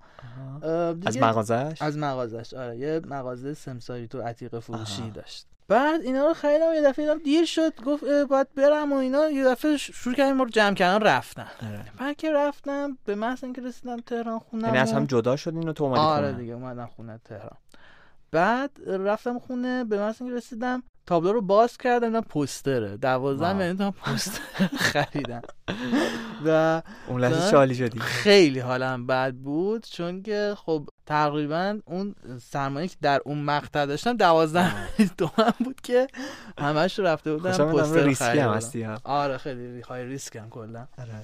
از 1.07 1.18
مغازش؟ 1.18 1.77
از 1.81 1.99
مغازش 1.99 2.55
آره. 2.55 2.77
یه 2.79 3.01
مغازه 3.09 3.55
سمساری 3.55 4.07
تو 4.09 4.23
عتیق 4.23 4.59
فروشی 4.59 5.11
داشت. 5.11 5.47
بعد 5.73 6.01
اینا 6.01 6.27
رو 6.27 6.35
خریدم 6.35 6.75
یه 6.75 6.83
دفعه 6.83 7.14
دیر 7.18 7.45
شد 7.45 7.81
گفت 7.85 8.05
باید 8.05 8.55
برم 8.55 8.93
و 8.93 8.97
اینا. 8.97 9.31
یه 9.31 9.45
دفعه 9.45 9.77
شروع 9.77 10.14
کردیم 10.14 10.39
رو 10.39 10.49
جمع 10.49 10.75
کردن 10.75 11.07
رفتن. 11.07 11.47
آره. 11.62 11.85
بعد 11.99 12.16
که 12.16 12.33
رفتم 12.33 12.99
به 13.05 13.14
محض 13.14 13.45
اینکه 13.45 13.62
رسیدم 13.62 13.97
تهران 13.97 14.39
خونه 14.39 14.66
یعنی 14.66 14.79
از 14.79 14.93
هم 14.93 15.07
جدا 15.07 15.37
شد 15.37 15.55
اینو 15.55 15.73
تو 15.73 15.85
اومدی 15.85 16.01
آره 16.01 16.33
دیگه 16.33 16.53
اومدم 16.53 16.87
خونه 16.87 17.20
تهران. 17.25 17.57
بعد 18.31 18.70
رفتم 18.87 19.39
خونه 19.39 19.85
به 19.85 19.99
محض 19.99 20.23
اینکه 20.23 20.37
رسیدم 20.37 20.83
تابلو 21.07 21.32
رو 21.32 21.40
باز 21.40 21.76
کردم 21.78 22.07
اینا 22.07 22.20
پوستره. 22.20 22.96
دوازده 22.96 23.53
میلیون 23.53 23.76
تا 23.76 23.90
پوستر 23.90 24.40
خریدم. 24.92 25.42
و 26.46 26.82
اون 27.07 27.20
لحظه 27.20 27.50
چالی 27.50 27.74
شدی. 27.74 27.98
خیلی 27.98 28.59
حالم 28.61 29.07
بد 29.07 29.34
بود 29.34 29.86
چون 29.86 30.22
که 30.22 30.55
خب 30.57 30.88
تقریبا 31.07 31.78
اون 31.84 32.14
سرمایه 32.42 32.88
که 32.88 32.96
در 33.03 33.20
اون 33.24 33.38
مقطع 33.42 33.86
داشتم 33.86 34.16
دوازده 34.16 34.72
تومن 35.18 35.53
بود 35.64 35.80
که 35.80 36.07
همش 36.59 36.98
رفته 36.98 37.34
بودم 37.34 37.70
پوستر 37.70 38.05
ریسکی 38.05 38.38
هم 38.38 38.50
هستی 38.50 38.84
آره 39.05 39.38
خیلی 39.38 39.80
های 39.80 40.05
ریسک 40.05 40.36
هم 40.36 40.50
کلا. 40.50 40.86
آره. 40.98 41.22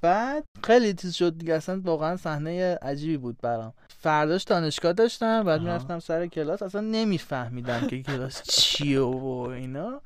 بعد 0.00 0.44
خیلی 0.64 0.94
چیز 0.94 1.14
شد 1.14 1.38
دیگه 1.38 1.54
اصلا 1.54 1.80
واقعا 1.84 2.16
صحنه 2.16 2.74
عجیبی 2.82 3.16
بود 3.16 3.38
برام. 3.42 3.72
فرداش 4.00 4.42
دانشگاه 4.42 4.92
داشتم 4.92 5.42
بعد 5.44 5.60
می‌رفتم 5.60 5.98
سر 5.98 6.26
کلاس 6.26 6.62
اصلا 6.62 6.80
نمیفهمیدم 6.80 7.86
که 7.86 8.02
کلاس 8.02 8.42
چیه 8.52 9.00
و 9.00 9.26
اینا. 9.54 10.00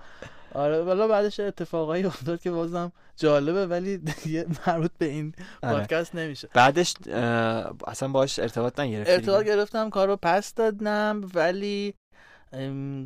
آره 0.55 0.83
والا 0.83 1.09
بعدش 1.09 1.41
اتفاقایی 1.41 2.05
افتاد 2.05 2.41
که 2.41 2.51
بازم 2.51 2.93
جالبه 3.17 3.67
ولی 3.67 3.99
دیگه 3.99 4.47
مربوط 4.67 4.91
به 4.99 5.07
این 5.07 5.35
آره. 5.63 5.73
پادکست 5.79 6.15
نمیشه. 6.15 6.49
بعدش 6.55 6.95
اصلا 7.87 8.09
باش 8.09 8.39
ارتباط 8.39 8.81
نگرفتی؟ 8.81 9.13
ارتباط 9.13 9.47
گرفتم 9.47 9.91
کارو 9.91 10.17
پس 10.23 10.55
دادم 10.55 11.21
ولی 11.35 11.95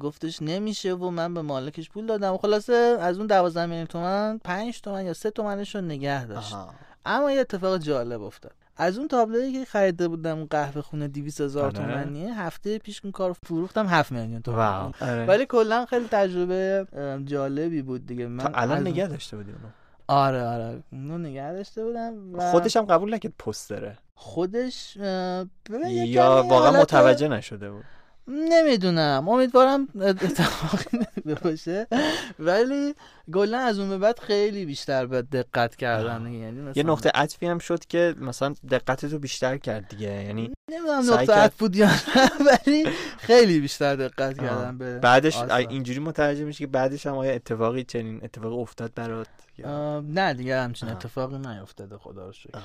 گفتش 0.00 0.42
نمیشه 0.42 0.94
و 0.94 1.10
من 1.10 1.34
به 1.34 1.42
مالکش 1.42 1.90
پول 1.90 2.06
دادم. 2.06 2.34
و 2.34 2.36
خلاصه 2.36 2.96
از 3.00 3.18
اون 3.18 3.26
12 3.26 3.66
میلیون 3.66 3.86
تومن 3.86 4.38
5 4.44 4.80
تومن 4.80 5.06
یا 5.06 5.12
3 5.12 5.30
تومنش 5.30 5.74
رو 5.74 5.80
نگه 5.80 6.26
داشت. 6.26 6.54
اما 7.06 7.32
یه 7.32 7.40
اتفاق 7.40 7.78
جالب 7.78 8.22
افتاد. 8.22 8.52
از 8.76 8.98
اون 8.98 9.08
تابلویی 9.08 9.52
که 9.52 9.64
خریده 9.64 10.08
بودم 10.08 10.44
قهوه 10.44 10.82
خونه 10.82 11.08
200 11.08 11.40
هزار 11.40 11.64
آره. 11.64 11.72
تومنیه 11.72 12.40
هفته 12.40 12.78
پیش 12.78 13.00
اون 13.04 13.12
کار 13.12 13.32
فروختم 13.32 13.86
7 13.86 14.12
میلیون 14.12 14.42
تومن 14.42 14.92
آره. 15.00 15.26
ولی 15.26 15.46
کلا 15.46 15.86
خیلی 15.86 16.08
تجربه 16.10 16.86
جالبی 17.24 17.82
بود 17.82 18.06
دیگه. 18.06 18.26
من 18.26 18.50
الان 18.54 18.80
نگه 18.80 19.06
داشته 19.06 19.36
بودی 19.36 19.50
اونو؟ 19.50 19.68
آره 20.08 20.42
آره. 20.42 20.82
اونو 20.92 21.18
نگه 21.18 21.52
داشته 21.52 21.84
بودم 21.84 22.34
و 22.34 22.50
خودش 22.50 22.76
هم 22.76 22.84
قبول 22.84 23.14
نکرد 23.14 23.32
پستره. 23.38 23.98
خودش 24.14 24.96
یا 24.96 26.46
واقعا 26.48 26.80
متوجه 26.80 27.28
نشده 27.28 27.70
بود. 27.70 27.84
نمی‌دونم. 28.28 29.28
امیدوارم 29.28 29.88
اتفاقی 30.00 31.34
باشه 31.42 31.86
ولی 32.38 32.94
گلا 33.32 33.58
از 33.58 33.78
اون 33.78 33.88
به 33.88 33.98
بعد 33.98 34.18
خیلی 34.18 34.66
بیشتر 34.66 35.06
به 35.06 35.22
دقت 35.22 35.76
کردن. 35.76 36.32
یعنی 36.32 36.60
مثلا... 36.60 36.72
یه 36.76 36.82
نقطه 36.82 37.10
عطفی 37.14 37.46
هم 37.46 37.58
شد 37.58 37.84
که 37.84 38.14
مثلا 38.18 38.54
دقت 38.70 39.04
رو 39.04 39.18
بیشتر 39.18 39.56
کرد 39.56 39.88
دیگه. 39.88 40.24
یعنی 40.24 40.54
نمی‌دونم 40.70 41.12
نقطه 41.12 41.32
عطف 41.32 41.56
بود 41.56 41.76
یا 41.76 41.90
ولی 42.46 42.86
خیلی 43.18 43.60
بیشتر 43.60 43.96
دقت 43.96 44.38
کردن 44.38 44.78
به 44.78 44.98
بعدش 44.98 45.36
اینجوری 45.38 45.98
متوجه 45.98 46.44
میشه 46.44 46.58
که 46.58 46.66
بعدش 46.66 47.06
هم 47.06 47.14
آیا 47.14 47.32
اتفاقی 47.32 47.84
چنین 47.84 48.20
اتفاقی 48.24 48.56
افتاد 48.56 48.94
برات 48.94 49.28
نه 50.02 50.34
دیگه 50.34 50.60
همچین 50.60 50.88
اتفاقی 50.88 51.38
نیفتاده 51.38 51.98
خدا 51.98 52.26
رو 52.26 52.32
شکر. 52.32 52.58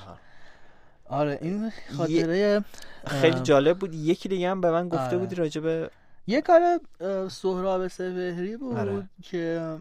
آره 1.12 1.38
این 1.42 1.72
خاطره 1.96 2.64
خیلی 3.06 3.40
جالب 3.40 3.78
بود. 3.78 3.94
یکی 3.94 4.28
دیگه 4.28 4.50
هم 4.50 4.60
به 4.60 4.70
من 4.70 4.88
گفته 4.88 5.04
آره. 5.04 5.18
بودی 5.18 5.34
راجع 5.34 5.60
به 5.60 5.90
یه 6.26 6.40
کار 6.40 6.80
سهراب 7.28 7.88
سپهری 7.88 8.56
بود 8.56 8.76
آره. 8.76 9.08
که 9.22 9.76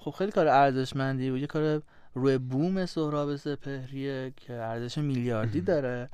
خب 0.00 0.10
خیلی 0.10 0.32
کار 0.32 0.48
ارزشمندی 0.48 1.30
بود. 1.30 1.40
یه 1.40 1.46
کار 1.46 1.82
روی 2.14 2.38
بوم 2.38 2.86
سهراب 2.86 3.36
سپهریه 3.36 4.32
که 4.36 4.52
ارزش 4.52 4.98
میلیاردی 4.98 5.60
داره. 5.60 6.08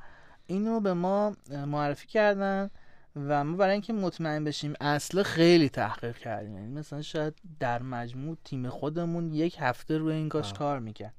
اینو 0.47 0.79
به 0.79 0.93
ما 0.93 1.35
معرفی 1.67 2.07
کردن 2.07 2.69
و 3.15 3.43
ما 3.43 3.57
برای 3.57 3.71
اینکه 3.71 3.93
مطمئن 3.93 4.43
بشیم 4.43 4.73
اصل 4.81 5.23
خیلی 5.23 5.69
تحقیق 5.69 6.17
کردیم. 6.17 6.57
یعنی 6.57 6.67
مثلا 6.67 7.01
شاید 7.01 7.33
در 7.59 7.81
مجموع 7.81 8.37
تیم 8.43 8.69
خودمون 8.69 9.33
یک 9.33 9.55
هفته 9.59 9.97
روی 9.97 10.13
این 10.13 10.29
کاش 10.29 10.53
کار 10.53 10.79
می‌کرد. 10.79 11.13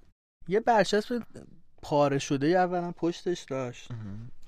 یه 0.48 0.60
برچسب 0.60 1.22
پاره 1.82 2.18
شده 2.18 2.46
اولا 2.46 2.92
پشتش 2.92 3.44
داشت. 3.50 3.88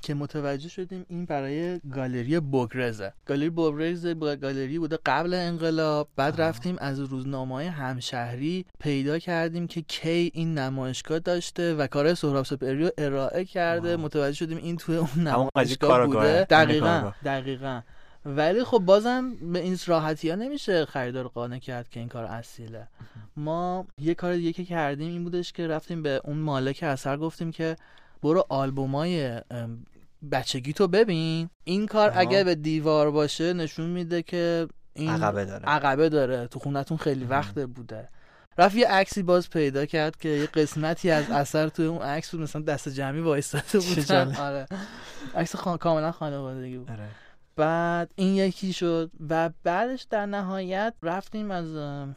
که 0.02 0.14
متوجه 0.14 0.68
شدیم 0.68 1.06
این 1.08 1.24
برای 1.24 1.80
گالری 1.94 2.40
بوگرزه. 2.40 3.12
گالری 3.26 3.50
بوگرز 3.50 4.06
گالری 4.06 4.78
بوده 4.78 4.98
قبل 5.06 5.34
انقلاب. 5.34 6.08
بعد 6.16 6.40
رفتیم 6.40 6.76
از 6.78 7.00
روزنامه 7.00 7.70
همشهری 7.70 8.64
پیدا 8.78 9.18
کردیم 9.18 9.66
که 9.66 9.82
کی 9.82 10.30
این 10.34 10.58
نمایشگاه 10.58 11.18
داشته 11.18 11.74
و 11.74 11.86
کار 11.86 12.14
سهراب 12.14 12.44
سپهری 12.44 12.84
رو 12.84 12.90
ارائه 12.98 13.44
کرده. 13.44 13.96
متوجه 13.96 14.36
شدیم 14.36 14.58
این 14.58 14.76
توی 14.76 14.96
اون 14.96 15.10
نمایشگاه 15.16 16.06
بوده. 16.06 16.44
دقیقا 16.44 17.12
دقیقا. 17.24 17.80
ولی 18.24 18.64
خب 18.64 18.78
بازم 18.78 19.34
به 19.34 19.58
این 19.58 19.78
راحتی 19.86 20.30
ها 20.30 20.36
نمیشه 20.36 20.84
خریدار 20.84 21.28
قانع 21.28 21.58
کرد 21.58 21.88
که 21.88 22.00
این 22.00 22.08
کار 22.08 22.24
اصیله. 22.24 22.88
ما 23.36 23.86
یه 23.98 24.14
کار 24.14 24.34
دیگه 24.34 24.52
که 24.52 24.64
کردیم 24.64 25.08
این 25.08 25.24
بودش 25.24 25.52
که 25.52 25.66
رفتیم 25.66 26.02
به 26.02 26.20
اون 26.24 26.36
مالک 26.36 26.82
اثر 26.82 27.16
گفتیم 27.16 27.50
که 27.50 27.76
برو 28.22 28.46
آلبومای 28.48 29.40
بچگی 30.32 30.72
تو 30.72 30.88
ببین. 30.88 31.50
این 31.64 31.86
کار 31.86 32.12
اگه 32.14 32.44
به 32.44 32.54
دیوار 32.54 33.10
باشه 33.10 33.52
نشون 33.52 33.86
میده 33.86 34.22
که 34.22 34.68
این 34.94 35.10
عقبه 35.10 35.44
داره. 35.44 35.64
عقبه 35.64 36.08
داره. 36.08 36.46
تو 36.46 36.58
خونتون 36.58 36.96
خیلی 36.96 37.24
وقت 37.24 37.58
بوده. 37.58 38.08
رفت 38.58 38.76
یه 38.76 38.88
عکسی 38.88 39.22
باز 39.22 39.50
پیدا 39.50 39.86
کرد 39.86 40.16
که 40.16 40.28
یه 40.28 40.46
قسمتی 40.46 41.10
از 41.10 41.30
اثر 41.30 41.68
توی 41.68 41.86
اون 41.86 42.02
عکس 42.02 42.30
بود. 42.30 42.40
مثلا 42.40 42.62
دست 42.62 42.88
جمعی 42.88 43.20
وایستاده 43.20 43.78
بود 43.78 44.12
آره. 44.12 44.66
عکس 45.34 45.56
خان... 45.56 45.78
کاملا 45.78 46.12
خانوادگی 46.12 46.78
بود. 46.78 46.90
آره. 46.90 47.08
بعد 47.56 48.12
این 48.16 48.34
یکی 48.34 48.72
شد 48.72 49.10
و 49.30 49.50
بعدش 49.64 50.06
در 50.10 50.26
نهایت 50.26 50.94
رفتیم 51.02 51.50
از 51.50 51.66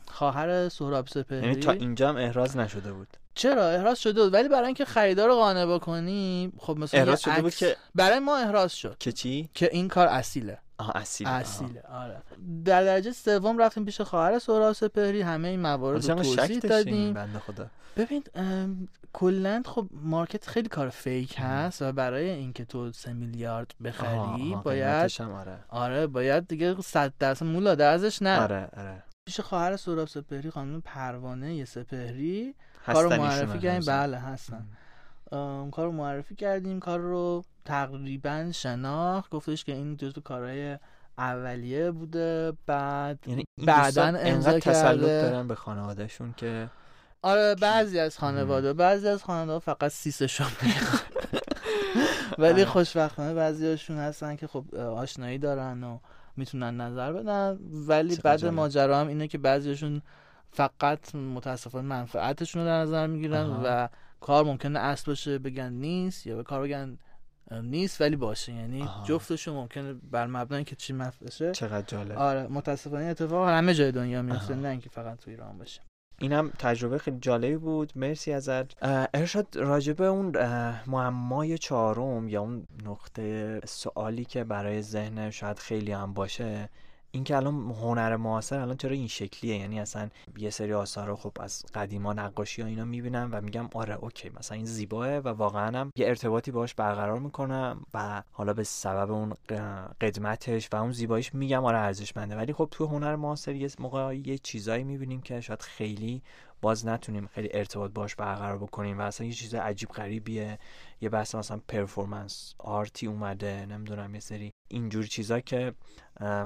خواهر 0.08 0.70
سهراب 0.70 1.08
سپهری. 1.08 1.48
یعنی 1.48 1.56
تا 1.56 1.72
اینجا 1.72 2.10
هم 2.10 2.18
احراز 2.18 2.58
نشده 2.58 2.94
بود. 2.94 3.08
چرا؟ 3.36 3.70
احراز 3.70 4.00
شده 4.00 4.24
بود. 4.24 4.34
ولی 4.34 4.50
برای 4.50 4.66
اینکه 4.66 4.86
خریدار 4.86 5.28
رو 5.28 5.36
قانع 5.36 5.66
بکنیم 5.66 6.54
خب 6.58 6.78
مثلا 6.78 7.00
احراز 7.00 7.22
شده 7.22 7.42
بود 7.42 7.56
که 7.56 7.76
برای 7.96 8.20
ما 8.20 8.38
احراز 8.38 8.74
شد. 8.74 8.96
که 9.00 9.12
چی؟ 9.12 9.50
که 9.54 9.70
این 9.72 9.88
کار 9.88 10.08
اصیله. 10.08 10.58
آه 10.78 10.92
اصیله 10.96 11.82
آره. 11.90 12.22
در 12.66 12.84
درجه 12.84 13.12
سوم 13.12 13.58
رفتیم 13.58 13.86
پیش 13.86 14.02
خواهر 14.02 14.40
سهراب 14.40 14.74
سپهری 14.74 15.22
همه 15.22 15.48
این 15.48 15.60
موارد 15.60 16.10
رو 16.10 16.24
توضیح 16.24 16.60
دادیم. 16.60 17.14
بنده 17.14 17.40
خدا. 17.40 17.68
ببین 17.98 18.24
کلا 19.14 19.62
خب 19.66 19.88
مارکت 19.92 20.48
خیلی 20.48 20.70
کار 20.70 20.90
فیک 20.90 21.36
هست 21.38 21.82
و 21.82 21.92
برای 21.92 22.30
اینکه 22.30 22.66
تو 22.66 22.92
سه 22.92 23.14
میلیارد 23.14 23.72
بخری 23.84 24.58
باید 24.64 25.22
آره. 25.22 25.60
آره 25.70 26.08
باید 26.08 26.48
دیگه 26.48 26.82
100 26.82 27.14
درصد 27.20 27.46
مولا 27.46 27.90
ازش 27.90 28.22
نه. 28.22 28.42
آره 28.42 28.70
آره. 28.78 29.04
پیش 29.26 29.40
خواهر 29.40 29.76
سهراب 29.76 30.08
سپهری 30.08 30.50
خانم 30.50 30.82
پروانه 30.82 31.66
سپهری. 31.66 32.56
کارو 32.86 33.10
معرفی 33.10 33.60
کردیم؟ 33.60 33.94
بله 33.94 34.18
هستن. 34.18 34.68
کار 35.72 35.86
رو 35.86 35.92
معرفی 35.92 36.36
کردیم 36.36 36.80
کار 36.80 37.00
رو 37.00 37.44
تقریبا 37.66 38.50
شناخت. 38.54 39.32
گفتش 39.32 39.64
که 39.64 39.72
این 39.72 39.98
جزو 39.98 40.22
کارهای 40.22 40.78
اولیه 41.18 41.92
بوده. 41.92 42.54
بعد 42.66 43.20
یعنی 43.28 43.44
بعدا 43.66 44.04
انقدر 44.04 44.60
تسلط 44.60 45.02
دارن 45.02 45.48
به 45.48 45.56
خانوادهشون 45.56 46.34
که 46.38 46.70
آره 47.22 47.56
بعضی 47.56 48.00
از 48.00 48.18
خانواده. 48.18 48.74
بعضی 48.74 49.08
از 49.08 49.24
خانواده 49.24 49.60
فقط 49.60 49.92
سیسشون 49.92 50.48
ولی 52.38 52.52
آره. 52.52 52.66
خوشبختانه 52.66 53.34
بعضیاشون 53.34 53.98
هستن 53.98 54.36
که 54.36 54.48
خب 54.48 54.76
آشنایی 54.76 55.38
دارن 55.38 55.84
و 55.84 56.00
می‌تونن 56.38 56.82
نظر 56.82 57.14
بدن. 57.14 57.60
ولی 57.88 58.16
بعد 58.24 58.46
ماجرا 58.46 59.00
هم 59.00 59.08
اینه 59.08 59.28
که 59.28 59.38
بعضیشون 59.38 60.02
فقط 60.52 61.16
متاسفانه 61.16 61.88
منفعتشون 61.88 62.62
رو 62.62 62.68
در 62.68 62.82
نظر 62.82 63.08
می‌گیرن 63.08 63.46
و 63.64 63.88
کار 64.22 64.44
ممکنه 64.44 64.80
اصل 64.80 65.04
باشه 65.08 65.40
بگن 65.40 65.74
نیست 65.74 66.28
یا 66.28 66.36
به 66.36 66.44
کار 66.44 66.62
بگن 66.62 66.98
نیست 67.52 68.02
ولی 68.02 68.16
باشه. 68.16 68.54
یعنی 68.54 68.90
جفتشون 69.06 69.54
ممکنه 69.56 69.94
بر 69.94 70.28
مبنای 70.28 70.64
که 70.64 70.76
چی 70.76 70.94
مفشه 70.94 71.52
چقدر 71.52 71.86
جالب. 71.88 72.18
آره 72.18 72.48
متاسفانه 72.48 73.06
اتفاق 73.06 73.50
همه 73.50 73.74
جای 73.74 73.92
دنیا 73.92 74.22
میفته 74.22 74.56
نه 74.56 74.70
اینکه 74.70 74.90
فقط 74.90 75.18
تو 75.18 75.32
ایران 75.32 75.58
باشه. 75.58 75.82
اینم 76.20 76.52
تجربه 76.60 76.98
خیلی 76.98 77.18
جالبی 77.22 77.58
بود. 77.58 77.94
مرسی 77.96 78.34
ازت. 78.34 78.84
ارشاد 79.14 79.48
راجبه 79.56 80.06
اون 80.06 80.38
معمای 80.88 81.58
چهارم 81.58 82.28
یا 82.28 82.42
اون 82.42 82.68
نقطه 82.86 83.60
سوالی 83.66 84.26
که 84.26 84.44
برای 84.44 84.82
ذهن 84.82 85.30
شاید 85.30 85.60
خیلی 85.60 85.92
هم 85.92 86.14
باشه 86.14 86.70
این 87.16 87.24
که 87.24 87.36
الان 87.36 87.72
هنر 87.72 88.16
معاصر 88.16 88.60
الان 88.60 88.78
چرا 88.78 88.92
این 88.92 89.08
شکلیه؟ 89.08 89.56
یعنی 89.58 89.80
اصلا 89.80 90.10
یه 90.38 90.50
سری 90.50 90.74
آثار 90.74 91.08
رو 91.08 91.16
خب 91.16 91.32
از 91.40 91.66
قدیما 91.74 92.14
نقاشی 92.14 92.62
ها 92.62 92.68
اینا 92.68 92.86
می‌بینم 92.86 93.30
و 93.32 93.42
میگم 93.42 93.70
آره 93.74 93.96
okay 93.96 94.32
مثلا 94.40 94.56
این 94.58 94.66
زیباه 94.66 95.18
و 95.18 95.28
واقعا 95.28 95.80
هم 95.80 95.92
یه 95.96 96.08
ارتباطی 96.08 96.52
باش 96.52 96.74
برقرار 96.74 97.20
می‌کنم 97.20 97.86
و 97.94 98.24
حالا 98.32 98.54
به 98.54 98.64
سبب 98.64 99.12
اون 99.12 99.34
قدمتش 100.02 100.70
و 100.72 100.76
اون 100.76 100.92
زیباییش 100.92 101.36
میگم 101.36 101.66
آره 101.66 101.78
ارزشمنده. 101.78 102.36
ولی 102.36 102.54
خب 102.54 102.68
تو 102.72 102.86
هنر 102.86 103.16
معاصر 103.16 103.56
یه 103.56 103.70
موقع 103.80 104.16
یه 104.16 104.38
چیزایی 104.38 104.84
می‌بینیم 104.84 105.22
که 105.22 105.42
شاید 105.42 105.62
خیلی 105.62 106.22
باز 106.62 106.86
نتونیم 106.86 107.28
خیلی 107.28 107.50
ارتباط 107.54 107.92
باش 107.92 108.16
برقرار 108.16 108.58
بکنیم 108.58 109.00
و 109.00 109.02
اصلا 109.02 109.28
یه 109.28 109.34
چیز 109.34 109.56
عجیب 109.56 109.90
غریبیه. 109.90 110.60
یه 111.04 111.10
بحث 111.10 111.36
مثلا 111.36 111.60
performance 111.68 112.56
art 112.58 112.95
ی 112.95 113.08
اومده 113.08 113.66
نمی‌دونم 113.66 114.14
یه 114.14 114.20
سری 114.20 114.52
اینجور 114.68 115.06
چیزا 115.06 115.40
که 115.40 115.74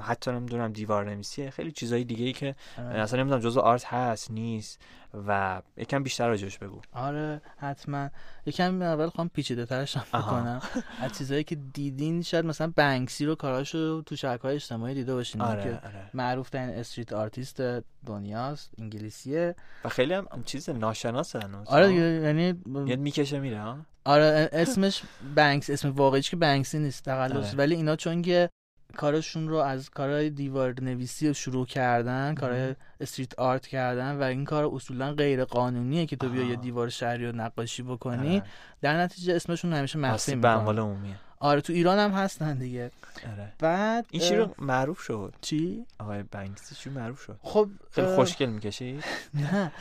حتی 0.01 0.31
نمی‌دونم 0.31 0.71
دیوار 0.73 1.09
نمیسیه 1.09 1.49
خیلی 1.49 1.71
چیزای 1.71 2.03
دیگه 2.03 2.25
ای 2.25 2.33
که 2.33 2.55
آره. 2.77 2.99
اصلا 2.99 3.19
نمی‌دونم 3.19 3.41
جزو 3.41 3.59
art 3.59 3.85
هست 3.85 4.31
نیست 4.31 4.81
و 5.27 5.61
یکم 5.77 6.03
بیشتر 6.03 6.27
راجعش 6.27 6.57
بگو. 6.57 6.81
آره 6.91 7.41
حتما. 7.57 8.09
یکم 8.45 8.81
اول 8.81 9.09
خواهم 9.09 9.29
پیچیده 9.29 9.65
ترش 9.65 9.97
بکنم. 9.97 10.61
از 11.01 11.17
چیزایی 11.17 11.43
که 11.43 11.55
دیدین 11.55 12.21
شاید 12.21 12.45
مثلا 12.45 12.73
Banksy 12.75 13.25
رو 13.25 13.35
کاراشو 13.35 14.01
تو 14.01 14.15
شبکه‌های 14.15 14.55
اجتماعی 14.55 14.93
دیده 14.95 15.13
باشین. 15.13 15.41
آره، 15.41 15.63
که 15.63 15.69
آره. 15.69 16.09
معروف 16.13 16.49
ترین 16.49 16.69
street 16.69 17.13
artist 17.13 17.61
دنیاست 18.05 18.71
انگلیسیه. 18.79 19.55
و 19.83 19.89
خیلی 19.89 20.13
هم 20.13 20.27
چیز 20.45 20.69
ناشناسه 20.69 21.39
هنوز 21.39 21.67
آره 21.67 21.93
یعنی 21.93 22.53
یعنی 22.75 22.95
می‌کشه 22.95 23.39
میره 23.39 23.75
آره 24.07 24.49
اسمش 24.51 25.01
بنکس 25.35 25.69
اسم 25.69 25.89
واقعیش 25.89 26.29
که 26.29 26.35
بنکسی 26.35 26.79
نیست 26.79 27.03
تقلص 27.03 27.47
آره. 27.47 27.57
ولی 27.57 27.75
اینا 27.75 27.95
چون 27.95 28.21
که 28.21 28.49
کارشون 28.97 29.47
رو 29.47 29.55
از 29.55 29.89
کارهای 29.89 30.29
دیوار 30.29 30.81
نویسی 30.81 31.27
رو 31.27 31.33
شروع 31.33 31.65
کردن 31.65 32.35
کارهای 32.35 32.75
استریت 33.01 33.39
آرت 33.39 33.67
کردن 33.67 34.15
و 34.15 34.23
این 34.23 34.45
کار 34.45 34.69
اصولا 34.73 35.13
غیر 35.13 35.45
قانونیه 35.45 36.05
که 36.05 36.15
تو 36.15 36.29
بیا 36.29 36.43
یه 36.43 36.55
دیوار 36.55 36.89
شهری 36.89 37.25
رو 37.25 37.35
نقاشی 37.35 37.83
بکنی 37.83 38.35
آره. 38.35 38.43
در 38.81 39.01
نتیجه 39.01 39.35
اسمشون 39.35 39.73
همیشه 39.73 39.99
مخفی 39.99 40.35
می‌کنن. 40.35 40.79
عمومیه. 40.79 41.15
آره 41.39 41.61
تو 41.61 41.73
ایران 41.73 41.99
هم 41.99 42.11
هستن 42.11 42.57
دیگه. 42.57 42.91
آره. 43.33 43.53
بعد 43.59 44.05
این 44.11 44.21
شیر 44.21 44.45
معروف 44.59 44.99
شد. 45.01 45.33
چی؟ 45.41 45.85
آقای 45.99 46.23
بنکسی 46.23 46.75
چی 46.75 46.89
معروف 46.89 47.21
شد. 47.21 47.39
خب 47.41 47.69
خیلی 47.91 48.07
خوشگل 48.07 48.45
می‌کشی؟ 48.49 48.99
نه. 49.53 49.71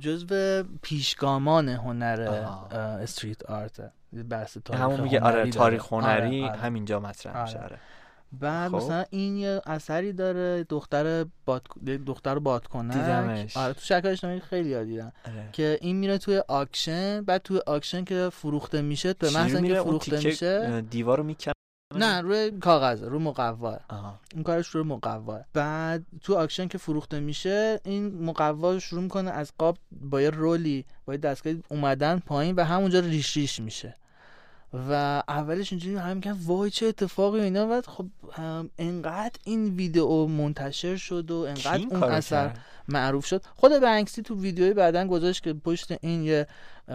جزو 0.00 0.62
پیشگامان 0.82 1.68
هنر 1.68 2.20
street 3.02 3.44
art. 3.44 3.92
بحث 4.30 4.58
تاریخ 4.64 4.82
همون 4.82 5.00
میگه 5.00 5.20
آره 5.20 5.50
تاریخ 5.50 5.92
هنری 5.92 6.42
آره، 6.42 6.50
آره. 6.50 6.60
همینجا 6.60 7.00
مطرح 7.00 7.42
میشه 7.42 7.58
آره. 7.58 7.78
بعد 8.32 8.70
خب. 8.70 8.76
مثلا 8.76 9.04
این 9.10 9.36
یه 9.36 9.60
اثری 9.66 10.12
داره 10.12 10.64
دختر 10.64 11.26
باد 11.44 11.66
دختر 12.06 12.38
بادکنک. 12.38 12.92
دیدمش. 12.92 13.56
آره 13.56 13.72
تو 13.72 13.80
شبکه 13.80 14.08
اجتماعی 14.08 14.40
خیلی 14.40 14.68
زیاد 14.68 14.86
دیدم. 14.86 15.12
آره. 15.26 15.48
که 15.52 15.78
این 15.80 15.96
میره 15.96 16.18
توی 16.18 16.42
auction 16.48 17.22
بعد 17.24 17.42
توی 17.42 17.60
auction 17.66 18.04
که 18.04 18.28
فروخته 18.32 18.82
میشه 18.82 19.12
به 19.12 19.30
محض 19.30 19.54
اینکه 19.54 19.80
فروخته 19.80 20.24
میشه 20.24 20.80
دیوارو 20.80 21.22
می‌کنه 21.22 21.52
نه 21.96 22.20
روی 22.20 22.50
کاغذ 22.50 23.02
رو 23.02 23.18
مقوا. 23.18 23.76
این 24.34 24.42
کارش 24.42 24.68
روی 24.68 24.82
مقوا. 24.82 25.40
بعد 25.52 26.06
تو 26.22 26.32
auction 26.32 26.68
که 26.68 26.78
فروخته 26.78 27.20
میشه 27.20 27.80
این 27.84 28.24
مقوا 28.24 28.78
شروع 28.78 29.02
می‌کنه 29.02 29.30
از 29.30 29.52
قاب 29.58 29.78
با 29.92 30.22
یه 30.22 30.30
رولی 30.30 30.84
با 31.06 31.12
یه 31.12 31.18
دستگاه 31.18 31.52
اومدن 31.68 32.18
پایین 32.18 32.54
و 32.54 32.64
همونجا 32.64 33.00
ریش 33.00 33.36
ریش 33.36 33.60
میشه. 33.60 33.94
و 34.72 35.22
اولش 35.28 35.72
اینجوری 35.72 35.96
هم 35.96 36.16
میگن 36.16 36.36
وای 36.46 36.70
چه 36.70 36.86
اتفاقی 36.86 37.40
اینا. 37.40 37.66
بعد 37.66 37.86
خب 37.86 38.06
انقدر 38.78 39.38
این 39.44 39.64
ویدیو 39.64 40.26
منتشر 40.26 40.96
شد 40.96 41.30
و 41.30 41.36
انقدر 41.36 41.86
اون 41.90 42.02
اثر 42.02 42.50
معروف 42.88 43.26
شد. 43.26 43.42
خود 43.56 43.72
بنکسی 43.72 44.22
تو 44.22 44.40
ویدیوی 44.40 44.72
بعدا 44.72 45.06
گذاشت 45.06 45.42
که 45.42 45.52
پشت 45.52 45.92
این 46.00 46.22
یه 46.22 46.46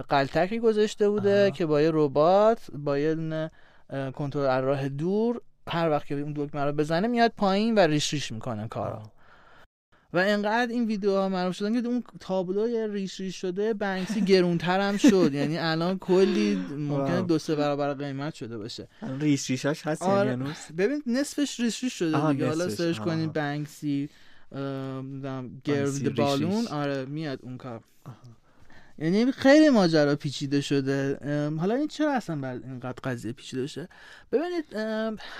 قلتکی 0.10 0.60
گذاشته 0.60 1.10
بوده 1.10 1.52
که 1.52 1.66
با 1.66 1.82
یه 1.82 1.92
ربات 1.94 2.60
با 2.74 2.98
یه 2.98 3.50
کنترل 4.16 4.62
راه 4.62 4.90
دور 4.90 5.42
هر 5.68 5.90
وقت 5.90 6.06
که 6.06 6.16
اون 6.16 6.34
دکمه 6.38 6.62
رو 6.62 6.72
بزنه 6.72 7.08
میاد 7.08 7.32
پایین 7.38 7.76
و 7.76 7.80
ریش 7.80 8.14
ریش 8.14 8.32
می‌کنه 8.32 8.68
کارا 8.68 9.04
و 10.14 10.18
انقدر 10.18 10.72
این 10.72 10.86
ویدیوها 10.86 11.30
معروف 11.30 11.56
شدن 11.56 11.82
که 11.82 11.88
اون 11.88 12.04
تابلوی 12.20 12.88
ریش 12.88 13.20
ریش 13.20 13.36
شده 13.42 13.74
بنکسی 13.74 14.22
گرونتر 14.22 14.80
هم 14.80 14.98
شد. 14.98 15.34
یعنی 15.40 15.58
الان 15.58 16.00
کلی 16.00 16.56
ممکنه 16.78 17.22
دو 17.22 17.40
سه 17.40 17.56
برابر 17.56 17.94
قیمت 17.94 18.34
شده 18.34 18.58
باشه. 18.58 18.88
ریش 19.20 19.50
ریشاش 19.50 19.88
هست 19.88 20.02
یعنی 20.02 20.14
آره. 20.14 20.38
ببین 20.78 21.04
نصفش 21.06 21.60
ریش 21.60 21.84
ریش 21.84 21.94
شده 21.94 22.32
دیگه. 22.32 22.48
حالا 22.48 22.70
سرچ 22.70 23.00
کنین 23.00 23.30
بنکسی 23.30 24.10
گرد 25.64 26.16
بالون 26.16 26.68
آره 26.68 27.06
میاد 27.06 27.40
اون 27.42 27.58
کار. 27.58 27.82
یعنی 28.98 29.32
خیلی 29.32 29.70
ماجرا 29.70 30.16
پیچیده 30.16 30.62
شده. 30.62 31.20
حالا 31.60 31.76
این 31.76 31.88
چرا 31.88 32.14
اصلا 32.14 32.36
بعد 32.36 32.64
اینقدر 32.64 33.00
قضیه 33.04 33.32
پیچیده 33.32 33.68
شده 33.68 33.90
ببینید 34.32 34.74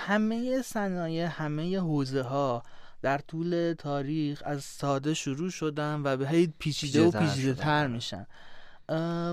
همه 0.06 0.62
صنایع 0.62 1.26
همه 1.26 1.78
حوزه 1.78 2.22
ها 2.22 2.62
در 3.04 3.18
طول 3.18 3.74
تاریخ 3.78 4.42
از 4.46 4.64
ساده 4.64 5.14
شروع 5.14 5.50
شدن 5.50 6.00
و 6.04 6.16
به 6.16 6.28
هی 6.28 6.46
پیچیده 6.58 7.02
و 7.02 7.10
پیچیده 7.10 7.54
تر 7.54 7.86
میشن. 7.86 8.26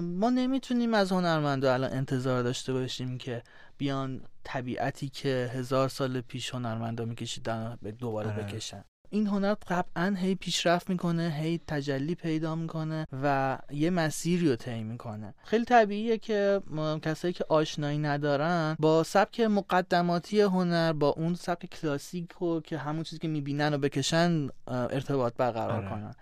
ما 0.01 0.30
نمی‌تونیم 0.30 0.93
از 0.93 1.11
هنرمندا 1.11 1.74
الان 1.74 1.93
انتظار 1.93 2.43
داشته 2.43 2.74
باشیم 2.74 3.17
که 3.17 3.43
بیان 3.78 4.22
طبیعتی 4.43 5.09
که 5.09 5.51
هزار 5.53 5.89
سال 5.89 6.22
پیش 6.22 6.53
هنرمندا 6.53 7.05
میکشیدن 7.05 7.76
دوباره 7.99 8.34
آره. 8.34 8.43
بکشن. 8.43 8.84
این 9.14 9.28
هنر 9.28 9.53
قطعا 9.53 10.16
هی 10.18 10.36
پیشرفت 10.36 10.89
می‌کنه 10.89 11.34
هی 11.39 11.59
تجلی 11.68 12.16
پیدا 12.16 12.55
می‌کنه 12.55 13.07
و 13.24 13.57
یه 13.72 13.89
مسیری 13.89 14.49
رو 14.49 14.55
طی 14.55 14.84
می‌کنه 14.84 15.34
خیلی 15.43 15.66
طبیعیه 15.66 16.18
که 16.18 16.62
کسایی 17.01 17.34
که 17.34 17.45
آشنایی 17.49 17.97
ندارن 17.97 18.76
با 18.80 19.03
سبک 19.03 19.39
مقدماتی 19.39 20.41
هنر 20.41 20.93
با 20.93 21.09
اون 21.09 21.36
سبک 21.36 21.66
کلاسیک 21.66 22.32
رو 22.39 22.62
که 22.62 22.78
همون 22.78 23.03
چیزی 23.03 23.20
که 23.20 23.28
می‌بینن 23.28 23.74
و 23.74 23.78
بکشن 23.78 24.49
ارتباط 24.68 25.34
برقرار 25.38 25.80
آره. 25.80 25.89
کنن 25.89 26.16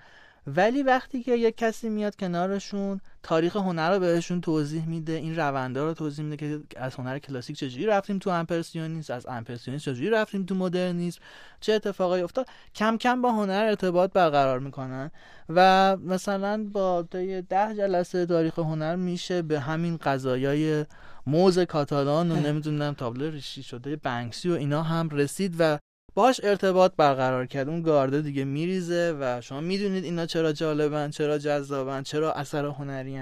ولی 0.55 0.83
وقتی 0.83 1.23
که 1.23 1.35
یک 1.35 1.57
کسی 1.57 1.89
میاد 1.89 2.15
کنارشون 2.15 3.01
تاریخ 3.23 3.55
هنر 3.55 3.93
رو 3.93 3.99
بهشون 3.99 4.41
توضیح 4.41 4.85
میده 4.85 5.13
این 5.13 5.35
رونده 5.35 5.81
رو 5.81 5.93
توضیح 5.93 6.25
میده 6.25 6.37
که 6.69 6.79
از 6.79 6.95
هنر 6.95 7.19
کلاسیک 7.19 7.57
چجوری 7.57 7.85
رفتیم 7.85 8.19
تو 8.19 8.29
امپرسیونیسم 8.29 9.13
از 9.13 9.25
امپرسیونیسم 9.25 9.91
چجوری 9.91 10.09
رفتیم 10.09 10.45
تو 10.45 10.55
مدرنیسم 10.55 11.21
چه 11.59 11.73
اتفاقایی 11.73 12.23
افتاد. 12.23 12.47
کم 12.75 12.97
کم 12.97 13.21
با 13.21 13.31
هنر 13.31 13.65
ارتباط 13.69 14.13
برقرار 14.13 14.59
می‌کنن 14.59 15.11
و 15.49 15.97
مثلا 15.97 16.63
با 16.73 17.01
ده 17.01 17.75
جلسه 17.77 18.25
تاریخ 18.25 18.59
هنر 18.59 18.95
میشه 18.95 19.41
به 19.41 19.59
همین 19.59 19.97
قضایای 19.97 20.85
موز 21.27 21.59
کاتالان 21.59 22.31
و 22.31 22.35
نمی‌دونم 22.35 22.93
تابلو 22.93 23.31
ریشی 23.31 23.63
شده 23.63 23.95
بنکسی 23.95 24.49
و 24.49 24.53
اینا 24.53 24.83
هم 24.83 25.09
رسید 25.09 25.55
و 25.59 25.77
باش 26.19 26.41
ارتباط 26.43 26.91
برقرار 26.97 27.45
کرد. 27.45 27.69
اون 27.69 27.81
گارده 27.81 28.21
دیگه 28.21 28.43
میریزه 28.43 29.17
و 29.19 29.41
شما 29.41 29.61
می‌دونید 29.61 30.03
اینا 30.03 30.25
چرا 30.25 30.53
جالبن 30.53 31.09
چرا 31.09 31.37
جذابن 31.37 32.03
چرا 32.03 32.33
اثر 32.33 32.65
هنری 32.65 33.19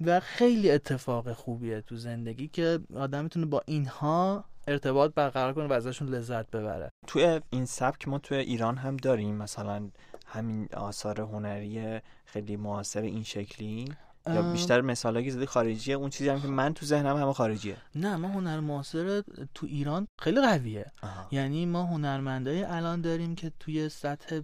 و 0.00 0.20
خیلی 0.20 0.70
اتفاق 0.70 1.32
خوبیه 1.32 1.80
تو 1.80 1.96
زندگی 1.96 2.48
که 2.48 2.78
آدم 2.96 3.22
می‌تونه 3.22 3.46
با 3.46 3.62
اینها 3.66 4.44
ارتباط 4.68 5.14
برقرار 5.14 5.52
کنه 5.52 5.66
و 5.66 5.72
ازشون 5.72 6.08
لذت 6.08 6.50
ببره. 6.50 6.88
توی 7.06 7.40
این 7.50 7.64
سبک 7.66 8.08
ما 8.08 8.18
توی 8.18 8.36
ایران 8.36 8.76
هم 8.76 8.96
داریم. 8.96 9.34
مثلا 9.36 9.88
همین 10.26 10.68
آثار 10.74 11.20
هنری 11.20 12.00
خیلی 12.24 12.56
معاصر 12.56 13.02
این 13.02 13.22
شکلی. 13.22 13.84
یا 14.26 14.52
بیشتر 14.52 14.80
مثالی 14.80 15.30
زدی 15.30 15.46
خارجیه 15.46 15.94
اون 15.94 16.10
چیزی 16.10 16.30
هم 16.30 16.40
که 16.40 16.48
من 16.48 16.74
تو 16.74 16.86
ذهنم 16.86 17.16
همه 17.16 17.32
خارجیه. 17.32 17.76
نه 17.94 18.16
ما 18.16 18.28
هنر 18.28 18.60
معاصر 18.60 19.22
تو 19.54 19.66
ایران 19.66 20.06
خیلی 20.20 20.40
قویه. 20.40 20.92
یعنی 21.30 21.66
ما 21.66 21.82
هنرمندای 21.82 22.64
الان 22.64 23.00
داریم 23.00 23.34
که 23.34 23.52
توی 23.60 23.88
سطح 23.88 24.40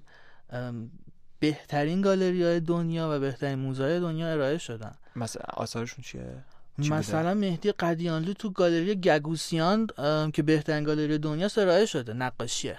بهترین 1.41 2.01
گالری 2.01 2.43
های 2.43 2.61
دنیا 2.61 3.09
و 3.13 3.21
بهترین 3.21 3.59
موزه 3.59 4.01
دنیا 4.01 4.33
ارائه 4.33 4.59
شدن. 4.59 4.95
مثلا 5.17 5.43
آثارشون 5.49 6.05
چیه؟ 6.05 6.45
مثلا 6.79 7.35
مهدی 7.35 7.73
قدیانلو 7.73 8.33
تو 8.33 8.51
گالری 8.51 8.95
گاگوسیان 8.95 9.87
که 10.33 10.43
بهترین 10.43 10.85
گالری 10.85 11.19
دنیا 11.19 11.49
ارائه 11.57 11.87
شده. 11.87 12.13
نقاشیه. 12.13 12.77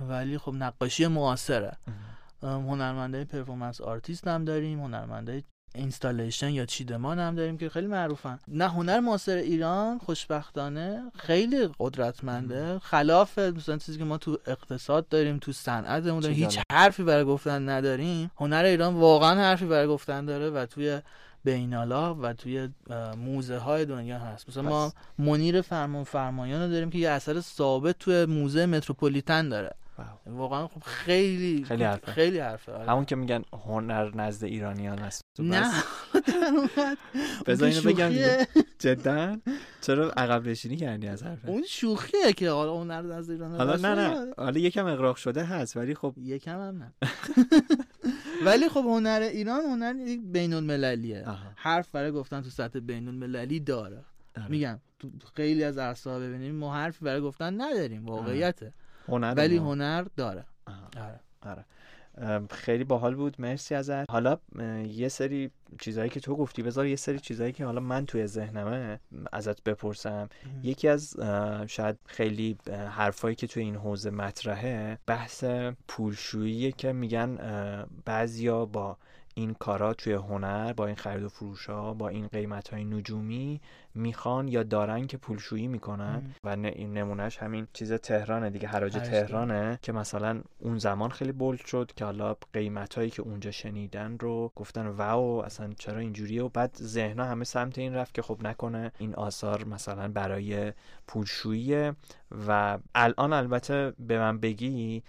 ولی 0.00 0.38
خب 0.38 0.52
نقاشی 0.54 1.06
معاصره. 1.06 1.76
هنرمندای 2.42 3.24
performance 3.24 3.80
artist 3.80 4.28
هم 4.28 4.44
داریم 4.44 4.80
هنرمندای 4.80 5.42
اینستالیشن 5.74 6.50
یا 6.50 6.66
چیدمان 6.66 7.18
هم 7.18 7.34
داریم 7.34 7.58
که 7.58 7.68
خیلی 7.68 7.86
معروفن. 7.86 8.38
نه 8.48 8.68
هنر 8.68 9.00
معاصر 9.00 9.36
ایران 9.36 9.98
خوشبختانه 9.98 11.02
خیلی 11.18 11.68
قدرتمنده. 11.78 12.78
خلاف 12.78 13.38
مثلا 13.38 13.78
چیزی 13.78 13.98
که 13.98 14.04
ما 14.04 14.18
تو 14.18 14.38
اقتصاد 14.46 15.08
داریم 15.08 15.38
تو 15.38 15.52
صنعت 15.52 16.04
داریم 16.04 16.32
هیچ 16.32 16.58
حرفی 16.72 17.02
برای 17.02 17.24
گفتن 17.24 17.68
نداریم. 17.68 18.30
هنر 18.36 18.64
ایران 18.64 18.94
واقعا 18.94 19.40
حرفی 19.40 19.66
برای 19.66 19.86
گفتن 19.86 20.24
داره 20.24 20.50
و 20.50 20.66
توی 20.66 21.00
بینالا 21.44 22.14
و 22.14 22.32
توی 22.32 22.68
موزه 23.16 23.58
های 23.58 23.84
دنیا 23.84 24.18
هست. 24.18 24.48
مثلا 24.48 24.62
ما 24.62 24.92
منیر 25.18 25.60
فرمان 25.60 26.04
فرمایان 26.04 26.62
رو 26.62 26.70
داریم 26.70 26.90
که 26.90 26.98
یه 26.98 27.10
اثر 27.10 27.40
ثابت 27.40 27.98
توی 27.98 28.24
موزه 28.24 28.66
متروپولیتن 28.66 29.48
داره. 29.48 29.74
واقعا 30.26 30.68
خب 30.68 30.82
خیلی 30.82 31.64
خیلی 31.64 31.84
حرفه. 31.84 32.12
خیلی 32.12 32.38
حرفه 32.38 32.72
آره. 32.72 32.90
همون 32.90 33.04
که 33.04 33.16
میگن 33.16 33.42
هنر 33.52 34.16
نزد 34.16 34.44
ایرانیان 34.44 34.98
هست 34.98 35.22
نه. 35.38 35.72
بذار 37.46 37.68
اینو 37.68 37.82
بگم 37.82 38.10
جدا. 38.84 39.36
چرا 39.80 40.10
عقب 40.10 40.48
نشینی 40.48 40.76
کردی 40.76 41.08
از 41.08 41.22
حرفه؟ 41.22 41.48
اون 41.48 41.62
شوخیه 41.68 42.32
که 42.32 42.50
حالا 42.50 42.76
هنر 42.76 43.02
نزد 43.02 43.30
ایران 43.30 43.56
حالا 43.56 43.76
نه 43.76 43.94
نه. 43.94 44.34
حالا 44.38 44.60
یکم 44.60 44.86
اقراق 44.86 45.16
شده 45.16 45.44
هست 45.44 45.76
ولی 45.76 45.94
خب 45.94 46.14
یکم 46.18 46.60
هم 46.60 46.78
نه. 46.78 46.92
ولی 48.46 48.68
خب 48.68 48.84
هنر 48.86 49.28
ایران 49.32 49.60
هنر 49.64 50.16
بین 50.32 50.52
المللیه 50.52 51.24
حرف 51.56 51.90
برای 51.90 52.12
گفتن 52.12 52.40
تو 52.42 52.50
سطح 52.50 52.78
بین 52.78 53.08
المللی 53.08 53.60
داره. 53.60 54.04
آره. 54.36 54.48
میگم 54.48 54.80
تو 54.98 55.10
خیلی 55.36 55.64
از 55.64 55.78
عرصه‌ها 55.78 56.18
ببینیم 56.18 56.54
ما 56.54 56.74
حرفی 56.74 57.04
برای 57.04 57.20
گفتن 57.20 57.60
نداریم 57.60 58.06
واقعیته. 58.06 58.72
هنر 59.12 59.34
ولی 59.36 59.56
هنر 59.56 60.04
داره. 60.16 60.44
آره. 60.96 61.20
آره. 61.42 61.64
خیلی 62.50 62.84
باحال 62.84 63.14
بود. 63.14 63.36
مرسی 63.38 63.74
ازت. 63.74 64.10
حالا 64.10 64.38
یه 64.88 65.08
سری 65.08 65.50
چیزهایی 65.80 66.10
که 66.10 66.20
تو 66.20 66.36
گفتی 66.36 66.62
بذار 66.62 66.86
یه 66.86 66.96
سری 66.96 67.18
چیزهایی 67.18 67.52
که 67.52 67.64
حالا 67.64 67.80
من 67.80 68.06
توی 68.06 68.26
ذهنمه 68.26 69.00
ازت 69.32 69.62
بپرسم. 69.62 70.28
یکی 70.62 70.88
از 70.88 71.16
شاید 71.66 71.98
خیلی 72.06 72.56
حرفایی 72.90 73.34
که 73.34 73.46
توی 73.46 73.62
این 73.62 73.76
حوزه 73.76 74.10
مطرحه 74.10 74.98
بحث 75.06 75.44
پولشویی 75.88 76.72
که 76.72 76.92
میگن 76.92 77.38
بعضیا 78.04 78.66
با 78.66 78.96
این 79.34 79.54
کارا 79.54 79.94
توی 79.94 80.12
هنر 80.12 80.72
با 80.72 80.86
این 80.86 80.96
خرید 80.96 81.24
و 81.24 81.28
فروش 81.28 81.66
ها 81.66 81.94
با 81.94 82.08
این 82.08 82.26
قیمت 82.26 82.68
های 82.68 82.84
نجومی 82.84 83.60
می‌خوان 83.94 84.48
یا 84.48 84.62
دارن 84.62 85.06
که 85.06 85.16
پولشویی 85.16 85.66
می‌کنن 85.66 86.34
و 86.44 86.48
این 86.48 86.92
نمونهش 86.92 87.38
همین 87.38 87.68
چیز 87.72 87.92
تهرانه 87.92 88.50
دیگه 88.50 88.68
حراج 88.68 88.92
تهرانه 88.92 89.78
که 89.82 89.92
مثلا 89.92 90.42
اون 90.58 90.78
زمان 90.78 91.10
خیلی 91.10 91.32
بولد 91.32 91.66
شد 91.66 91.92
که 91.96 92.04
حالا 92.04 92.36
قیمت 92.52 92.94
هایی 92.94 93.10
که 93.10 93.22
اونجا 93.22 93.50
شنیدن 93.50 94.18
رو 94.18 94.52
گفتن 94.56 94.86
واو 94.86 95.44
اصلا 95.44 95.72
چرا 95.78 95.98
اینجوریه؟ 95.98 96.42
و 96.42 96.48
بعد 96.48 96.76
ذهنا 96.82 97.24
همه 97.24 97.44
سمت 97.44 97.78
این 97.78 97.94
رفت 97.94 98.14
که 98.14 98.22
خب 98.22 98.38
نکنه 98.42 98.92
این 98.98 99.14
آثار 99.14 99.64
مثلا 99.64 100.08
برای 100.08 100.72
پولشویی 101.06 101.92
و 102.48 102.78
الان 102.94 103.32
البته 103.32 103.92
به 103.98 104.18
من 104.18 104.38
بگی 104.38 105.02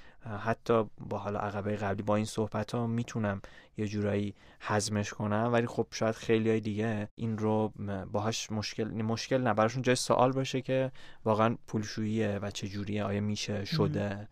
حتی 0.44 0.84
با 1.10 1.18
حالا 1.18 1.40
عقبه 1.40 1.76
قبلی 1.76 2.04
با 2.04 2.16
این 2.16 2.26
صحبت 2.26 2.76
ها 2.76 2.88
می‌تونم 2.88 3.42
یه 3.78 3.88
جورایی 3.88 4.36
حزمش 4.68 5.14
کنم 5.14 5.50
ولی 5.54 5.68
خب 5.68 5.88
شاید 5.92 6.16
خیلی 6.16 6.50
های 6.50 6.60
دیگه 6.60 7.08
این 7.16 7.38
رو 7.38 7.74
باهاش 8.12 8.52
مشکل 8.52 8.84
مشکل 8.84 9.38
نه 9.38 9.54
براشون 9.54 9.82
جای 9.82 9.96
سوال 9.96 10.32
باشه 10.32 10.62
که 10.62 10.92
واقعا 11.26 11.58
پولشوییه 11.68 12.40
و 12.42 12.52
چه 12.52 12.68
جوریه 12.68 13.04
آیا 13.04 13.22
میشه 13.22 13.66
شده 13.66 14.28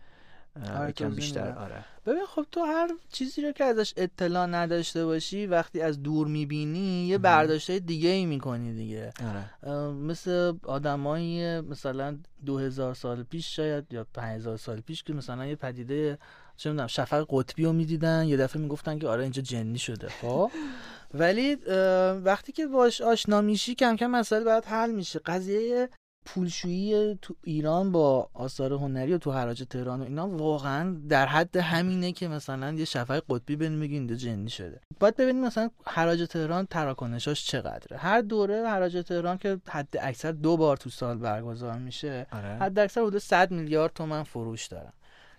آره 0.75 0.91
کم 0.91 1.09
بیشتر 1.09 1.51
آره. 1.51 1.85
ببین 2.05 2.25
خب 2.25 2.45
تو 2.51 2.61
هر 2.63 2.89
چیزی 3.11 3.41
رو 3.41 3.51
که 3.51 3.63
ازش 3.63 3.93
اطلاع 3.97 4.45
نداشته 4.45 5.05
باشی 5.05 5.47
وقتی 5.47 5.81
از 5.81 6.03
دور 6.03 6.27
می‌بینی 6.27 7.07
یه 7.07 7.17
برداشته 7.17 7.79
دیگه 7.79 8.09
ای 8.09 8.25
می‌کنی 8.25 8.73
دیگه. 8.73 9.11
آره. 9.25 9.83
مثل 9.91 10.53
آدمایی 10.63 11.61
مثلا 11.61 12.17
دو 12.45 12.57
هزار 12.57 12.93
سال 12.93 13.23
پیش 13.23 13.55
شاید 13.55 13.93
یا 13.93 14.05
هزار 14.17 14.57
سال 14.57 14.81
پیش 14.81 15.03
که 15.03 15.13
مثلا 15.13 15.45
یه 15.45 15.55
پدیده 15.55 16.17
چه 16.61 16.69
می‌دونم 16.69 16.87
شفق 16.87 17.25
قطبی 17.29 17.65
رو 17.65 17.73
می‌دیدن 17.73 18.25
یه 18.27 18.37
دفعه 18.37 18.61
می‌گفتن 18.61 18.99
که 18.99 19.07
آره 19.07 19.23
اینجا 19.23 19.41
جنی 19.41 19.77
شده 19.77 20.09
خب. 20.09 20.51
ولی 21.13 21.55
وقتی 22.23 22.51
که 22.51 22.67
باش 22.67 23.01
آشنا 23.01 23.41
میشی 23.41 23.75
کم 23.75 23.95
کم 23.95 24.07
مسئله 24.07 24.43
باید 24.43 24.65
حل 24.65 24.91
میشه. 24.91 25.19
قضیه 25.19 25.89
پولشویی 26.25 27.17
تو 27.21 27.35
ایران 27.43 27.91
با 27.91 28.29
آثار 28.33 28.73
هنری 28.73 29.13
و 29.13 29.17
تو 29.17 29.31
حراج 29.31 29.63
تهران 29.69 30.01
و 30.01 30.03
اینا 30.03 30.27
واقعا 30.27 30.97
در 31.09 31.25
حد 31.25 31.57
همینه 31.57 32.11
که 32.11 32.27
مثلا 32.27 32.73
یه 32.73 32.85
شفای 32.85 33.21
قطبی 33.29 33.55
بین 33.55 33.71
میگی 33.71 33.93
اینجا 33.93 34.15
جنی 34.15 34.49
شده. 34.49 34.81
باید 34.99 35.15
ببینیم 35.15 35.45
مثلا 35.45 35.69
حراج 35.85 36.27
تهران 36.29 36.65
تراکنشاش 36.65 37.45
چقدره. 37.45 37.97
هر 37.97 38.21
دوره 38.21 38.67
حراج 38.67 39.03
تهران 39.07 39.37
که 39.37 39.59
حد 39.69 39.97
اکثر 40.01 40.31
دو 40.31 40.57
بار 40.57 40.77
تو 40.77 40.89
سال 40.89 41.17
برگزار 41.17 41.77
میشه 41.77 42.27
آره. 42.31 42.47
حد 42.47 42.79
اکثر 42.79 43.01
حدود 43.01 43.17
100 43.21 43.51
میلیارد 43.51 43.93
تومن 43.93 44.23
فروش 44.23 44.67
دارن. 44.67 44.93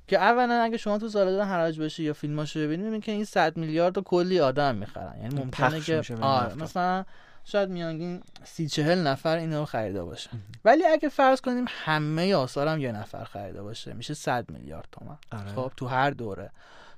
که 0.09 0.19
اولا 0.19 0.63
اگه 0.63 0.77
شما 0.77 0.99
تو 0.99 1.09
سالادان 1.09 1.49
حراج 1.49 1.81
باشی 1.81 2.03
یا 2.03 2.13
فیلماشو 2.13 2.61
ببینید 2.61 3.05
که 3.05 3.13
این 3.13 3.25
100 3.25 3.57
میلیارد 3.57 3.97
رو 3.97 4.03
کلی 4.03 4.41
آدم 4.41 4.75
می‌خرن. 4.75 5.21
یعنی 5.23 5.35
ممکنه 5.35 5.81
که 5.81 6.03
آره 6.21 6.55
مثلا 6.55 7.05
شاید 7.45 7.69
میانگین 7.69 8.23
سی 8.45 8.69
چهل 8.69 8.99
نفر 9.07 9.37
اینو 9.37 9.59
رو 9.59 9.65
خریده 9.65 10.03
باشه 10.05 10.31
ولی 10.65 10.85
اگه 10.85 11.09
فرض 11.09 11.41
کنیم 11.41 11.65
همه 11.69 12.35
آثارم 12.35 12.81
یه 12.81 12.93
نفر 12.93 13.25
خریده 13.25 13.63
باشه 13.63 13.93
میشه 13.93 14.15
100 14.15 14.51
میلیارد 14.51 14.89
تومن 14.93 15.19
آره. 15.33 15.55
خب 15.55 15.73
تو 15.77 15.87
هر 15.87 16.11
دوره. 16.11 16.51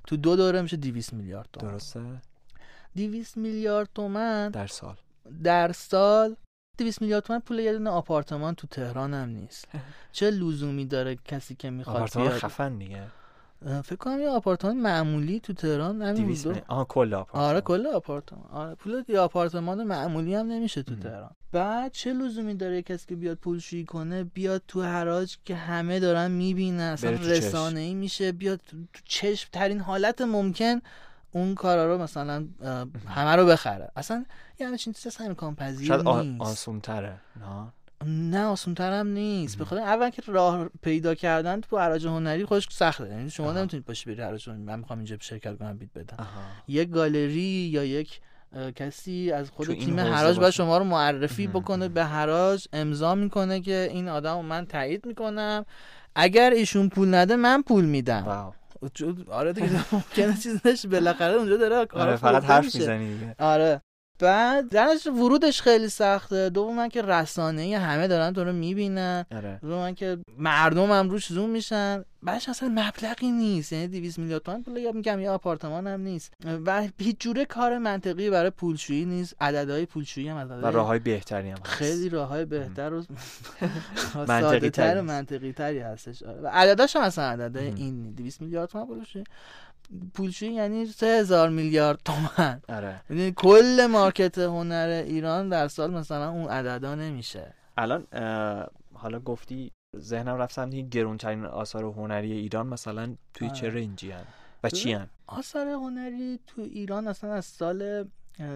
تو 0.07 0.17
دو 0.17 0.35
دوره 0.35 0.61
میشه 0.61 0.77
200 0.77 1.13
میلیارد 1.13 1.49
تومن 1.53 1.71
درسته؟ 1.71 2.01
200 2.95 3.37
میلیارد 3.37 3.89
تومن 3.95 4.49
در 4.49 4.67
سال. 4.67 4.95
در 5.43 5.71
سال 5.71 6.35
200 6.77 7.01
میلیارد 7.01 7.23
تومن 7.23 7.39
پول 7.39 7.59
یه 7.59 7.73
دونه 7.73 7.89
آپارتمان 7.89 8.55
تو 8.55 8.67
تهران 8.67 9.13
هم 9.13 9.29
نیست. 9.29 9.67
چه 10.11 10.31
لزومی 10.31 10.85
داره 10.85 11.17
کسی 11.25 11.55
که 11.55 11.69
می‌خواد 11.69 11.95
آپارتمان 11.95 12.29
خفن 12.29 12.77
دیگه. 12.77 13.03
فکر 13.83 13.95
کنم 13.95 14.21
یه 14.21 14.29
آپارتمان 14.29 14.77
معمولی 14.77 15.39
تو 15.39 15.53
تهران 15.53 16.01
همین 16.01 16.37
آها 16.67 16.85
کل 16.85 17.13
آپارتمان. 17.13 17.45
آره 17.49 17.61
کل 17.61 17.87
آپارتمان. 17.87 18.51
آره 18.51 18.75
پول 18.75 19.03
یه 19.07 19.19
آپارتمان 19.19 19.83
معمولی 19.83 20.35
هم 20.35 20.47
نمیشه 20.47 20.83
تو 20.83 20.95
تهران. 20.95 21.31
بعد 21.51 21.91
چه 21.91 22.13
لزومی 22.13 22.53
داره 22.55 22.81
کسی 22.81 23.05
که 23.07 23.15
بیاد 23.15 23.37
پولشویی 23.37 23.85
کنه؟ 23.85 24.23
بیاد 24.23 24.61
تو 24.67 24.83
حراج 24.83 25.37
که 25.45 25.55
همه 25.55 25.99
دارن 25.99 26.31
می‌بینن 26.31 26.79
اصلا 26.79 27.09
رسانه 27.11 27.79
ای 27.79 27.93
میشه. 27.93 28.31
بیاد 28.31 28.61
تو 28.67 28.77
چشم 29.05 29.49
ترین 29.51 29.79
حالت 29.79 30.21
ممکن 30.21 30.81
اون 31.35 31.55
کارا 31.55 31.87
رو 31.87 32.01
مثلا 32.01 32.47
همه 33.07 33.35
رو 33.35 33.45
بخره. 33.45 33.91
اصلا 33.95 34.25
یعنی 34.59 34.77
چین 34.77 34.93
چیز 34.93 35.17
امکان 35.21 35.55
پذیر 35.55 35.95
نیست. 35.97 36.41
آسون 36.41 36.81
تره 36.81 37.17
نه 37.39 37.71
نه 38.05 38.45
آسونتر 38.45 38.91
هم 38.99 39.07
نیست 39.07 39.57
بخاطر 39.57 39.81
اول 39.81 40.09
که 40.09 40.21
راه 40.27 40.69
پیدا 40.81 41.15
کردن 41.15 41.61
تو 41.61 41.79
حراج 41.79 42.07
هنری 42.07 42.45
خودش 42.45 42.67
سخته. 42.71 43.09
یعنی 43.09 43.29
شما 43.29 43.51
نمی‌تونید 43.51 43.85
باشی 43.85 44.09
بری 44.09 44.21
حراج 44.21 44.49
من 44.49 44.79
می‌خوام 44.79 44.99
اینجا 44.99 45.17
شرکت 45.19 45.57
کنم 45.57 45.77
بیت 45.77 45.93
بدم. 45.95 46.27
یک 46.67 46.89
گالری 46.89 47.69
یا 47.71 47.83
یک 47.83 48.19
کسی 48.75 49.31
از 49.31 49.51
خود 49.51 49.67
تیم 49.67 49.99
حراج 49.99 50.39
باید 50.39 50.53
شما 50.53 50.77
رو 50.77 50.83
معرفی 50.83 51.47
بکنه 51.47 51.87
به 51.87 52.05
حراج 52.05 52.67
امضا 52.73 53.15
می‌کنه 53.15 53.61
که 53.61 53.89
این 53.91 54.09
آدم 54.09 54.45
من 54.45 54.65
تایید 54.65 55.05
می‌کنم. 55.05 55.65
اگر 56.15 56.49
ایشون 56.49 56.89
پول 56.89 57.15
نده 57.15 57.35
من 57.35 57.61
پول 57.61 57.85
میدم. 57.85 58.53
آره 59.31 59.53
دیگه 59.53 59.67
ممکنه 59.95 60.37
چیزش 60.37 60.85
بالاخره 60.85 61.33
اونجا 61.33 61.57
داره 61.57 61.75
آره 61.93 62.15
فقط 62.15 62.43
حرف 62.43 62.75
می‌زنی 62.75 63.33
آره. 63.39 63.81
بعد 64.19 64.69
درش 64.69 65.07
ورودش 65.07 65.61
خیلی 65.61 65.89
سخته. 65.89 66.49
دوم 66.49 66.89
که 66.89 67.01
رسانه 67.01 67.77
همه 67.77 68.07
دارن 68.07 68.33
تو 68.33 68.43
رو 68.43 68.53
می‌بینن. 68.53 69.25
آره. 69.31 69.59
دوم 69.61 69.91
که 69.91 70.17
مردم 70.37 70.91
هم 70.91 71.09
روش 71.09 71.27
زوم 71.27 71.49
میشن. 71.49 72.05
بعدش 72.23 72.49
اصلا 72.49 72.69
مبلغی 72.69 73.31
نیست. 73.31 73.73
یعنی 73.73 73.87
200 73.87 74.19
میلیارد 74.19 74.43
تومان 74.43 74.63
پول 74.63 74.77
یا 74.77 74.91
میگم 74.91 75.19
یه 75.19 75.29
آپارتمان 75.29 75.87
هم 75.87 76.01
نیست. 76.01 76.33
و 76.65 76.87
هیچ 76.99 77.15
جوره 77.19 77.45
کار 77.45 77.77
منطقی 77.77 78.29
برای 78.29 78.49
پولشویی 78.49 79.05
نیست. 79.05 79.35
عددهای 79.41 79.85
پولشویی 79.85 80.27
هم 80.27 80.61
و 80.63 80.71
راههای 80.71 80.99
بهتری 80.99 81.49
هم 81.49 81.57
هست. 81.57 81.67
خیلی 81.67 82.09
راههای 82.09 82.45
بهتر 82.45 82.93
و 82.93 83.03
منطقی 84.27 84.69
تر 84.69 84.97
و 84.97 85.01
منطقی 85.01 85.51
تری 85.51 85.79
هستش. 85.79 86.23
آره. 86.23 86.41
و 86.41 86.47
عدداش 86.47 86.95
هم 86.95 87.01
اصلا 87.01 87.25
عددهای 87.25 87.67
این 87.67 88.11
200 88.11 88.41
میلیارد 88.41 88.69
تومان 88.69 88.87
پولشویی. 88.87 89.25
پولشویی 90.13 90.53
یعنی 90.53 90.85
سه 90.85 91.05
هزار 91.05 91.49
میلیارد 91.49 91.99
تومن 92.05 92.61
آره 92.69 93.01
یعنی 93.09 93.31
کل 93.31 93.87
مارکت 93.91 94.37
هنر 94.37 95.03
ایران 95.05 95.49
در 95.49 95.67
سال 95.67 95.91
مثلا 95.91 96.29
اون 96.29 96.49
عددا 96.49 96.95
نمیشه 96.95 97.53
الان 97.77 98.07
حالا 98.93 99.19
گفتی 99.19 99.71
ذهنم 99.99 100.37
رفت 100.37 100.53
سمت 100.55 100.73
گرونترین 100.73 101.45
آثار 101.45 101.83
هنری 101.83 102.31
ایران 102.31 102.67
مثلا 102.67 103.15
توی 103.33 103.49
چه 103.49 103.67
آره. 103.67 103.81
رنجی 103.81 104.11
هن؟ 104.11 104.23
و 104.63 104.69
چی 104.69 104.93
هست؟ 104.93 105.09
آثار 105.27 105.67
هنری 105.67 106.39
تو 106.47 106.61
ایران 106.61 107.07
اصلا 107.07 107.33
از 107.33 107.45
سال 107.45 108.05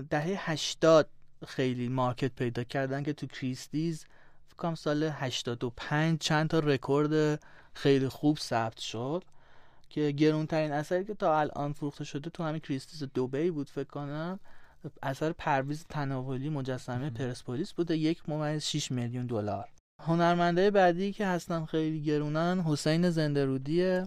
دهه 0.09 0.51
هشتاد 0.51 1.09
خیلی 1.47 1.89
market 1.89 2.36
پیدا 2.36 2.63
کردن 2.63 3.03
که 3.03 3.13
تو 3.13 3.27
کریستیز 3.27 4.05
فکرم 4.47 4.75
سال 4.75 5.03
85 5.03 6.19
چند 6.19 6.49
تا 6.49 6.59
رکورد 6.59 7.43
خیلی 7.73 8.07
خوب 8.07 8.38
ثبت 8.38 8.80
شد 8.80 9.23
که 9.89 10.11
گرونترین 10.11 10.71
اثری 10.71 11.05
که 11.05 11.13
تا 11.13 11.39
الان 11.39 11.73
فروخته 11.73 12.03
شده 12.03 12.29
تو 12.29 12.43
همین 12.43 12.59
کریستیز 12.59 13.03
دوبی 13.03 13.51
بود 13.51 13.69
فکر 13.69 13.87
کنم 13.87 14.39
اثر 15.03 15.31
پرویز 15.31 15.85
تناولی 15.89 16.49
مجسمه 16.49 17.09
پرسپولیس 17.09 17.73
بوده 17.73 17.97
یک 17.97 18.29
ممیز 18.29 18.63
6 18.63 18.91
میلیون 18.91 19.25
دلار. 19.25 19.65
هنرمنده 20.01 20.71
بعدی 20.71 21.13
که 21.13 21.27
هستن 21.27 21.65
خیلی 21.65 22.01
گرونن 22.01 22.61
حسین 22.65 23.09
زندرودیه. 23.09 24.05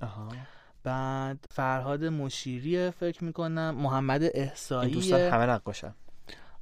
بعد 0.85 1.45
فرهاد 1.51 2.05
مشیریه 2.05 2.91
فکر 2.91 3.24
می‌کنم 3.24 3.70
محمد 3.70 4.22
احسایی 4.35 4.93
دوستان 4.93 5.20
همه 5.20 5.47
نقاشن. 5.47 5.95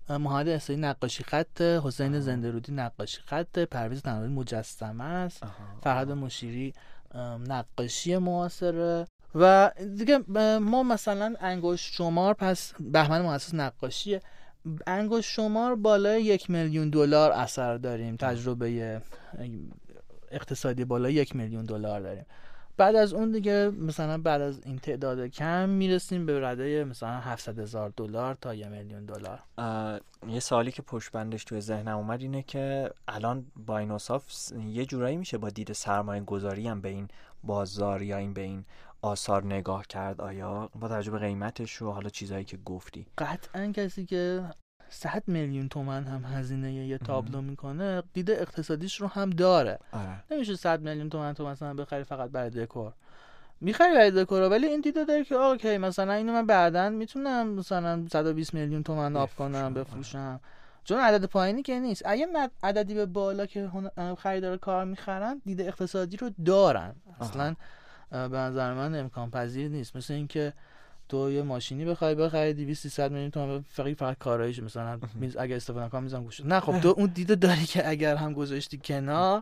محمد 0.08 0.48
احسایی 0.48 0.78
نقاشی 0.78 1.24
خط 1.24 1.60
حسین 1.60 2.20
زندرودی 2.20 2.72
نقاشی 2.72 3.20
خط 3.26 3.58
پرویز 3.58 4.02
تناولی 4.02 4.32
مجسمه 4.32 5.04
است. 5.04 5.44
فرهاد 5.82 6.12
مشیری 6.12 6.74
نقاشی 7.48 8.16
معاصره. 8.16 9.06
و 9.34 9.70
دیگه 9.96 10.18
ما 10.58 10.82
مثلا 10.82 11.34
انگشت 11.40 11.94
شمار 11.94 12.34
پس 12.34 12.72
بهمن 12.80 13.22
مؤسس 13.22 13.54
نقاشیه. 13.54 14.20
انگشت 14.86 15.30
شمار 15.30 15.74
بالای 15.74 16.22
یک 16.22 16.50
میلیون 16.50 16.90
دلار 16.90 17.32
اثر 17.32 17.76
داریم 17.76 18.16
تجربه 18.16 19.00
اقتصادی 20.30 20.84
بالای 20.84 21.14
یک 21.14 21.36
میلیون 21.36 21.64
دلار 21.64 22.00
داریم. 22.00 22.26
بعد 22.80 22.96
از 22.96 23.12
اون 23.14 23.30
دیگه 23.30 23.70
مثلا 23.70 24.18
بعد 24.18 24.40
از 24.40 24.60
این 24.64 24.78
تعداد 24.78 25.26
کم 25.26 25.68
می‌رسیم 25.68 26.26
به 26.26 26.40
رده 26.40 26.84
مثلا 26.84 27.20
700 27.20 27.58
هزار 27.58 27.92
دلار 27.96 28.34
تا 28.34 28.54
یه 28.54 28.68
میلیون 28.68 29.04
دلار. 29.04 29.42
یه 30.28 30.40
سالی 30.40 30.72
که 30.72 30.82
پشت 30.82 31.12
بندش 31.12 31.44
توی 31.44 31.60
ذهنم 31.60 31.96
اومد 31.96 32.20
اینه 32.22 32.42
که 32.42 32.90
الان 33.08 33.46
با 33.66 33.78
این 33.78 33.98
یه 34.66 34.86
جورایی 34.86 35.16
میشه 35.16 35.38
با 35.38 35.48
دید 35.48 35.72
سرمایه 35.72 36.22
گذاری 36.22 36.68
هم 36.68 36.80
به 36.80 36.88
این 36.88 37.08
بازار 37.44 38.02
یا 38.02 38.16
این 38.16 38.34
به 38.34 38.40
این 38.40 38.64
آثار 39.02 39.44
نگاه 39.44 39.86
کرد 39.86 40.20
آیا؟ 40.20 40.70
با 40.80 40.88
توجه 40.88 41.10
به 41.10 41.18
قیمتش 41.18 41.82
و 41.82 41.90
حالا 41.90 42.08
چیزهایی 42.08 42.44
که 42.44 42.56
گفتی. 42.56 43.06
قطعا 43.18 43.72
کسی 43.72 44.04
که 44.04 44.44
100 44.92 45.22
میلیون 45.26 45.68
تومن 45.68 46.04
هم 46.04 46.24
هزینه 46.24 46.72
یه 46.72 46.98
تابلو 46.98 47.42
می‌کنه 47.42 48.02
دید 48.12 48.30
اقتصادیش 48.30 49.00
رو 49.00 49.06
هم 49.06 49.30
داره. 49.30 49.78
آره. 49.92 50.24
نمیشه 50.30 50.56
100 50.56 50.80
میلیون 50.80 51.10
تومن 51.10 51.34
تو 51.34 51.46
مثلا 51.46 51.74
بخری 51.74 52.04
فقط 52.04 52.30
برای 52.30 52.50
دکور. 52.50 52.92
می‌خری 53.60 53.94
برای 53.94 54.10
دکور 54.10 54.42
ولی 54.42 54.66
این 54.66 54.80
دیده 54.80 55.04
داره 55.04 55.24
که 55.24 55.34
اوکی 55.34 55.78
مثلا 55.78 56.12
اینو 56.12 56.32
من 56.32 56.46
بعدا 56.46 56.90
می‌تونم 56.90 57.48
مثلا 57.48 58.06
120 58.12 58.54
میلیون 58.54 58.82
تومن 58.82 59.16
آب 59.16 59.30
کنم 59.38 59.74
بفروشم. 59.74 60.40
چون 60.84 60.98
عدد 60.98 61.24
پایینی 61.24 61.62
که 61.62 61.80
نیست. 61.80 62.02
اگه 62.06 62.28
عددی 62.62 62.94
به 62.94 63.06
بالا 63.06 63.46
که 63.46 63.70
خریدار 64.18 64.56
کار 64.56 64.84
می‌خرن 64.84 65.42
دید 65.44 65.60
اقتصادی 65.60 66.16
رو 66.16 66.30
دارن. 66.44 66.94
اصلا 67.20 67.56
به 68.10 68.16
نظر 68.16 68.74
من 68.74 68.94
امکان 68.94 69.30
پذیر 69.30 69.68
نیست. 69.68 69.96
مثل 69.96 70.14
اینکه 70.14 70.52
تو 71.10 71.30
یه 71.30 71.42
ماشینی 71.42 71.84
بخوای 71.84 72.14
بخری 72.14 72.52
200 72.54 72.82
300 72.82 73.12
میلیون 73.12 73.30
تومان 73.30 73.64
فقط 73.68 73.96
فقط 73.96 74.18
کارایش 74.18 74.58
مثلا 74.58 75.00
میز 75.14 75.36
اگه 75.36 75.56
استفاده 75.56 75.86
نکنم 75.86 76.02
می‌زنم 76.02 76.22
گوش 76.22 76.40
نه 76.40 76.60
خب 76.60 76.80
تو 76.80 76.88
اون 76.88 77.06
دیدو 77.06 77.34
داری 77.34 77.64
که 77.64 77.88
اگر 77.88 78.16
هم 78.16 78.32
گذاشتی 78.32 78.80
کنار 78.84 79.40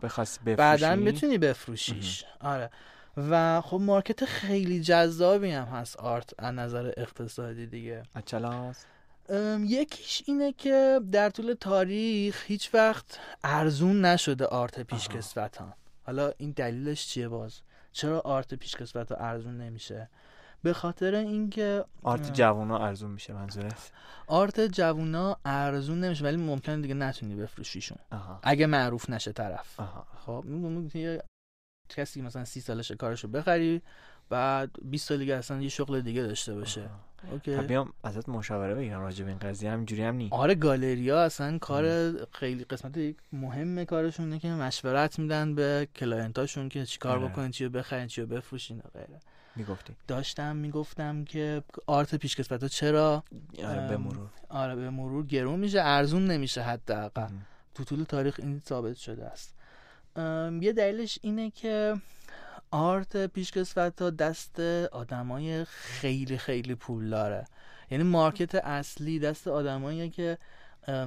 بعدا 0.57 0.95
می‌تونی 0.95 1.37
بفروشیش. 1.37 2.25
آره. 2.41 2.69
و 3.17 3.61
خب 3.61 3.77
market 3.77 4.25
خیلی 4.25 4.81
جذابی 4.81 5.51
هم 5.51 5.65
هست 5.65 5.97
art 5.97 6.33
از 6.37 6.53
نظر 6.55 6.91
اقتصادی 6.97 7.67
دیگه. 7.67 8.03
اچلاس 8.15 8.85
یکیش 9.59 10.23
اینه 10.25 10.53
که 10.53 11.01
در 11.11 11.29
طول 11.29 11.53
تاریخ 11.53 12.43
هیچ 12.47 12.73
وقت 12.73 13.19
ارزون 13.43 14.05
نشده 14.05 14.45
art 14.45 14.79
پیشکسوتان 14.79 15.73
حالا 16.05 16.31
این 16.37 16.51
دلیلش 16.51 17.07
چیه 17.07 17.27
باز؟ 17.27 17.61
چرا 17.91 18.19
art 18.19 18.53
پیشکسوت 18.53 19.11
ارزون 19.11 19.57
نمیشه؟ 19.57 20.09
به 20.63 20.73
خاطر 20.73 21.15
اینکه 21.15 21.85
art 22.03 22.33
جوونا 22.33 22.85
ارزون 22.85 23.11
میشه 23.11 23.33
منظورت؟ 23.33 23.91
art 24.27 24.61
جوونا 24.61 25.37
ارزون 25.45 25.99
نمیشه 25.99 26.23
ولی 26.23 26.37
ممکنه 26.37 26.81
دیگه 26.81 26.93
نتونی 26.93 27.35
بفروشیشون 27.35 27.97
اگه 28.43 28.65
معروف 28.65 29.09
نشه 29.09 29.31
طرف. 29.31 29.79
خب 30.25 30.45
کسی 31.89 32.21
مثلا 32.21 32.45
سی 32.45 32.61
سالش 32.61 32.91
کارشو 32.91 33.27
بخری 33.27 33.81
بعد 34.29 34.71
20 34.81 35.07
سال 35.07 35.17
دیگه 35.17 35.35
اصلا 35.35 35.61
یه 35.61 35.69
شغل 35.69 36.01
دیگه 36.01 36.21
داشته 36.21 36.55
باشه. 36.55 36.89
okay. 37.31 37.57
بیام 37.57 37.93
ازت 38.03 38.29
مشاوره 38.29 38.75
بگیرم 38.75 39.01
راجع 39.01 39.25
به 39.25 39.29
این 39.31 39.39
قضیه 39.39 39.71
همینجوری 39.71 40.03
هم 40.03 40.15
نیست 40.15 40.33
آره 40.33 40.55
گالریا 40.55 41.23
اصلا 41.23 41.57
کار 41.57 42.11
خیلی 42.31 42.63
قسمت 42.63 43.15
مهم 43.33 43.85
کارشونه 43.85 44.39
که 44.39 44.47
مشورت 44.47 45.19
میدن 45.19 45.55
به 45.55 45.87
client 45.95 46.39
اشون 46.39 46.69
که 46.69 46.85
چیکار 46.85 47.17
آره. 47.17 47.27
بکنین 47.27 47.51
چی 47.51 47.65
رو 47.65 47.69
بخرین 47.71 48.07
چی 48.07 48.21
رو 48.21 48.27
بفروشین 48.27 48.77
و 48.77 48.81
غیره. 48.93 49.19
می‌گفتی. 49.55 49.95
داشتم 50.07 50.55
می‌گفتم 50.55 51.23
که 51.23 51.63
art 51.87 52.15
پیشکسوت 52.15 52.65
چرا 52.65 53.23
آره 53.63 53.87
به 53.87 53.97
مرور. 53.97 54.29
آره 54.49 54.75
به 54.75 54.89
مرور 54.89 55.25
گرون 55.25 55.59
میشه 55.59 55.81
ارزون 55.81 56.25
نمیشه 56.25 56.61
حداقل. 56.61 57.29
تو 57.75 57.83
طول 57.83 58.03
تاریخ 58.03 58.39
این 58.39 58.59
ثابت 58.59 58.95
شده 58.95 59.25
است. 59.25 59.55
یه 60.61 60.73
دلیلش 60.73 61.19
اینه 61.21 61.51
که 61.51 61.95
آرت 62.71 63.25
پیشکسوت 63.25 64.01
ها 64.01 64.09
دست 64.09 64.59
آدمای 64.91 65.65
خیلی 65.65 66.37
خیلی 66.37 66.75
پول 66.75 67.09
داره. 67.09 67.45
یعنی 67.91 68.03
مارکت 68.03 68.55
اصلی 68.55 69.19
دست 69.19 69.47
آدمایی 69.47 70.09
که 70.09 70.37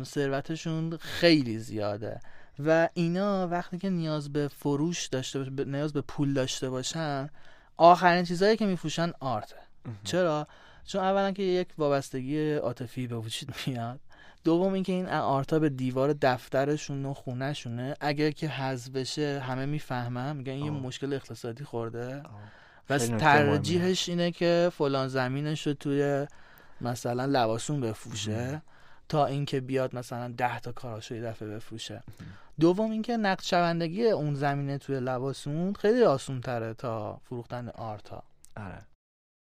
ثروتشون 0.02 0.96
خیلی 0.96 1.58
زیاده. 1.58 2.20
و 2.58 2.88
اینا 2.94 3.48
وقتی 3.48 3.78
که 3.78 3.90
نیاز 3.90 4.32
به 4.32 4.48
فروش 4.48 5.06
داشته 5.06 5.38
باشه 5.38 5.50
نیاز 5.64 5.92
به 5.92 6.00
پول 6.00 6.34
داشته 6.34 6.70
باشن 6.70 7.30
آخرین 7.82 8.24
چیزهایی 8.24 8.56
که 8.56 8.66
میفروشن 8.66 9.12
آرته 9.20 9.56
چرا؟ 10.04 10.46
چون 10.86 11.00
اولا 11.00 11.30
که 11.32 11.42
یک 11.42 11.68
وابستگی 11.78 12.54
عاطفی 12.54 13.06
به 13.06 13.16
وجود 13.16 13.54
میاد. 13.66 14.00
دوم 14.44 14.72
اینکه 14.72 14.92
این 14.92 15.08
آرتا 15.08 15.58
به 15.58 15.68
دیوار 15.68 16.12
دفترشون 16.12 17.06
و 17.06 17.14
خونهشونه. 17.14 17.94
اگر 18.00 18.30
که 18.30 18.48
حذف 18.48 18.90
بشه 18.90 19.42
همه 19.46 19.66
می‌فهمن. 19.66 20.36
میگن 20.36 20.52
این 20.52 20.64
یه 20.64 20.70
مشکل 20.70 21.12
اقتصادی 21.12 21.64
خورده. 21.64 22.22
و 22.90 22.98
ترجیحش 22.98 24.08
اینه 24.08 24.30
که 24.30 24.70
فلان 24.74 25.08
زمینش 25.08 25.66
رو 25.66 25.74
توی 25.74 26.26
مثلا 26.80 27.24
لباسون 27.24 27.80
بفروشه 27.80 28.62
تا 29.08 29.26
اینکه 29.26 29.60
بیاد 29.60 29.96
مثلا 29.96 30.34
ده 30.36 30.60
تا 30.60 30.72
کاراشو 30.72 31.14
یه 31.14 31.22
دفعه 31.22 31.48
بفروشه. 31.48 32.02
دوم 32.60 32.90
اینکه 32.90 33.16
نقد 33.16 33.42
شوندگی 33.42 34.06
اون 34.06 34.34
زمینه 34.34 34.78
توی 34.78 35.00
لباسون 35.00 35.72
خیلی 35.72 36.02
آسون 36.02 36.40
تره 36.40 36.74
تا 36.74 37.20
فروختن 37.24 37.68
آرتا. 37.68 38.22
آره. 38.56 38.82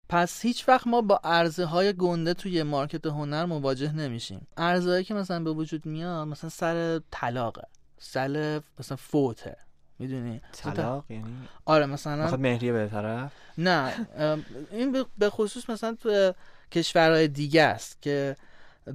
پس 0.10 0.42
هیچ 0.42 0.70
وقت 0.70 0.88
ما 0.88 1.02
با 1.02 1.20
عرضه 1.24 1.66
های 1.66 1.94
گنده 1.94 2.34
توی 2.34 2.64
مارکت 2.64 3.06
هنر 3.06 3.46
مواجه 3.46 3.92
نمیشیم. 3.92 4.48
عرضه 4.58 5.04
که 5.04 5.14
مثلا 5.14 5.44
به 5.44 5.52
وجود 5.52 5.86
میاد 5.86 6.28
مثلا 6.28 6.50
سر 6.50 7.02
طلاقه 7.12 7.68
سر 8.00 8.62
مثلا 8.80 8.98
فوته. 8.98 9.58
می‌دونی؟ 10.00 10.42
طلاق 10.52 11.06
یعنی؟ 11.10 11.48
آره 11.66 11.86
مثلا 11.86 12.38
مهریه 12.38 12.74
به 12.74 12.88
طرف؟ 12.88 13.32
نه 13.58 14.08
این 14.72 15.06
به 15.18 15.30
خصوص 15.30 15.70
مثلا 15.70 15.96
تو 15.96 16.34
کشورهای 16.72 17.28
دیگه 17.28 17.64
است 17.64 18.02
که 18.02 18.36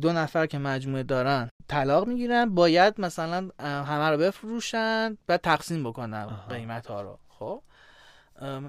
دو 0.00 0.12
نفر 0.12 0.46
که 0.46 0.58
مجموعه 0.58 1.02
دارن 1.02 1.48
طلاق 1.68 2.08
می‌گیرن 2.08 2.54
باید 2.54 3.00
مثلا 3.00 3.50
همه 3.60 4.10
رو 4.10 4.16
بفروشن 4.16 5.16
و 5.28 5.36
تقسیم 5.36 5.84
بکنن 5.84 6.26
قیمت 6.48 6.86
ها 6.86 7.02
رو. 7.02 7.18
خب؟ 7.28 7.62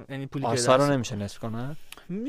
یعنی 0.09 0.25
پولی 0.25 0.45
آثار 0.45 0.79
رو 0.79 0.93
نمیشه 0.93 1.15
نصف 1.15 1.39
کنن؟ 1.39 1.75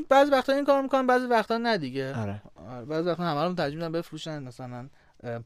بعضی 0.09 0.31
وقتا 0.31 0.53
این 0.53 0.65
کار 0.65 0.83
می‌کنن 0.83 1.07
بعضی 1.07 1.27
وقتا 1.27 1.59
نه 1.59 1.79
دیگه. 1.79 2.17
آره. 2.17 2.43
آره 2.69 2.85
بعضی 2.85 3.09
وقتا 3.09 3.25
همه 3.25 3.45
رو 3.45 3.55
ترجیح 3.55 3.89
بفروشن 3.89 4.43
مثلا 4.43 4.89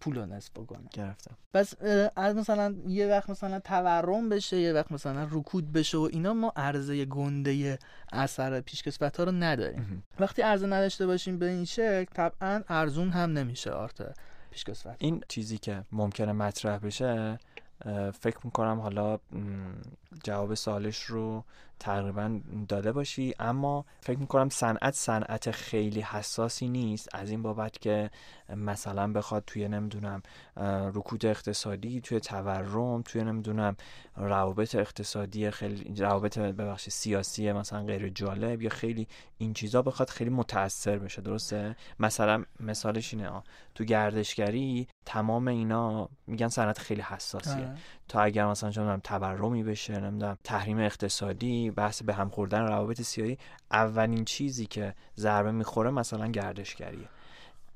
پول 0.01 0.19
رو 0.19 0.27
نصف 0.27 0.51
بکنن 0.51 0.89
گرفتم. 0.93 1.37
پس 1.55 1.75
از 2.17 2.37
مثلا 2.37 2.77
یه 2.87 3.07
وقت 3.07 3.31
مثلا 3.31 3.61
تورم 3.61 4.29
بشه 4.29 4.57
یه 4.57 4.73
وقت 4.73 4.93
مثلا 4.93 5.29
رکود 5.31 5.73
بشه 5.73 5.99
و 5.99 6.09
اینا 6.13 6.35
ما 6.35 6.53
عرضه 6.57 7.05
گنده 7.05 7.79
اثر 8.13 8.61
پیشکسوت 8.61 9.17
ها 9.17 9.25
رو 9.25 9.33
نداریم. 9.33 10.05
وقتی 10.21 10.43
عرضه 10.43 10.67
نداشته 10.67 11.07
باشیم 11.07 11.39
به 11.39 11.47
این 11.47 11.65
شکل 11.65 12.05
طبعا 12.15 12.63
ارزون 12.69 13.11
هم 13.11 13.33
نمیشه 13.33 13.71
آرت 13.71 14.17
پیشکسوت. 14.51 14.97
این 14.99 15.23
چیزی 15.29 15.59
که 15.59 15.85
ممکنه 15.93 16.33
مطرح 16.33 16.79
بشه 16.79 17.39
فکر 18.21 18.39
می‌کنم 18.45 18.81
حالا 18.81 19.19
جواب 20.25 20.55
سالش 20.55 21.03
رو 21.03 21.45
تقریبا 21.81 22.41
داده 22.69 22.93
باشی 22.93 23.35
اما 23.39 23.85
فکر 24.01 24.19
می‌کنم 24.19 24.49
صنعت 24.49 24.95
صنعت 24.95 25.51
خیلی 25.51 26.01
حساسی 26.01 26.69
نیست 26.69 27.09
از 27.15 27.31
این 27.31 27.43
بابت 27.43 27.79
که 27.79 28.11
مثلا 28.57 29.13
بخواد 29.13 29.43
توی 29.47 29.69
نمی‌دونم 29.69 30.23
رکود 30.95 31.27
اقتصادی 31.27 32.01
توی 32.01 32.21
تورم 32.21 33.03
توی 33.03 33.25
نمی‌دونم 33.25 33.77
روابط 34.17 34.75
اقتصادی 34.75 35.51
خیلی 35.51 35.95
روابط 35.97 36.39
ببخش 36.39 36.89
سیاسی 36.89 37.53
مثلا 37.53 37.85
غیر 37.85 38.09
جالب 38.09 38.63
یا 38.63 38.71
خیلی 38.71 39.09
این 39.39 39.53
چیزا 39.53 39.83
بخواد 39.83 40.09
خیلی 40.11 40.31
متاثر 40.31 40.99
بشه 40.99 41.23
درسته 41.23 41.77
مثلا 42.01 42.45
مثالش 42.61 43.15
اینه 43.15 43.43
تو 43.75 43.85
گردشگری 43.85 44.89
تمام 45.05 45.49
اینا 45.49 46.09
میگن 46.27 46.49
صنعت 46.49 46.79
خیلی 46.79 47.03
حساسیه 47.03 47.55
آره. 47.55 47.75
تا 48.09 48.21
اگر 48.21 48.47
مثلا 48.47 48.71
چون 48.71 49.01
تورمی 49.01 49.63
بشه 49.63 50.01
نمی‌دونم 50.01 50.39
تحریم 50.45 50.79
اقتصادی 50.79 51.68
بحث 51.71 52.03
به 52.03 52.15
هم 52.15 52.29
خوردن 52.29 52.61
روابط 52.61 53.03
سیاسی 53.03 53.39
اولین 53.73 54.25
چیزی 54.25 54.67
که 54.67 54.95
ضربه 55.17 55.51
می‌خوره 55.53 55.91
مثلا 55.91 56.27
گردشگریه. 56.27 57.09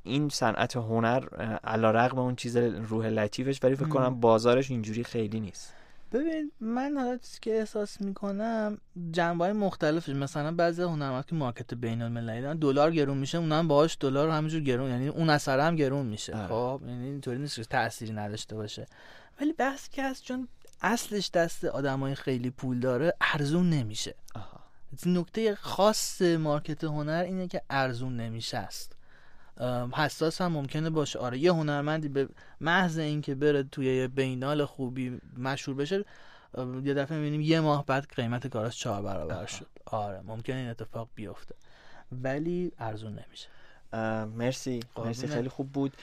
این 0.04 0.28
صنعت 0.28 0.76
هنر 0.76 1.24
علا 1.64 1.90
رقم 1.90 2.18
اون 2.18 2.36
چیز 2.36 2.56
روح 2.56 3.06
لطیفش 3.06 3.64
ولی 3.64 3.76
فکر 3.76 3.88
کنم 3.88 4.20
بازارش 4.20 4.70
اینجوری 4.70 5.04
خیلی 5.04 5.40
نیست. 5.40 5.74
ببین 6.12 6.52
من 6.60 6.96
حالا 6.96 7.16
چیزی 7.16 7.38
که 7.40 7.58
احساس 7.58 8.00
می‌کنم 8.00 8.78
جنبه 9.12 9.44
های 9.44 9.52
مختلفش. 9.52 10.08
مثلا 10.08 10.52
بعضی 10.52 10.82
هنرمند 10.82 11.26
که 11.26 11.34
مارکت 11.34 11.74
بین 11.74 12.02
المللی 12.02 12.54
دلار 12.54 12.90
گرون 12.90 13.18
میشه 13.18 13.38
اونم 13.38 13.58
هم 13.58 13.68
باهاش 13.68 13.96
دلار 14.00 14.30
همینجور 14.30 14.60
گرون 14.60 14.90
یعنی 14.90 15.08
اون 15.08 15.30
اثر 15.30 15.60
هم 15.60 15.76
گرون 15.76 16.06
میشه. 16.06 16.36
آره. 16.36 16.46
خب 16.46 16.80
یعنی 16.86 17.04
اینطوری 17.04 17.38
نیست 17.38 17.56
که 17.56 17.64
تأثیری 17.64 18.12
نداشته 18.12 18.56
باشه. 18.56 18.86
ولی 19.40 19.52
بحث 19.52 19.88
که 19.88 20.04
هست 20.04 20.24
چون 20.24 20.48
اصلش 20.82 21.30
دست 21.30 21.64
آدمای 21.64 22.14
خیلی 22.14 22.50
پول 22.50 22.80
داره 22.80 23.14
ارزون 23.20 23.70
نمیشه. 23.70 24.14
نکته 25.06 25.54
خاص 25.54 26.22
مارکت 26.22 26.84
هنر 26.84 27.24
اینه 27.26 27.48
که 27.48 27.62
ارزون 27.70 28.16
نمیشه 28.16 28.58
است. 28.58 28.96
حساس 29.94 30.40
هم 30.40 30.52
ممکنه 30.52 30.90
باشه. 30.90 31.18
آره 31.18 31.38
یه 31.38 31.52
هنرمندی 31.52 32.08
به 32.08 32.28
محض 32.60 32.98
اینکه 32.98 33.34
بره 33.34 33.62
توی 33.62 34.08
بینال 34.08 34.64
خوبی 34.64 35.20
مشهور 35.38 35.76
بشه 35.76 36.04
یه 36.84 36.94
دفعه 36.94 37.18
می‌بینیم 37.18 37.40
یه 37.40 37.60
ماه 37.60 37.86
بعد 37.86 38.06
قیمت 38.16 38.46
کاراش 38.46 38.80
چهار 38.80 39.02
برابر 39.02 39.46
شد. 39.46 39.66
آره 39.84 40.20
ممکنه 40.20 40.56
این 40.56 40.68
اتفاق 40.68 41.08
بیفته. 41.14 41.54
ولی 42.12 42.72
ارزون 42.78 43.12
نمیشه. 43.12 43.48
مرسی. 44.36 44.80
مرسی 44.96 45.26
خیلی 45.26 45.48
خوب 45.48 45.72
بود. 45.72 45.96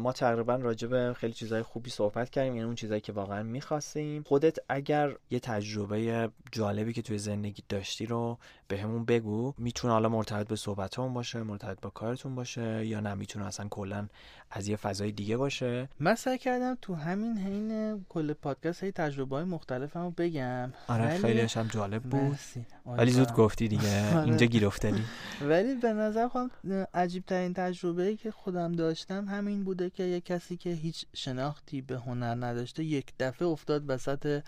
ما 0.00 0.12
تقریبا 0.12 0.56
راجع 0.56 0.88
به 0.88 1.14
خیلی 1.16 1.32
چیزهای 1.32 1.62
خوبی 1.62 1.90
صحبت 1.90 2.30
کردیم 2.30 2.54
یعنی 2.54 2.66
اون 2.66 2.74
چیزهایی 2.74 3.00
که 3.00 3.12
واقعا 3.12 3.42
می‌خواستیم. 3.42 4.22
خودت 4.22 4.58
اگر 4.68 5.16
یه 5.30 5.40
تجربه 5.40 6.30
جالبی 6.52 6.92
که 6.92 7.02
توی 7.02 7.18
زندگی 7.18 7.62
داشتی 7.68 8.06
رو 8.06 8.38
بهمون 8.70 9.04
به 9.04 9.20
بگو 9.20 9.54
می‌تونه 9.58 9.92
حالا 9.92 10.08
مرتبط 10.08 10.48
به 10.48 10.56
صحبتمون 10.56 11.14
باشه 11.14 11.42
مرتبط 11.42 11.80
با 11.80 11.90
کارتون 11.90 12.34
باشه 12.34 12.86
یا 12.86 13.00
نه؟ 13.00 13.14
می‌تونه 13.14 13.46
اصلا 13.46 13.68
کلا 13.68 14.08
از 14.50 14.68
یه 14.68 14.76
فضای 14.76 15.12
دیگه 15.12 15.36
باشه؟ 15.36 15.88
من 16.00 16.14
سعی 16.14 16.38
کردم 16.38 16.78
تو 16.82 16.94
همین 16.94 17.38
حین 17.38 18.00
کل 18.08 18.32
پادکست 18.32 18.84
هی 18.84 18.92
تجربه 18.92 19.36
های 19.36 19.44
مختلفمو 19.44 20.10
بگم. 20.10 20.72
آره 20.88 21.04
ولی... 21.04 21.18
خیلی 21.18 21.40
هم 21.40 21.66
جالب 21.66 22.02
بود. 22.02 22.38
ولی 22.86 23.10
زود 23.10 23.32
گفتی 23.32 23.68
دیگه. 23.68 24.10
آره. 24.16 24.24
اینجا 24.24 24.46
گیر 24.46 24.66
افتادی 24.66 25.02
ولی 25.42 25.74
به 25.74 25.92
نظر 25.92 26.28
خودم 26.28 26.50
عجیب 26.94 27.24
ترین 27.26 27.54
تجربه 27.54 28.02
ای 28.02 28.16
که 28.16 28.30
خودم 28.30 28.72
داشتم 28.72 29.24
همین 29.24 29.64
بوده 29.64 29.90
که 29.90 30.02
یه 30.02 30.20
کسی 30.20 30.56
که 30.56 30.70
هیچ 30.70 31.06
شناختی 31.14 31.80
به 31.80 31.96
هنر 31.96 32.46
نداشته 32.46 32.84
یک 32.84 33.12
دفعه 33.18 33.48
افتاد 33.48 33.90
وسط 33.90 34.42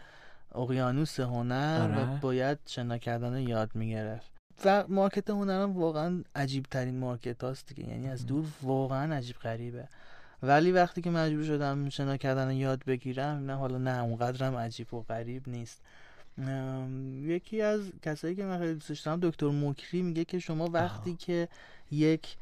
اقیانوس 0.54 1.20
هنر 1.20 1.90
و 1.96 1.98
آره. 1.98 2.20
باید 2.20 2.58
شنا 2.66 2.98
کردن 2.98 3.40
یاد 3.40 3.70
می‌گرفت. 3.74 4.32
و 4.64 4.84
مارکت 4.88 5.30
هنر 5.30 5.66
واقعا 5.66 6.22
عجیب 6.34 6.66
ترین 6.70 6.98
مارکت 6.98 7.44
هاست 7.44 7.66
دیگه. 7.66 7.88
یعنی 7.88 8.08
از 8.08 8.26
دور 8.26 8.44
واقعا 8.62 9.14
عجیب 9.14 9.36
غریبه. 9.36 9.88
ولی 10.42 10.72
وقتی 10.72 11.02
که 11.02 11.10
مجبور 11.10 11.44
شدم 11.44 11.88
شنا 11.88 12.16
کردن 12.16 12.50
یاد 12.50 12.84
بگیرم 12.84 13.46
نه 13.46 13.54
حالا 13.54 13.78
نه 13.78 14.02
اونقدرم 14.02 14.56
عجیب 14.56 14.94
و 14.94 15.02
غریب 15.02 15.48
نیست. 15.48 15.80
یکی 17.22 17.62
از 17.62 17.92
کسایی 18.02 18.34
که 18.34 18.44
من 18.44 18.58
خیلی 18.58 18.74
دوستش 18.74 19.00
دارم 19.00 19.20
دکتر 19.22 19.46
موکری 19.46 20.02
میگه 20.02 20.24
که 20.24 20.38
شما 20.38 20.70
وقتی 20.72 21.16
که 21.16 21.48
یک 21.90 22.36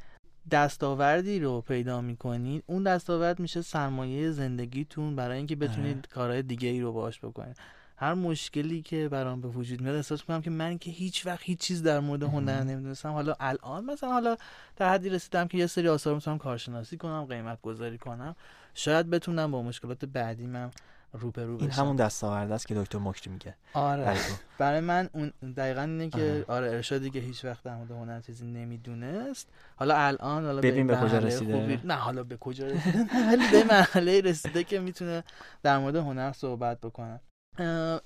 دستاوردی 0.50 1.40
رو 1.40 1.60
پیدا 1.60 2.00
می‌کنید 2.00 2.64
اون 2.66 2.82
دستاورد 2.82 3.40
میشه 3.40 3.62
سرمایه 3.62 4.30
زندگیتون 4.30 5.16
برای 5.16 5.36
اینکه 5.36 5.56
بتونید 5.56 5.96
آره. 5.96 6.08
کارهای 6.14 6.42
دیگه 6.42 6.68
ای 6.68 6.80
رو 6.80 6.92
باش 6.92 7.20
بکنید. 7.20 7.56
هر 8.00 8.14
مشکلی 8.14 8.82
که 8.82 9.08
برام 9.08 9.40
به 9.40 9.48
وجود 9.48 9.80
میاد 9.80 9.94
احساس 9.94 10.20
می‌کنم 10.20 10.42
که 10.42 10.50
من 10.50 10.78
که 10.78 10.90
هیچ 10.90 11.26
وقت 11.26 11.40
هیچ 11.42 11.58
چیز 11.58 11.82
در 11.82 12.00
مورد 12.00 12.22
هنر 12.22 12.62
نمی‌دونستم. 12.62 13.12
حالا 13.12 13.34
الان 13.40 13.84
مثلا 13.84 14.12
حالا 14.12 14.36
در 14.76 14.92
حدی 14.92 15.08
رسیدم 15.08 15.48
که 15.48 15.58
یه 15.58 15.66
سری 15.66 15.88
آثار 15.88 16.14
می‌تونم 16.14 16.38
کارشناسی 16.38 16.96
کنم 16.96 17.24
قیمت 17.24 17.60
گذاری 17.62 17.98
کنم. 17.98 18.36
شاید 18.74 19.10
بتونم 19.10 19.50
با 19.50 19.62
مشکلات 19.62 20.04
بعدیم 20.04 20.70
روبرو 21.12 21.56
این 21.60 21.70
همون 21.70 21.96
دستاورد 21.96 22.52
است 22.52 22.66
که 22.66 22.74
دکتر 22.74 22.98
مکری 22.98 23.32
میگه. 23.32 23.54
آره. 23.74 24.16
برای 24.58 24.80
من 24.80 25.08
اون 25.12 25.32
دقیقا 25.56 25.80
اینه 25.80 26.08
که 26.08 26.44
آره, 26.48 26.66
آره 26.66 26.76
ارشادی 26.76 27.10
که 27.10 27.18
هیچ 27.18 27.44
وقت 27.44 27.62
در 27.64 27.76
مورد 27.76 27.90
هنر 27.90 28.20
چیزی 28.20 28.46
نمی‌دونست. 28.46 29.48
حالا 29.76 29.96
الان 29.96 30.44
حالا 30.44 30.60
ببین 30.60 30.86
به, 30.86 30.96
کجا 30.96 31.18
رسیده. 31.18 31.80
نه 31.84 31.94
حالا 31.94 32.24
به 32.24 32.36
کجا 32.36 32.66
رسیده؟ 32.66 32.98
ولی 33.28 33.50
به 33.50 33.64
مرحله 33.64 34.20
رسیده 34.20 34.64
که 34.64 34.80
می‌تونه 34.80 35.24
در 35.62 35.78
مورد 35.78 35.96
هنر 35.96 36.32
صحبت 36.32 36.80
بکنه. 36.80 37.20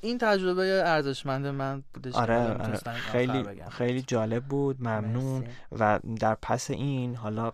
این 0.00 0.18
تجربه 0.20 0.82
ارزشمند 0.86 1.46
من 1.46 1.82
بودش 1.94 2.14
آره, 2.14 2.36
آره. 2.36 2.76
خیلی 2.94 3.44
خیلی 3.70 4.02
جالب 4.02 4.44
بود 4.44 4.76
ممنون. 4.80 5.44
و 5.78 6.00
در 6.20 6.34
پس 6.34 6.70
این 6.70 7.16
حالا 7.16 7.52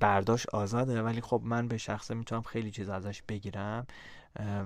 برداشت 0.00 0.48
آزاده. 0.48 1.02
ولی 1.02 1.20
خب 1.20 1.40
من 1.44 1.68
به 1.68 1.78
شخصه 1.78 2.14
می‌تونم 2.14 2.42
خیلی 2.42 2.70
چیز 2.70 2.88
ازش 2.88 3.22
بگیرم. 3.28 3.86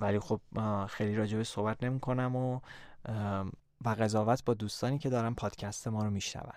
ولی 0.01 0.19
خب 0.19 0.41
خیلی 0.89 1.17
راجبه 1.17 1.45
صحبت 1.45 1.85
نمی 1.85 2.01
کنم 2.01 2.37
و 2.37 2.61
و 3.85 3.89
قضاوت 3.89 4.45
با 4.45 4.55
دوستانی 4.55 4.99
که 4.99 5.11
دارن 5.11 5.35
پادکست 5.35 5.89
ما 5.89 6.05
رو 6.05 6.11
میشنون. 6.11 6.53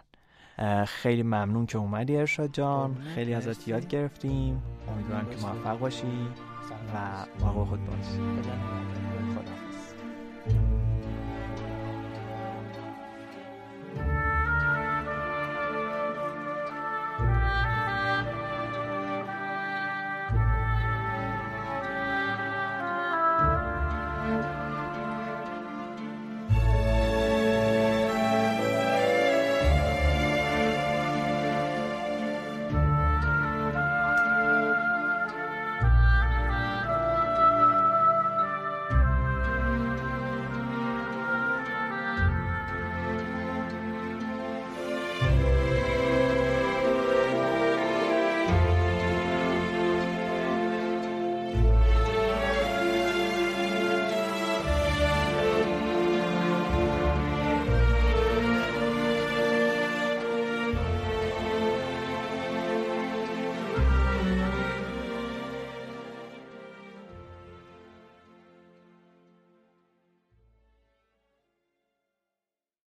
خیلی 0.86 1.24
ممنون 1.24 1.66
که 1.66 1.78
اومدی 1.78 2.18
ارشاد 2.18 2.52
جان. 2.52 3.02
خیلی 3.16 3.34
ازت 3.34 3.68
یاد 3.68 3.88
گرفتیم. 3.88 4.64
امیدوارم 4.88 5.30
که 5.30 5.36
موفق 5.36 5.80
باشی 5.80 6.28
و 6.94 7.26
واقع 7.40 7.66
خود 7.66 7.86
باشی 7.86 8.20